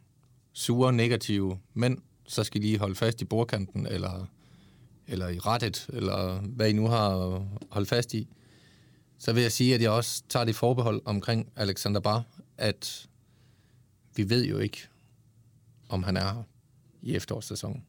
sure, 0.53 0.93
negative 0.93 1.59
mænd, 1.75 1.99
så 2.27 2.45
skal 2.45 2.61
I 2.61 2.65
lige 2.65 2.79
holde 2.79 2.95
fast 2.95 3.23
i 3.23 3.25
bordkanten, 3.25 3.87
eller, 3.87 4.27
eller 5.07 5.29
i 5.29 5.39
rettet, 5.39 5.87
eller 5.93 6.41
hvad 6.41 6.69
I 6.69 6.73
nu 6.73 6.87
har 6.87 7.43
holdt 7.71 7.89
fast 7.89 8.15
i. 8.15 8.29
Så 9.19 9.33
vil 9.33 9.43
jeg 9.43 9.53
sige, 9.53 9.75
at 9.75 9.83
jeg 9.83 9.91
også 9.91 10.23
tager 10.29 10.45
det 10.45 10.57
forbehold 10.57 11.03
omkring 11.05 11.53
Alexander 11.57 12.01
Bar, 12.01 12.25
at 12.59 13.09
vi 14.17 14.31
ved 14.31 14.45
jo 14.47 14.59
ikke, 14.59 14.89
om 15.89 16.03
han 16.03 16.17
er 16.17 16.35
her 16.35 16.43
i 17.03 17.15
efterårssæsonen 17.15 17.85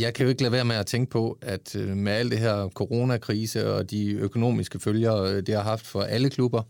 jeg 0.00 0.14
kan 0.14 0.24
jo 0.24 0.30
ikke 0.30 0.42
lade 0.42 0.52
være 0.52 0.64
med 0.64 0.76
at 0.76 0.86
tænke 0.86 1.10
på, 1.10 1.38
at 1.42 1.76
øh, 1.76 1.96
med 1.96 2.12
al 2.12 2.30
det 2.30 2.38
her 2.38 2.68
coronakrise 2.68 3.74
og 3.74 3.90
de 3.90 4.12
økonomiske 4.12 4.80
følger, 4.80 5.16
øh, 5.16 5.36
det 5.36 5.54
har 5.54 5.62
haft 5.62 5.86
for 5.86 6.02
alle 6.02 6.30
klubber, 6.30 6.62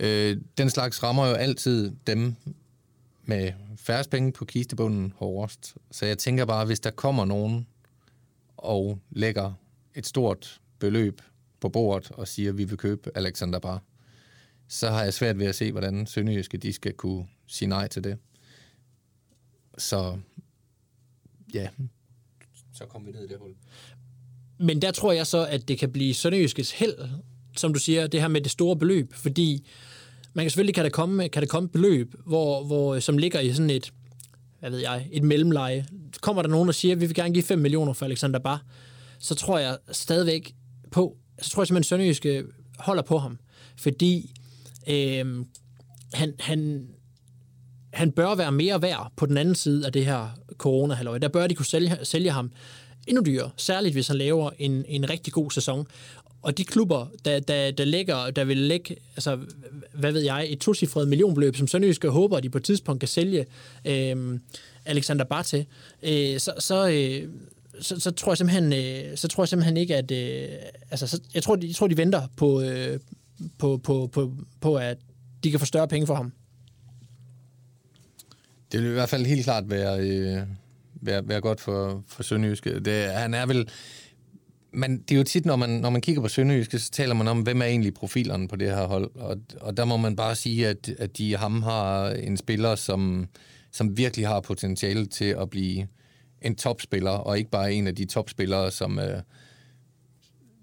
øh, 0.00 0.36
den 0.58 0.70
slags 0.70 1.02
rammer 1.02 1.26
jo 1.26 1.34
altid 1.34 1.92
dem 2.06 2.34
med 3.24 3.52
færrest 3.76 4.10
penge 4.10 4.32
på 4.32 4.44
kistebunden 4.44 5.12
hårdest. 5.16 5.76
Så 5.90 6.06
jeg 6.06 6.18
tænker 6.18 6.44
bare, 6.44 6.66
hvis 6.66 6.80
der 6.80 6.90
kommer 6.90 7.24
nogen 7.24 7.66
og 8.56 8.98
lægger 9.10 9.52
et 9.94 10.06
stort 10.06 10.60
beløb 10.78 11.22
på 11.60 11.68
bordet 11.68 12.10
og 12.10 12.28
siger, 12.28 12.50
at 12.50 12.58
vi 12.58 12.64
vil 12.64 12.78
købe 12.78 13.10
Alexander 13.14 13.58
Bar, 13.58 13.82
så 14.68 14.90
har 14.90 15.04
jeg 15.04 15.14
svært 15.14 15.38
ved 15.38 15.46
at 15.46 15.54
se, 15.54 15.72
hvordan 15.72 16.06
Sønderjyske 16.06 16.58
de 16.58 16.72
skal 16.72 16.92
kunne 16.92 17.26
sige 17.46 17.68
nej 17.68 17.88
til 17.88 18.04
det. 18.04 18.18
Så 19.78 20.18
ja, 21.54 21.68
så 22.78 22.84
kommer 22.84 23.10
vi 23.10 23.18
ned 23.18 23.24
i 23.24 23.28
det 23.28 23.38
hul. 23.38 23.54
Men 24.58 24.82
der 24.82 24.90
tror 24.90 25.12
jeg 25.12 25.26
så, 25.26 25.46
at 25.46 25.68
det 25.68 25.78
kan 25.78 25.92
blive 25.92 26.14
Sønderjyskets 26.14 26.70
held, 26.70 26.94
som 27.56 27.72
du 27.72 27.78
siger, 27.78 28.06
det 28.06 28.20
her 28.20 28.28
med 28.28 28.40
det 28.40 28.50
store 28.50 28.76
beløb, 28.76 29.14
fordi 29.14 29.66
man 30.34 30.44
kan 30.44 30.50
selvfølgelig 30.50 30.74
kan 30.74 30.84
der 30.84 30.90
komme, 30.90 31.28
kan 31.28 31.42
der 31.42 31.48
komme 31.48 31.68
beløb, 31.68 32.14
hvor, 32.26 32.64
hvor, 32.64 32.98
som 32.98 33.18
ligger 33.18 33.40
i 33.40 33.52
sådan 33.52 33.70
et, 33.70 33.92
hvad 34.60 34.70
ved 34.70 34.78
jeg, 34.78 35.08
et 35.12 35.22
mellemleje. 35.22 35.86
Kommer 36.20 36.42
der 36.42 36.48
nogen, 36.48 36.66
der 36.66 36.72
siger, 36.72 36.94
at 36.94 37.00
vi 37.00 37.06
vil 37.06 37.14
gerne 37.14 37.34
give 37.34 37.44
5 37.44 37.58
millioner 37.58 37.92
for 37.92 38.06
Alexander 38.06 38.38
Bar, 38.38 38.64
så 39.18 39.34
tror 39.34 39.58
jeg 39.58 39.78
stadigvæk 39.92 40.54
på, 40.90 41.16
så 41.42 41.50
tror 41.50 41.62
jeg 41.62 41.66
simpelthen, 41.66 41.80
at 41.80 41.86
Sønderjyske 41.86 42.44
holder 42.78 43.02
på 43.02 43.18
ham, 43.18 43.38
fordi 43.76 44.32
øh, 44.88 45.44
han, 46.12 46.34
han, 46.38 46.88
han 47.92 48.12
bør 48.12 48.34
være 48.34 48.52
mere 48.52 48.82
værd 48.82 49.12
på 49.16 49.26
den 49.26 49.36
anden 49.36 49.54
side 49.54 49.86
af 49.86 49.92
det 49.92 50.04
her 50.04 50.28
corona 50.52 50.94
-halløj. 50.94 51.18
Der 51.18 51.28
bør 51.28 51.46
de 51.46 51.54
kunne 51.54 51.66
sælge, 51.66 51.98
sælge 52.02 52.30
ham 52.30 52.50
endnu 53.06 53.22
dyrere, 53.26 53.50
særligt 53.56 53.94
hvis 53.94 54.08
han 54.08 54.16
laver 54.16 54.50
en, 54.58 54.84
en 54.88 55.10
rigtig 55.10 55.32
god 55.32 55.50
sæson. 55.50 55.86
Og 56.42 56.58
de 56.58 56.64
klubber, 56.64 57.06
der, 57.24 57.40
der, 57.40 57.70
der, 57.70 57.84
lægger, 57.84 58.30
der 58.30 58.44
vil 58.44 58.56
lægge, 58.56 58.96
altså, 59.16 59.38
hvad 59.94 60.12
ved 60.12 60.20
jeg, 60.20 60.46
et 60.48 60.58
tocifret 60.58 61.08
millionbeløb, 61.08 61.56
som 61.56 61.66
Sønderjyske 61.66 62.08
håber, 62.08 62.36
at 62.36 62.42
de 62.42 62.50
på 62.50 62.58
et 62.58 62.64
tidspunkt 62.64 63.00
kan 63.00 63.08
sælge 63.08 63.46
øh, 63.84 64.38
Alexander 64.84 65.24
Barté, 65.24 65.56
øh, 66.02 66.38
så, 66.38 66.52
så, 66.58 66.88
øh, 66.88 67.28
så, 67.80 68.00
så, 68.00 68.10
tror 68.10 68.32
jeg 68.32 68.38
simpelthen, 68.38 68.72
øh, 68.72 69.16
så 69.16 69.28
tror 69.28 69.42
jeg 69.42 69.48
simpelthen 69.48 69.76
ikke, 69.76 69.96
at... 69.96 70.10
Øh, 70.10 70.48
altså, 70.90 71.06
så, 71.06 71.20
jeg, 71.34 71.42
tror, 71.42 71.56
de, 71.56 71.66
jeg 71.66 71.74
tror, 71.74 71.86
de 71.86 71.96
venter 71.96 72.22
på, 72.36 72.60
øh, 72.60 73.00
på, 73.58 73.76
på, 73.76 74.10
på, 74.12 74.32
på, 74.60 74.76
at 74.76 74.98
de 75.44 75.50
kan 75.50 75.60
få 75.60 75.66
større 75.66 75.88
penge 75.88 76.06
for 76.06 76.14
ham. 76.14 76.32
Det 78.72 78.82
vil 78.82 78.90
i 78.90 78.92
hvert 78.92 79.08
fald 79.08 79.26
helt 79.26 79.44
klart 79.44 79.70
være, 79.70 80.00
øh, 80.00 80.42
være, 80.94 81.28
være 81.28 81.40
godt 81.40 81.60
for, 81.60 82.04
for 82.08 82.22
Sønderjyske. 82.22 82.80
Det, 82.80 83.04
han 83.04 83.34
er 83.34 83.46
vel... 83.46 83.68
Men 84.72 84.98
det 84.98 85.14
er 85.14 85.18
jo 85.18 85.24
tit, 85.24 85.46
når 85.46 85.56
man, 85.56 85.70
når 85.70 85.90
man 85.90 86.00
kigger 86.00 86.22
på 86.22 86.28
Sønderjyske, 86.28 86.78
så 86.78 86.90
taler 86.90 87.14
man 87.14 87.28
om, 87.28 87.40
hvem 87.40 87.62
er 87.62 87.66
egentlig 87.66 87.94
profilerne 87.94 88.48
på 88.48 88.56
det 88.56 88.68
her 88.68 88.86
hold. 88.86 89.10
Og, 89.14 89.36
og 89.60 89.76
der 89.76 89.84
må 89.84 89.96
man 89.96 90.16
bare 90.16 90.34
sige, 90.34 90.68
at, 90.68 90.88
at 90.98 91.18
de 91.18 91.36
ham 91.36 91.62
har 91.62 92.10
en 92.10 92.36
spiller, 92.36 92.74
som, 92.74 93.28
som 93.72 93.96
virkelig 93.96 94.26
har 94.26 94.40
potentiale 94.40 95.06
til 95.06 95.36
at 95.40 95.50
blive 95.50 95.86
en 96.42 96.54
topspiller, 96.54 97.10
og 97.10 97.38
ikke 97.38 97.50
bare 97.50 97.72
en 97.72 97.86
af 97.86 97.94
de 97.94 98.04
topspillere, 98.04 98.70
som, 98.70 98.98
øh, 98.98 99.22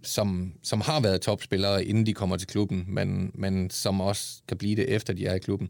som, 0.04 0.54
som 0.64 0.82
har 0.82 1.00
været 1.00 1.22
topspillere, 1.22 1.86
inden 1.86 2.06
de 2.06 2.14
kommer 2.14 2.38
til 2.38 2.48
klubben, 2.48 2.86
men, 2.88 3.32
men 3.34 3.70
som 3.70 4.02
også 4.02 4.42
kan 4.48 4.58
blive 4.58 4.76
det, 4.76 4.90
efter 4.90 5.14
de 5.14 5.26
er 5.26 5.34
i 5.34 5.40
klubben. 5.40 5.70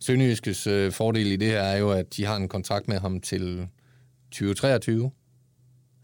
Sønderjyskes 0.00 0.66
øh, 0.66 0.92
fordel 0.92 1.26
i 1.26 1.36
det 1.36 1.48
her 1.48 1.60
er 1.60 1.78
jo, 1.78 1.90
at 1.90 2.16
de 2.16 2.24
har 2.24 2.36
en 2.36 2.48
kontrakt 2.48 2.88
med 2.88 2.98
ham 2.98 3.20
til 3.20 3.68
2023. 4.30 5.10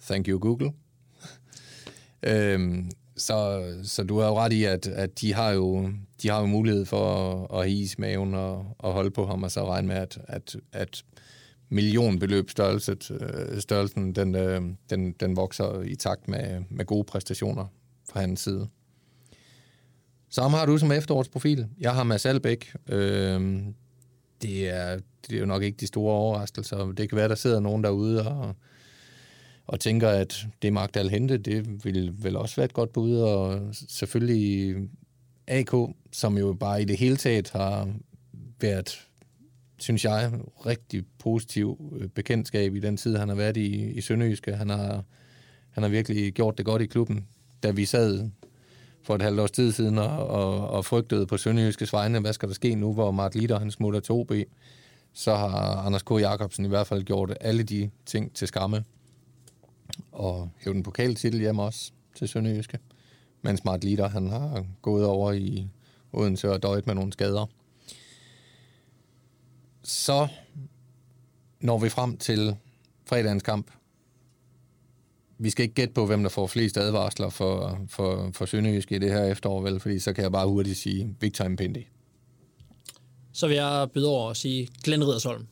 Thank 0.03 0.29
you, 0.29 0.39
Google. 0.39 0.73
øhm, 2.23 2.91
så, 3.17 3.65
så 3.83 4.03
du 4.03 4.19
har 4.19 4.27
jo 4.27 4.39
ret 4.39 4.53
i, 4.53 4.65
at, 4.65 4.87
at 4.87 5.21
de, 5.21 5.35
har 5.35 5.51
jo, 5.51 5.93
de 6.23 6.29
har 6.29 6.41
jo 6.41 6.47
mulighed 6.47 6.85
for 6.85 7.35
at, 7.53 7.61
at 7.61 7.71
hise 7.71 8.01
maven 8.01 8.35
og, 8.35 8.67
og 8.79 8.93
holde 8.93 9.11
på 9.11 9.27
ham, 9.27 9.43
og 9.43 9.51
så 9.51 9.67
regne 9.67 9.89
med, 9.89 9.97
at, 9.97 10.19
at, 10.29 10.57
at 10.73 11.05
millionbeløb 11.69 12.51
størrelse, 12.51 12.97
øh, 13.11 13.61
størrelsen, 13.61 14.15
den, 14.15 14.35
øh, 14.35 14.63
den, 14.91 15.13
den 15.13 15.37
vokser 15.37 15.83
i 15.83 15.95
takt 15.95 16.29
med, 16.29 16.63
med 16.71 16.85
gode 16.85 17.05
præstationer 17.05 17.67
fra 18.11 18.21
hans 18.21 18.41
side. 18.41 18.69
Så 20.31 20.43
har 20.43 20.67
du 20.67 20.79
som 20.79 20.93
efterårsprofil. 20.93 21.67
Jeg 21.81 21.95
har 21.95 22.05
Mads 22.05 22.27
Albeck. 22.27 22.77
Øh, 22.89 23.63
det, 24.43 24.69
er, 24.69 24.99
det 25.27 25.37
er 25.37 25.41
jo 25.41 25.47
nok 25.47 25.63
ikke 25.63 25.77
de 25.77 25.87
store 25.87 26.15
overraskelser. 26.15 26.93
Det 26.93 27.09
kan 27.09 27.17
være, 27.17 27.29
der 27.29 27.35
sidder 27.35 27.61
nogen 27.61 27.85
derude 27.85 28.29
og, 28.29 28.55
og 29.67 29.81
tænker, 29.81 30.09
at 30.09 30.47
det 30.63 30.73
Magdal 30.73 31.11
hente, 31.11 31.39
det 31.39 31.85
vil 31.85 32.15
vel 32.19 32.37
også 32.37 32.57
være 32.57 32.65
et 32.65 32.73
godt 32.73 32.93
bud. 32.93 33.17
Og 33.17 33.61
selvfølgelig 33.89 34.77
AK, 35.47 35.73
som 36.13 36.39
jo 36.39 36.53
bare 36.53 36.83
i 36.83 36.85
det 36.85 36.99
hele 36.99 37.17
taget 37.17 37.51
har 37.51 37.89
været 38.61 39.07
synes 39.79 40.05
jeg, 40.05 40.33
rigtig 40.67 41.05
positiv 41.19 41.97
øh, 42.01 42.09
bekendtskab 42.09 42.75
i 42.75 42.81
den 42.81 42.97
tid, 42.97 43.17
han 43.17 43.29
har 43.29 43.37
været 43.37 43.57
i, 43.57 43.91
i 43.91 44.01
Sønderjyske. 44.01 44.57
Han 44.57 44.69
har, 44.69 45.05
han 45.71 45.83
har 45.83 45.91
virkelig 45.91 46.33
gjort 46.33 46.59
det 46.59 46.67
godt 46.67 46.83
i 46.83 46.87
klubben. 46.87 47.27
Da 47.63 47.71
vi 47.71 47.85
sad 47.85 48.31
for 49.07 49.15
et 49.15 49.23
halvt 49.23 49.41
års 49.41 49.51
tid 49.51 49.73
siden 49.73 49.99
og, 49.99 50.27
og, 50.27 50.71
og 50.71 50.85
frygtede 50.85 51.27
på 51.27 51.37
Sønderjyskes 51.37 51.93
vegne, 51.93 52.21
hvad 52.21 52.33
skal 52.33 52.49
der 52.49 52.55
ske 52.55 52.75
nu, 52.75 52.93
hvor 52.93 53.11
Mark 53.11 53.35
Litter, 53.35 53.59
han 53.59 53.71
smutter 53.71 54.01
til 54.01 54.13
OB, 54.13 54.33
så 55.13 55.35
har 55.35 55.87
Anders 55.87 56.03
K. 56.03 56.11
Jacobsen 56.11 56.65
i 56.65 56.69
hvert 56.69 56.87
fald 56.87 57.03
gjort 57.03 57.37
alle 57.41 57.63
de 57.63 57.91
ting 58.07 58.35
til 58.35 58.49
skamme. 58.49 58.85
Og 60.13 60.51
hævet 60.59 60.77
en 60.77 60.83
pokaltitel 60.83 61.41
hjem 61.41 61.59
også 61.59 61.93
til 62.15 62.29
Sønderjyske. 62.29 62.79
Mens 63.43 63.65
Mark 63.65 63.85
Litter, 63.85 64.09
han 64.09 64.31
har 64.31 64.65
gået 64.83 65.07
over 65.07 65.33
i 65.33 65.69
Odense 66.13 66.53
og 66.53 66.63
døjet 66.63 66.87
med 66.87 66.95
nogle 66.95 67.13
skader 67.13 67.47
så 69.87 70.29
når 71.61 71.79
vi 71.79 71.89
frem 71.89 72.17
til 72.17 72.57
fredagens 73.09 73.43
kamp. 73.43 73.71
Vi 75.39 75.51
skal 75.51 75.63
ikke 75.63 75.75
gætte 75.75 75.95
på, 75.95 76.07
hvem 76.07 76.23
der 76.23 76.31
får 76.31 76.47
flest 76.47 76.77
advarsler 76.77 77.31
for, 77.31 77.79
for, 77.89 78.31
for 78.35 78.47
Sønderjysk 78.47 78.93
i 78.93 78.99
det 78.99 79.13
her 79.13 79.25
efterår, 79.25 79.63
vel? 79.63 79.81
fordi 79.81 79.99
så 79.99 80.13
kan 80.13 80.25
jeg 80.25 80.33
bare 80.33 80.49
hurtigt 80.49 80.79
sige 80.79 81.15
Victor 81.21 81.49
Mpendi. 81.49 81.87
Så 83.33 83.49
vil 83.49 83.57
jeg 83.57 83.89
byde 83.95 84.09
over 84.09 84.31
at 84.31 84.37
sige 84.37 84.69
Glenn 84.85 85.05
Riddersholm. 85.05 85.47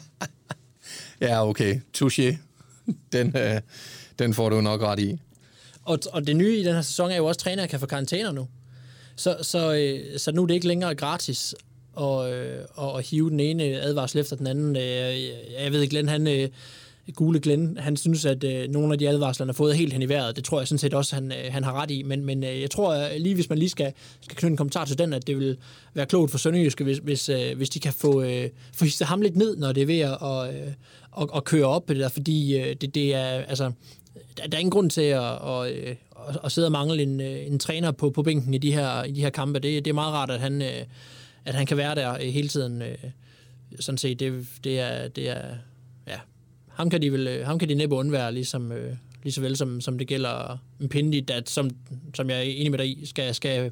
ja, 1.20 1.48
okay. 1.48 1.80
Touché. 1.96 2.36
Den, 3.12 3.36
øh, 3.36 3.60
den 4.18 4.34
får 4.34 4.48
du 4.48 4.60
nok 4.60 4.82
ret 4.82 4.98
i. 4.98 5.20
Og, 5.82 5.98
og 6.12 6.26
det 6.26 6.36
nye 6.36 6.56
i 6.56 6.64
den 6.64 6.74
her 6.74 6.82
sæson 6.82 7.10
er 7.10 7.16
jo 7.16 7.26
også, 7.26 7.38
at 7.38 7.42
trænere 7.42 7.68
kan 7.68 7.80
få 7.80 7.86
karantæner 7.86 8.32
nu. 8.32 8.48
Så, 9.16 9.36
så, 9.42 9.74
øh, 9.74 10.18
så 10.18 10.32
nu 10.32 10.42
er 10.42 10.46
det 10.46 10.54
ikke 10.54 10.68
længere 10.68 10.94
gratis 10.94 11.54
og, 11.92 12.32
øh, 12.32 12.64
og, 12.74 12.92
og 12.92 13.02
hive 13.02 13.30
den 13.30 13.40
ene 13.40 13.64
advarsel 13.64 14.20
efter 14.20 14.36
den 14.36 14.46
anden. 14.46 14.76
Øh, 14.76 15.24
jeg 15.62 15.72
ved 15.72 15.80
ikke, 15.80 15.90
Glenn, 15.90 16.08
han, 16.08 16.26
øh, 16.26 16.48
Gule 17.14 17.40
Glenn, 17.40 17.78
han 17.78 17.96
synes, 17.96 18.24
at 18.24 18.44
øh, 18.44 18.68
nogle 18.68 18.92
af 18.92 18.98
de 18.98 19.08
advarsler, 19.08 19.44
han 19.44 19.48
har 19.48 19.54
fået 19.54 19.76
helt 19.76 19.92
hen 19.92 20.02
i 20.02 20.08
vejret. 20.08 20.36
Det 20.36 20.44
tror 20.44 20.60
jeg 20.60 20.68
sådan 20.68 20.78
set 20.78 20.94
også, 20.94 21.14
han, 21.14 21.32
øh, 21.32 21.52
han 21.52 21.64
har 21.64 21.82
ret 21.82 21.90
i. 21.90 22.02
Men, 22.02 22.24
men 22.24 22.44
øh, 22.44 22.60
jeg 22.60 22.70
tror 22.70 22.94
at 22.94 23.20
lige, 23.20 23.34
hvis 23.34 23.48
man 23.48 23.58
lige 23.58 23.68
skal, 23.68 23.92
skal 24.20 24.36
knytte 24.36 24.52
en 24.52 24.56
kommentar 24.56 24.84
til 24.84 24.98
den, 24.98 25.12
at 25.12 25.26
det 25.26 25.38
vil 25.38 25.56
være 25.94 26.06
klogt 26.06 26.30
for 26.30 26.38
Sønderjyske, 26.38 26.84
hvis, 26.84 26.98
hvis, 26.98 27.28
øh, 27.28 27.56
hvis 27.56 27.70
de 27.70 27.80
kan 27.80 27.92
få, 27.92 28.22
øh, 28.22 28.48
få 28.74 28.84
hisset 28.84 29.06
ham 29.06 29.20
lidt 29.20 29.36
ned, 29.36 29.56
når 29.56 29.72
det 29.72 29.82
er 29.82 29.86
ved 29.86 29.98
at, 29.98 30.18
og, 30.20 30.54
øh, 30.54 30.72
og, 31.10 31.28
og 31.32 31.44
køre 31.44 31.66
op 31.66 31.86
på 31.86 31.92
det 31.92 32.00
der, 32.00 32.08
fordi 32.08 32.58
øh, 32.58 32.76
det, 32.80 32.94
det 32.94 33.14
er, 33.14 33.24
altså, 33.24 33.72
der, 34.36 34.46
der 34.46 34.56
er 34.56 34.60
ingen 34.60 34.70
grund 34.70 34.90
til 34.90 35.02
at, 35.02 35.20
og, 35.20 35.70
øh, 35.70 35.96
at, 36.28 36.38
at 36.44 36.52
sidde 36.52 36.68
og 36.68 36.72
mangle 36.72 37.02
en, 37.02 37.20
øh, 37.20 37.46
en 37.46 37.58
træner 37.58 37.90
på, 37.90 38.10
på 38.10 38.22
bænken 38.22 38.54
i 38.54 38.58
de 38.58 38.72
her, 38.72 39.04
i 39.04 39.12
de 39.12 39.20
her 39.20 39.30
kampe. 39.30 39.58
Det, 39.58 39.84
det 39.84 39.90
er 39.90 39.94
meget 39.94 40.12
rart, 40.12 40.30
at 40.30 40.40
han... 40.40 40.62
Øh, 40.62 40.84
at 41.44 41.54
han 41.54 41.66
kan 41.66 41.76
være 41.76 41.94
der 41.94 42.18
hele 42.18 42.48
tiden. 42.48 42.82
Øh, 42.82 42.98
sådan 43.80 43.98
set, 43.98 44.20
det, 44.20 44.46
det, 44.64 44.80
er, 44.80 45.08
det 45.08 45.30
er, 45.30 45.42
ham 46.82 46.90
kan 46.90 47.02
de, 47.02 47.12
vel, 47.12 47.26
øh, 47.26 47.46
ham 47.46 47.58
kan 47.58 47.68
de 47.68 47.74
næppe 47.74 47.96
undvære, 47.96 48.34
ligesom, 48.34 48.72
øh, 48.72 48.96
lige 49.22 49.32
så 49.32 49.40
vel 49.40 49.56
som, 49.56 49.80
som 49.80 49.98
det 49.98 50.06
gælder 50.06 50.58
en 50.80 50.88
Pindi, 50.88 51.24
at, 51.30 51.50
som, 51.50 51.70
som 52.14 52.30
jeg 52.30 52.38
er 52.38 52.42
enig 52.42 52.70
med 52.70 52.78
dig 52.78 52.88
i, 52.88 53.06
skal, 53.06 53.34
skal, 53.34 53.70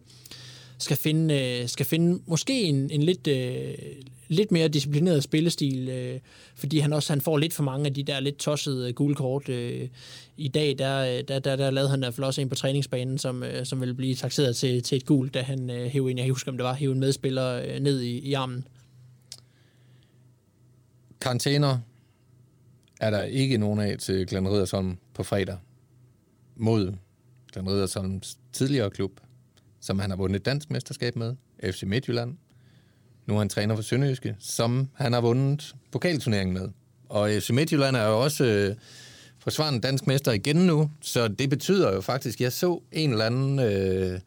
skal, 0.78 0.96
finde, 0.96 1.34
øh, 1.34 1.68
skal 1.68 1.86
finde 1.86 2.22
måske 2.26 2.62
en, 2.62 2.90
en 2.90 3.02
lidt, 3.02 3.26
øh, 3.26 3.74
lidt 4.28 4.52
mere 4.52 4.68
disciplineret 4.68 5.22
spillestil, 5.22 6.20
fordi 6.54 6.78
han 6.78 6.92
også 6.92 7.12
han 7.12 7.20
får 7.20 7.38
lidt 7.38 7.52
for 7.52 7.62
mange 7.62 7.86
af 7.86 7.94
de 7.94 8.02
der 8.02 8.20
lidt 8.20 8.36
tossede 8.36 8.92
gule 8.92 9.14
kort. 9.14 9.48
I 10.36 10.48
dag, 10.54 10.78
der, 10.78 11.22
der, 11.22 11.38
der, 11.38 11.56
der 11.56 11.70
lavede 11.70 11.90
han 11.90 11.98
i 11.98 12.02
hvert 12.02 12.14
fald 12.14 12.24
også 12.24 12.40
en 12.40 12.48
på 12.48 12.54
træningsbanen, 12.54 13.18
som, 13.18 13.44
som 13.64 13.80
ville 13.80 13.94
blive 13.94 14.14
taxeret 14.14 14.56
til, 14.56 14.82
til 14.82 14.96
et 14.96 15.06
gul, 15.06 15.28
da 15.28 15.42
han 15.42 15.68
hævde 15.68 16.10
en, 16.10 16.18
jeg 16.18 16.28
husker 16.28 16.52
om 16.52 16.56
det 16.56 16.64
var, 16.64 16.74
hævde 16.74 16.94
en 16.94 17.00
medspiller 17.00 17.78
ned 17.80 18.00
i, 18.00 18.18
i 18.18 18.32
armen. 18.32 18.64
Karantæner 21.20 21.78
er 23.00 23.10
der 23.10 23.22
ikke 23.22 23.58
nogen 23.58 23.80
af 23.80 23.98
til 23.98 24.26
Glenn 24.26 24.48
Riddersholm 24.48 24.96
på 25.14 25.22
fredag 25.22 25.58
mod 26.56 26.94
Glenn 27.52 27.68
Riddersholms 27.68 28.38
tidligere 28.52 28.90
klub, 28.90 29.20
som 29.80 29.98
han 29.98 30.10
har 30.10 30.16
vundet 30.16 30.44
dansk 30.44 30.70
mesterskab 30.70 31.16
med, 31.16 31.34
FC 31.64 31.82
Midtjylland. 31.82 32.36
Nu 33.26 33.34
er 33.34 33.38
han 33.38 33.48
træner 33.48 33.74
for 33.74 33.82
Sønderjyske, 33.82 34.36
som 34.38 34.88
han 34.94 35.12
har 35.12 35.20
vundet 35.20 35.74
pokalturneringen 35.92 36.54
med. 36.54 36.68
Og 37.08 37.30
FC 37.40 37.50
Midtjylland 37.50 37.96
er 37.96 38.06
jo 38.06 38.22
også 38.22 38.44
øh, 38.44 38.76
forsvarende 39.38 39.80
dansk 39.80 40.06
mester 40.06 40.32
igen 40.32 40.56
nu, 40.56 40.90
så 41.02 41.28
det 41.28 41.50
betyder 41.50 41.94
jo 41.94 42.00
faktisk, 42.00 42.40
jeg 42.40 42.52
så 42.52 42.82
en 42.92 43.10
eller 43.10 43.24
anden... 43.24 43.58
Øh, 43.58 44.20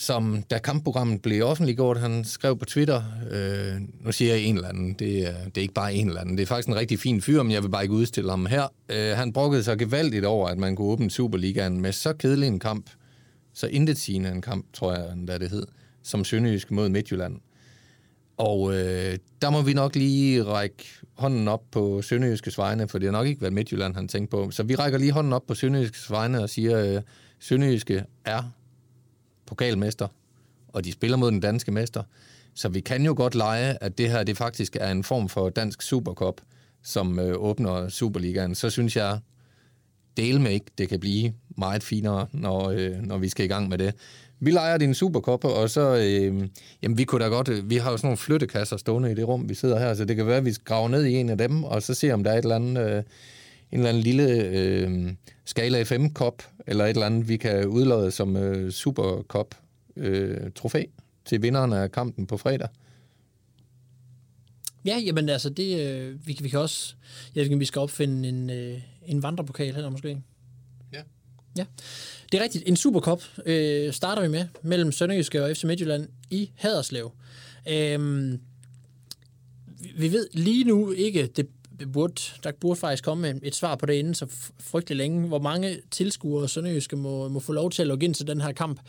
som 0.00 0.42
da 0.50 0.58
kampprogrammet 0.58 1.22
blev 1.22 1.44
offentliggjort, 1.44 2.00
han 2.00 2.24
skrev 2.24 2.58
på 2.58 2.64
Twitter, 2.64 3.02
øh, 3.30 3.80
nu 4.04 4.12
siger 4.12 4.34
jeg 4.34 4.42
en 4.42 4.54
eller 4.54 4.68
anden, 4.68 4.92
det 4.92 5.28
er, 5.28 5.44
det 5.44 5.56
er 5.56 5.60
ikke 5.60 5.74
bare 5.74 5.94
en 5.94 6.08
eller 6.08 6.20
anden, 6.20 6.36
det 6.36 6.42
er 6.42 6.46
faktisk 6.46 6.68
en 6.68 6.76
rigtig 6.76 6.98
fin 6.98 7.20
fyr, 7.22 7.42
men 7.42 7.52
jeg 7.52 7.62
vil 7.62 7.68
bare 7.68 7.82
ikke 7.82 7.94
udstille 7.94 8.30
ham 8.30 8.46
her. 8.46 8.72
Øh, 8.88 9.16
han 9.16 9.32
brokkede 9.32 9.62
sig 9.62 9.78
gevaldigt 9.78 10.24
over, 10.24 10.48
at 10.48 10.58
man 10.58 10.76
kunne 10.76 10.88
åbne 10.88 11.10
Superligaen 11.10 11.80
med 11.80 11.92
så 11.92 12.12
kedelig 12.12 12.46
en 12.46 12.58
kamp, 12.58 12.90
så 13.54 13.66
intetsigende 13.66 14.30
en 14.30 14.42
kamp, 14.42 14.66
tror 14.72 14.92
jeg, 14.92 15.12
endda 15.12 15.38
det 15.38 15.50
hed, 15.50 15.66
som 16.02 16.24
Sønderjysk 16.24 16.70
mod 16.70 16.88
Midtjylland. 16.88 17.36
Og 18.36 18.72
øh, 18.74 19.18
der 19.42 19.50
må 19.50 19.62
vi 19.62 19.72
nok 19.72 19.94
lige 19.94 20.44
række 20.44 20.84
hånden 21.14 21.48
op 21.48 21.62
på 21.72 22.02
Sønderjyskes 22.02 22.58
vegne, 22.58 22.88
for 22.88 22.98
det 22.98 23.06
har 23.06 23.12
nok 23.12 23.26
ikke 23.26 23.40
været 23.40 23.54
Midtjylland, 23.54 23.94
han 23.94 24.08
tænkte 24.08 24.30
på. 24.30 24.50
Så 24.50 24.62
vi 24.62 24.74
rækker 24.74 24.98
lige 24.98 25.12
hånden 25.12 25.32
op 25.32 25.46
på 25.46 25.54
Sønderjyskes 25.54 26.10
vegne 26.10 26.42
og 26.42 26.50
siger, 26.50 26.94
øh, 26.96 27.02
Sønderjyske 27.38 28.04
er 28.24 28.42
pokalmester, 29.50 30.08
og 30.68 30.84
de 30.84 30.92
spiller 30.92 31.16
mod 31.16 31.30
den 31.30 31.40
danske 31.40 31.72
mester. 31.72 32.02
Så 32.54 32.68
vi 32.68 32.80
kan 32.80 33.04
jo 33.04 33.14
godt 33.16 33.34
lege, 33.34 33.82
at 33.82 33.98
det 33.98 34.10
her 34.10 34.22
det 34.24 34.36
faktisk 34.36 34.76
er 34.80 34.90
en 34.90 35.04
form 35.04 35.28
for 35.28 35.48
dansk 35.48 35.82
supercup, 35.82 36.40
som 36.82 37.18
øh, 37.18 37.34
åbner 37.36 37.88
Superligaen. 37.88 38.54
Så 38.54 38.70
synes 38.70 38.96
jeg, 38.96 39.18
del 40.16 40.40
med 40.40 40.50
ikke, 40.50 40.66
det 40.78 40.88
kan 40.88 41.00
blive 41.00 41.32
meget 41.58 41.82
finere, 41.82 42.26
når, 42.32 42.70
øh, 42.70 43.02
når 43.02 43.18
vi 43.18 43.28
skal 43.28 43.44
i 43.44 43.48
gang 43.48 43.68
med 43.68 43.78
det. 43.78 43.94
Vi 44.40 44.50
leger 44.50 44.78
din 44.78 44.94
superkop, 44.94 45.44
og 45.44 45.70
så, 45.70 45.96
øh, 45.96 46.48
jamen 46.82 46.98
vi 46.98 47.04
kunne 47.04 47.24
da 47.24 47.28
godt, 47.28 47.48
øh, 47.48 47.70
vi 47.70 47.76
har 47.76 47.90
jo 47.90 47.96
sådan 47.96 48.06
nogle 48.06 48.16
flyttekasser 48.16 48.76
stående 48.76 49.12
i 49.12 49.14
det 49.14 49.28
rum, 49.28 49.48
vi 49.48 49.54
sidder 49.54 49.78
her, 49.78 49.94
så 49.94 50.04
det 50.04 50.16
kan 50.16 50.26
være, 50.26 50.36
at 50.36 50.44
vi 50.44 50.54
graver 50.64 50.88
ned 50.88 51.04
i 51.04 51.14
en 51.14 51.28
af 51.28 51.38
dem, 51.38 51.64
og 51.64 51.82
så 51.82 51.94
se, 51.94 52.12
om 52.12 52.24
der 52.24 52.30
er 52.30 52.38
et 52.38 52.42
eller 52.42 52.56
andet, 52.56 52.96
øh, 52.96 53.02
en 53.72 53.78
eller 53.78 53.88
anden 53.88 54.02
lille 54.02 54.44
øh, 54.44 55.12
Skala 55.44 55.82
FM-kop, 55.82 56.42
eller 56.66 56.84
et 56.84 56.90
eller 56.90 57.06
andet, 57.06 57.28
vi 57.28 57.36
kan 57.36 57.66
udlade 57.66 58.10
som 58.10 58.36
øh, 58.36 58.70
superkop 58.70 59.54
øh, 59.96 60.50
trofæ 60.54 60.84
til 61.24 61.42
vinderen 61.42 61.72
af 61.72 61.92
kampen 61.92 62.26
på 62.26 62.36
fredag. 62.36 62.68
Ja, 64.84 64.98
jamen 64.98 65.28
altså, 65.28 65.50
det, 65.50 65.80
øh, 65.80 66.26
vi, 66.26 66.38
vi 66.42 66.48
kan 66.48 66.58
også, 66.58 66.94
jeg 67.34 67.50
ved 67.50 67.58
vi 67.58 67.64
skal 67.64 67.80
opfinde 67.80 68.28
en, 68.28 68.50
øh, 68.50 68.80
en 69.06 69.22
vandrepokal 69.22 69.74
her 69.74 69.90
måske. 69.90 70.22
Ja. 70.92 71.02
Ja, 71.58 71.64
det 72.32 72.38
er 72.40 72.42
rigtigt. 72.42 72.64
En 72.66 72.76
Supercup 72.76 73.22
øh, 73.46 73.92
starter 73.92 74.22
vi 74.22 74.28
med 74.28 74.46
mellem 74.62 74.92
Sønderjyske 74.92 75.44
og 75.44 75.56
FC 75.56 75.64
Midtjylland 75.64 76.08
i 76.30 76.50
Haderslev. 76.54 77.12
Øhm, 77.68 78.40
vi 79.96 80.12
ved 80.12 80.28
lige 80.32 80.64
nu 80.64 80.90
ikke, 80.90 81.26
det 81.26 81.48
burde, 81.86 82.22
der 82.44 82.52
burde 82.52 82.80
faktisk 82.80 83.04
komme 83.04 83.40
et 83.42 83.54
svar 83.54 83.74
på 83.74 83.86
det 83.86 83.94
inden 83.94 84.14
så 84.14 84.26
frygtelig 84.60 84.96
længe, 84.96 85.28
hvor 85.28 85.38
mange 85.38 85.76
tilskuere 85.90 86.48
Sønderjyske 86.48 86.96
må, 86.96 87.28
må 87.28 87.40
få 87.40 87.52
lov 87.52 87.70
til 87.70 87.82
at 87.82 87.88
logge 87.88 88.04
ind 88.04 88.14
til 88.14 88.26
den 88.26 88.40
her 88.40 88.52
kamp. 88.52 88.80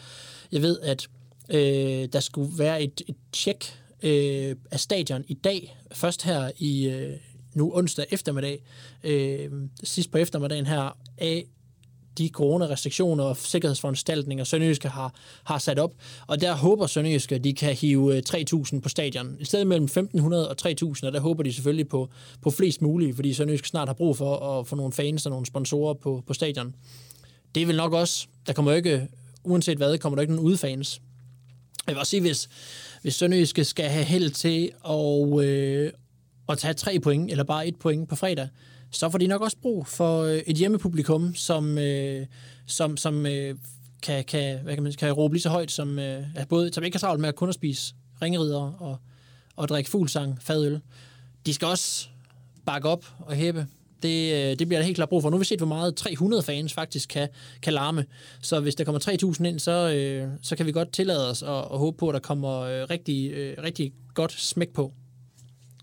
Jeg 0.52 0.62
ved, 0.62 0.80
at 0.80 1.08
øh, 1.50 2.08
der 2.14 2.20
skulle 2.20 2.58
være 2.58 2.84
et, 2.84 3.02
et 3.08 3.16
tjek 3.32 3.80
øh, 4.04 4.56
af 4.72 4.80
stadion 4.80 5.24
i 5.28 5.34
dag, 5.34 5.78
først 5.92 6.24
her 6.24 6.52
i 6.58 6.90
øh, 6.90 7.18
nu 7.54 7.72
onsdag 7.76 8.06
eftermiddag, 8.12 8.64
øh, 9.04 9.52
sidst 9.84 10.12
på 10.12 10.18
eftermiddagen 10.18 10.66
her, 10.66 10.98
af 11.18 11.46
de 12.18 12.30
coronarestriktioner 12.30 13.24
og 13.24 13.38
sikkerhedsforanstaltninger, 13.38 14.44
Sønderjyske 14.44 14.90
har, 14.90 15.14
har 15.44 15.58
sat 15.58 15.80
op. 15.80 15.94
Og 16.28 16.42
der 16.42 16.56
håber 16.56 16.88
Sønderjyske, 16.88 17.36
at 17.36 17.44
de 17.44 17.54
kan 17.54 17.76
hive 17.76 18.16
øh, 18.16 18.24
3.000 18.30 18.80
på 18.80 18.90
stadion. 18.90 19.38
I 19.40 19.46
stedet 19.46 19.68
mellem 19.68 19.88
1.500 19.98 20.34
og 20.34 20.56
3.000, 20.62 21.06
og 21.06 21.14
der 21.14 21.20
håber 21.20 21.44
de 21.44 21.54
selvfølgelig 21.54 21.88
på, 21.88 22.10
på 22.42 22.52
flest 22.52 22.82
mulige, 22.82 23.16
fordi 23.16 23.34
Sønderjyske 23.34 23.68
snart 23.68 23.88
har 23.88 23.94
brug 23.94 24.18
for 24.18 24.60
at 24.60 24.68
få 24.68 24.76
nogle 24.76 24.94
fans 24.94 25.26
og 25.26 25.30
nogle 25.30 25.46
sponsorer 25.46 25.94
på, 25.94 26.24
på 26.28 26.34
stadion. 26.34 26.76
Det 27.56 27.68
vil 27.68 27.76
nok 27.76 27.94
også, 27.94 28.28
der 28.48 28.54
kommer 28.54 28.72
ikke, 28.72 29.08
uanset 29.44 29.78
hvad, 29.78 29.98
kommer 29.98 30.16
der 30.16 30.22
ikke 30.22 30.34
nogen 30.34 30.48
udefans. 30.48 31.02
Jeg 31.88 31.96
vil 31.96 32.00
også 32.00 32.10
sige, 32.10 32.22
hvis, 32.22 32.50
hvis 33.02 33.16
Sønderjyske 33.16 33.64
skal 33.66 33.90
have 33.90 34.06
held 34.06 34.30
til 34.30 34.72
at, 34.90 35.46
øh, 35.46 35.92
at 36.50 36.58
tage 36.58 36.74
tre 36.74 37.00
point, 37.00 37.32
eller 37.32 37.44
bare 37.44 37.68
et 37.68 37.76
point 37.76 38.10
på 38.10 38.16
fredag, 38.16 38.48
så 38.92 39.10
får 39.10 39.18
de 39.18 39.28
nok 39.28 39.42
også 39.42 39.58
brug 39.62 39.88
for 39.88 40.22
øh, 40.22 40.38
et 40.38 40.58
hjemmepublikum, 40.58 41.36
som, 41.36 41.78
øh, 41.78 42.26
som, 42.66 42.98
som 42.98 43.26
øh, 43.26 43.56
kan, 44.02 44.24
kan, 44.24 44.60
hvad 44.64 44.74
kan, 44.74 44.84
man, 44.84 44.94
kan 44.94 45.12
råbe 45.12 45.34
lige 45.34 45.42
så 45.42 45.50
højt, 45.50 45.72
som, 45.72 46.00
øh, 46.00 46.24
både, 46.50 46.74
som 46.74 46.84
ikke 46.84 46.96
har 46.96 47.00
travlt 47.00 47.22
med 47.22 47.30
at 47.30 47.36
kun 47.36 47.50
at 47.50 47.56
spise 47.56 47.96
ringerider 48.22 48.82
og, 48.82 48.98
og 49.56 49.68
drikke 49.68 49.90
fuglsang, 49.90 50.42
fadøl. 50.42 50.80
De 51.46 51.54
skal 51.54 51.68
også 51.68 52.08
bakke 52.66 52.90
op 52.90 53.06
og 53.20 53.36
hæppe. 53.36 53.68
Det, 54.04 54.34
øh, 54.34 54.60
det 54.60 54.68
bliver 54.68 54.80
der 54.80 54.86
helt 54.86 54.96
klart 54.96 55.10
brug 55.10 55.22
for. 55.22 55.30
Nu 55.30 55.36
har 55.36 55.40
vi 55.40 55.46
set, 55.46 55.60
hvor 55.60 55.68
meget 55.68 55.96
300 55.96 56.44
fans 56.44 56.74
faktisk 56.74 57.10
kan, 57.10 57.30
kan 57.62 57.74
larme. 57.74 58.06
Så 58.42 58.60
hvis 58.60 58.76
der 58.76 58.84
kommer 58.84 59.34
3.000 59.40 59.46
ind, 59.46 59.60
så, 59.60 59.72
øh, 59.72 60.28
så 60.42 60.56
kan 60.56 60.66
vi 60.66 60.72
godt 60.72 60.94
tillade 60.94 61.30
os 61.30 61.44
at, 61.44 61.50
at 61.50 61.78
håbe 61.78 61.98
på, 61.98 62.10
at 62.10 62.14
der 62.14 62.20
kommer 62.20 62.60
øh, 62.60 62.90
rigtig, 62.90 63.32
øh, 63.32 63.64
rigtig 63.64 63.94
godt 64.14 64.32
smæk 64.32 64.70
på. 64.74 64.94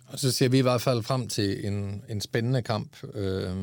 Og 0.09 0.19
så 0.19 0.33
ser 0.33 0.49
vi 0.49 0.59
i 0.59 0.63
hvert 0.63 0.81
fald 0.81 1.03
frem 1.03 1.29
til 1.29 1.67
en, 1.67 2.03
en 2.09 2.21
spændende 2.21 2.63
kamp 2.63 2.97
øh, 3.15 3.57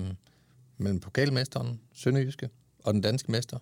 mellem 0.77 0.99
pokalmesteren, 0.99 1.79
Sønderjyske, 1.93 2.49
og 2.83 2.93
den 2.93 3.01
danske 3.01 3.31
mester, 3.31 3.57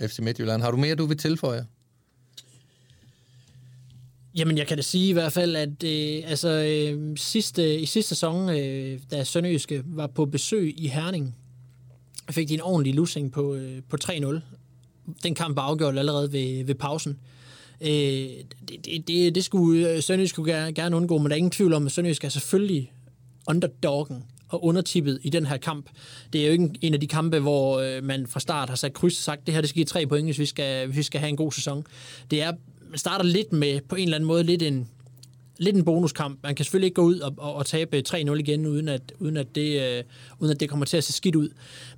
FC 0.00 0.18
Midtjylland. 0.18 0.62
Har 0.62 0.70
du 0.70 0.76
mere, 0.76 0.94
du 0.94 1.06
vil 1.06 1.18
tilføje? 1.18 1.66
Jamen, 4.34 4.58
jeg 4.58 4.66
kan 4.66 4.76
da 4.76 4.82
sige 4.82 5.08
i 5.08 5.12
hvert 5.12 5.32
fald, 5.32 5.56
at 5.56 5.84
øh, 5.84 6.30
altså, 6.30 6.48
øh, 6.48 7.16
sidste, 7.16 7.80
i 7.80 7.86
sidste 7.86 8.08
sæson, 8.08 8.48
øh, 8.50 9.00
da 9.10 9.24
Sønderjyske 9.24 9.82
var 9.84 10.06
på 10.06 10.24
besøg 10.26 10.74
i 10.76 10.88
Herning, 10.88 11.36
fik 12.30 12.48
de 12.48 12.54
en 12.54 12.60
ordentlig 12.60 12.94
lussing 12.94 13.32
på, 13.32 13.54
øh, 13.54 13.82
på 13.88 13.96
3-0. 14.04 14.40
Den 15.22 15.34
kamp 15.34 15.56
var 15.56 15.62
afgjort 15.62 15.98
allerede 15.98 16.32
ved, 16.32 16.64
ved 16.64 16.74
pausen. 16.74 17.12
Øh, 17.12 17.35
Øh, 17.80 17.88
det, 18.68 19.08
det, 19.08 19.34
det 19.34 19.44
skulle 19.44 19.90
øh, 19.90 20.02
Sønderjysk 20.02 20.34
skulle 20.34 20.72
gerne, 20.74 20.96
undgå, 20.96 21.18
men 21.18 21.26
der 21.26 21.32
er 21.32 21.36
ingen 21.36 21.50
tvivl 21.50 21.72
om, 21.72 21.86
at 21.86 21.92
Sønderjysk 21.92 22.24
er 22.24 22.28
selvfølgelig 22.28 22.92
underdoggen 23.48 24.24
og 24.48 24.64
undertippet 24.64 25.18
i 25.22 25.30
den 25.30 25.46
her 25.46 25.56
kamp. 25.56 25.90
Det 26.32 26.40
er 26.40 26.46
jo 26.46 26.52
ikke 26.52 26.70
en 26.80 26.94
af 26.94 27.00
de 27.00 27.06
kampe, 27.06 27.38
hvor 27.38 27.78
øh, 27.78 28.04
man 28.04 28.26
fra 28.26 28.40
start 28.40 28.68
har 28.68 28.76
sat 28.76 28.92
kryds 28.92 29.18
og 29.18 29.22
sagt, 29.22 29.46
det 29.46 29.54
her 29.54 29.60
det 29.60 29.70
skal 29.70 29.78
give 29.78 29.86
tre 29.86 30.06
point, 30.06 30.26
hvis 30.26 30.38
vi 30.38 30.46
skal, 30.46 30.86
hvis 30.86 30.96
vi 30.96 31.02
skal 31.02 31.20
have 31.20 31.28
en 31.28 31.36
god 31.36 31.52
sæson. 31.52 31.84
Det 32.30 32.42
er, 32.42 32.52
man 32.90 32.98
starter 32.98 33.24
lidt 33.24 33.52
med, 33.52 33.80
på 33.88 33.96
en 33.96 34.02
eller 34.02 34.16
anden 34.16 34.28
måde, 34.28 34.42
lidt 34.42 34.62
en, 34.62 34.88
lidt 35.58 35.76
en 35.76 35.84
bonuskamp. 35.84 36.38
Man 36.42 36.54
kan 36.54 36.64
selvfølgelig 36.64 36.86
ikke 36.86 36.94
gå 36.94 37.02
ud 37.02 37.18
og, 37.18 37.34
og, 37.38 37.54
og 37.54 37.66
tabe 37.66 38.02
3-0 38.08 38.14
igen, 38.14 38.66
uden 38.66 38.88
at, 38.88 39.12
uden, 39.18 39.36
at 39.36 39.54
det, 39.54 39.82
øh, 39.82 40.04
uden 40.38 40.52
at 40.52 40.60
det 40.60 40.68
kommer 40.68 40.86
til 40.86 40.96
at 40.96 41.04
se 41.04 41.12
skidt 41.12 41.36
ud. 41.36 41.48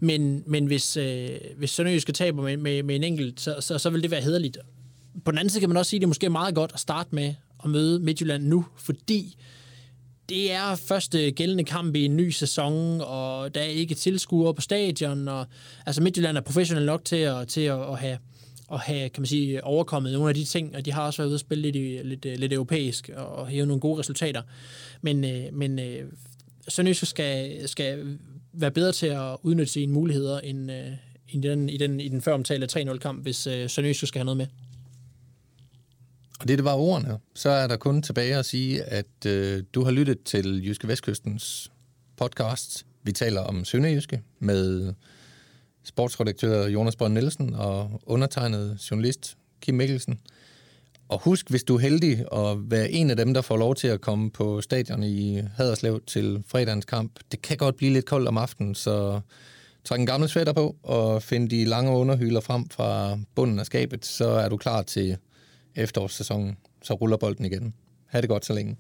Men, 0.01 0.43
men 0.47 0.67
hvis, 0.67 0.97
øh, 0.97 1.29
hvis 1.57 1.71
Sønderjyske 1.71 2.13
taber 2.13 2.43
med, 2.43 2.57
med, 2.57 2.83
med 2.83 2.97
en 2.97 3.05
enkelt, 3.05 3.41
så, 3.41 3.57
så, 3.61 3.79
så 3.79 3.91
vil 3.91 4.03
det 4.03 4.11
være 4.11 4.21
hederligt 4.21 4.59
på 5.25 5.31
den 5.31 5.39
anden 5.39 5.51
side 5.51 5.61
kan 5.61 5.69
man 5.69 5.77
også 5.77 5.91
sige, 5.91 5.99
at 5.99 6.01
det 6.01 6.05
er 6.07 6.09
måske 6.09 6.31
meget 6.31 6.55
godt 6.55 6.71
at 6.75 6.81
starte 6.81 7.15
med 7.15 7.35
at 7.65 7.71
møde 7.71 8.01
Midtjylland 8.01 8.45
nu, 8.45 8.67
fordi 8.77 9.37
det 10.29 10.53
er 10.53 10.75
første 10.75 11.31
gældende 11.31 11.65
kamp 11.65 11.97
i 11.97 12.05
en 12.05 12.17
ny 12.17 12.31
sæson, 12.31 13.01
og 13.01 13.55
der 13.55 13.61
er 13.61 13.65
ikke 13.65 13.95
tilskuere 13.95 14.55
på 14.55 14.61
stadion, 14.61 15.29
og 15.29 15.47
altså 15.87 16.03
Midtjylland 16.03 16.37
er 16.37 16.41
professionel 16.41 16.87
nok 16.87 17.05
til 17.05 17.17
at, 17.17 17.49
til 17.49 17.61
at, 17.61 17.81
at 17.81 17.99
have 17.99 18.19
at 18.73 18.81
have, 18.81 19.09
kan 19.09 19.21
man 19.21 19.27
sige, 19.27 19.65
overkommet 19.65 20.13
nogle 20.13 20.29
af 20.29 20.35
de 20.35 20.45
ting, 20.45 20.77
og 20.77 20.85
de 20.85 20.93
har 20.93 21.07
også 21.07 21.23
været 21.23 21.29
ude 21.29 21.35
at 21.35 21.41
spille 21.41 21.71
lidt, 21.71 22.07
lidt, 22.07 22.25
øh, 22.25 22.39
lidt 22.39 22.53
europæisk 22.53 23.11
og 23.17 23.47
hæve 23.47 23.67
nogle 23.67 23.81
gode 23.81 23.99
resultater. 23.99 24.43
Men, 25.03 25.25
øh, 25.25 25.45
men 25.53 25.79
øh, 25.79 26.05
Sønderjysk 26.69 27.07
skal, 27.07 27.69
skal 27.69 28.19
være 28.53 28.71
bedre 28.71 28.93
til 28.93 29.07
at 29.07 29.37
udnytte 29.43 29.73
sine 29.73 29.93
muligheder 29.93 30.41
end, 30.41 30.71
end 31.29 31.45
i 31.45 31.49
den, 31.49 31.69
i 31.69 31.77
den, 31.77 32.01
i 32.01 32.09
den 32.09 32.23
før 32.23 32.35
omtalte 32.35 32.81
3-0-kamp, 32.81 33.23
hvis 33.23 33.37
Sønderjysk 33.37 34.07
skal 34.07 34.19
have 34.19 34.25
noget 34.25 34.37
med. 34.37 34.47
Og 36.39 36.49
det, 36.49 36.59
det 36.59 36.65
var 36.65 36.75
ordene. 36.75 37.19
Så 37.35 37.51
er 37.51 37.67
der 37.67 37.77
kun 37.77 38.03
tilbage 38.03 38.37
at 38.37 38.47
sige, 38.47 38.83
at 38.83 39.27
øh, 39.27 39.63
du 39.75 39.85
har 39.85 39.91
lyttet 39.91 40.23
til 40.23 40.67
Jyske 40.67 40.89
Vestkystens 40.89 41.73
podcast. 42.17 42.87
Vi 43.03 43.13
taler 43.13 43.41
om 43.41 43.65
Sønderjyske 43.65 44.23
med 44.39 44.95
sportsredaktør 45.85 46.67
Jonas 46.67 46.97
Brønd 46.97 47.15
Nielsen 47.15 47.55
og 47.55 48.01
undertegnet 48.07 48.89
journalist 48.91 49.37
Kim 49.61 49.75
Mikkelsen. 49.75 50.21
Og 51.09 51.21
husk, 51.21 51.51
hvis 51.51 51.65
du 51.65 51.75
er 51.75 51.79
heldig 51.79 52.25
at 52.33 52.71
være 52.71 52.91
en 52.91 53.11
af 53.11 53.17
dem, 53.17 53.35
der 53.35 53.41
får 53.41 53.57
lov 53.57 53.75
til 53.75 53.89
at 53.89 54.01
komme 54.01 54.31
på 54.31 54.61
stadion 54.61 55.03
i 55.03 55.41
Haderslev 55.57 56.01
til 56.07 56.43
fredagens 56.47 56.85
kamp, 56.85 57.21
det 57.33 57.43
kan 57.43 57.57
godt 57.57 57.77
blive 57.77 57.93
lidt 57.93 58.07
koldt 58.07 58.29
om 58.29 58.39
aftenen, 58.39 58.75
så 58.75 59.21
træk 59.85 60.01
en 60.01 60.07
gammel 60.07 60.29
sweater 60.29 60.53
på 60.53 60.77
og 60.83 61.23
find 61.23 61.51
de 61.51 61.65
lange 61.65 61.91
underhyler 61.91 62.41
frem 62.41 62.69
fra 62.69 63.19
bunden 63.35 63.59
af 63.59 63.67
skabet, 63.67 64.07
så 64.07 64.29
er 64.29 64.49
du 64.49 64.57
klar 64.57 64.83
til 64.83 65.17
efterårssæsonen, 65.79 66.57
så 66.83 66.95
ruller 66.95 67.17
bolden 67.17 67.45
igen. 67.45 67.75
Ha' 68.07 68.21
det 68.21 68.29
godt 68.29 68.45
så 68.45 68.53
længe. 68.53 68.77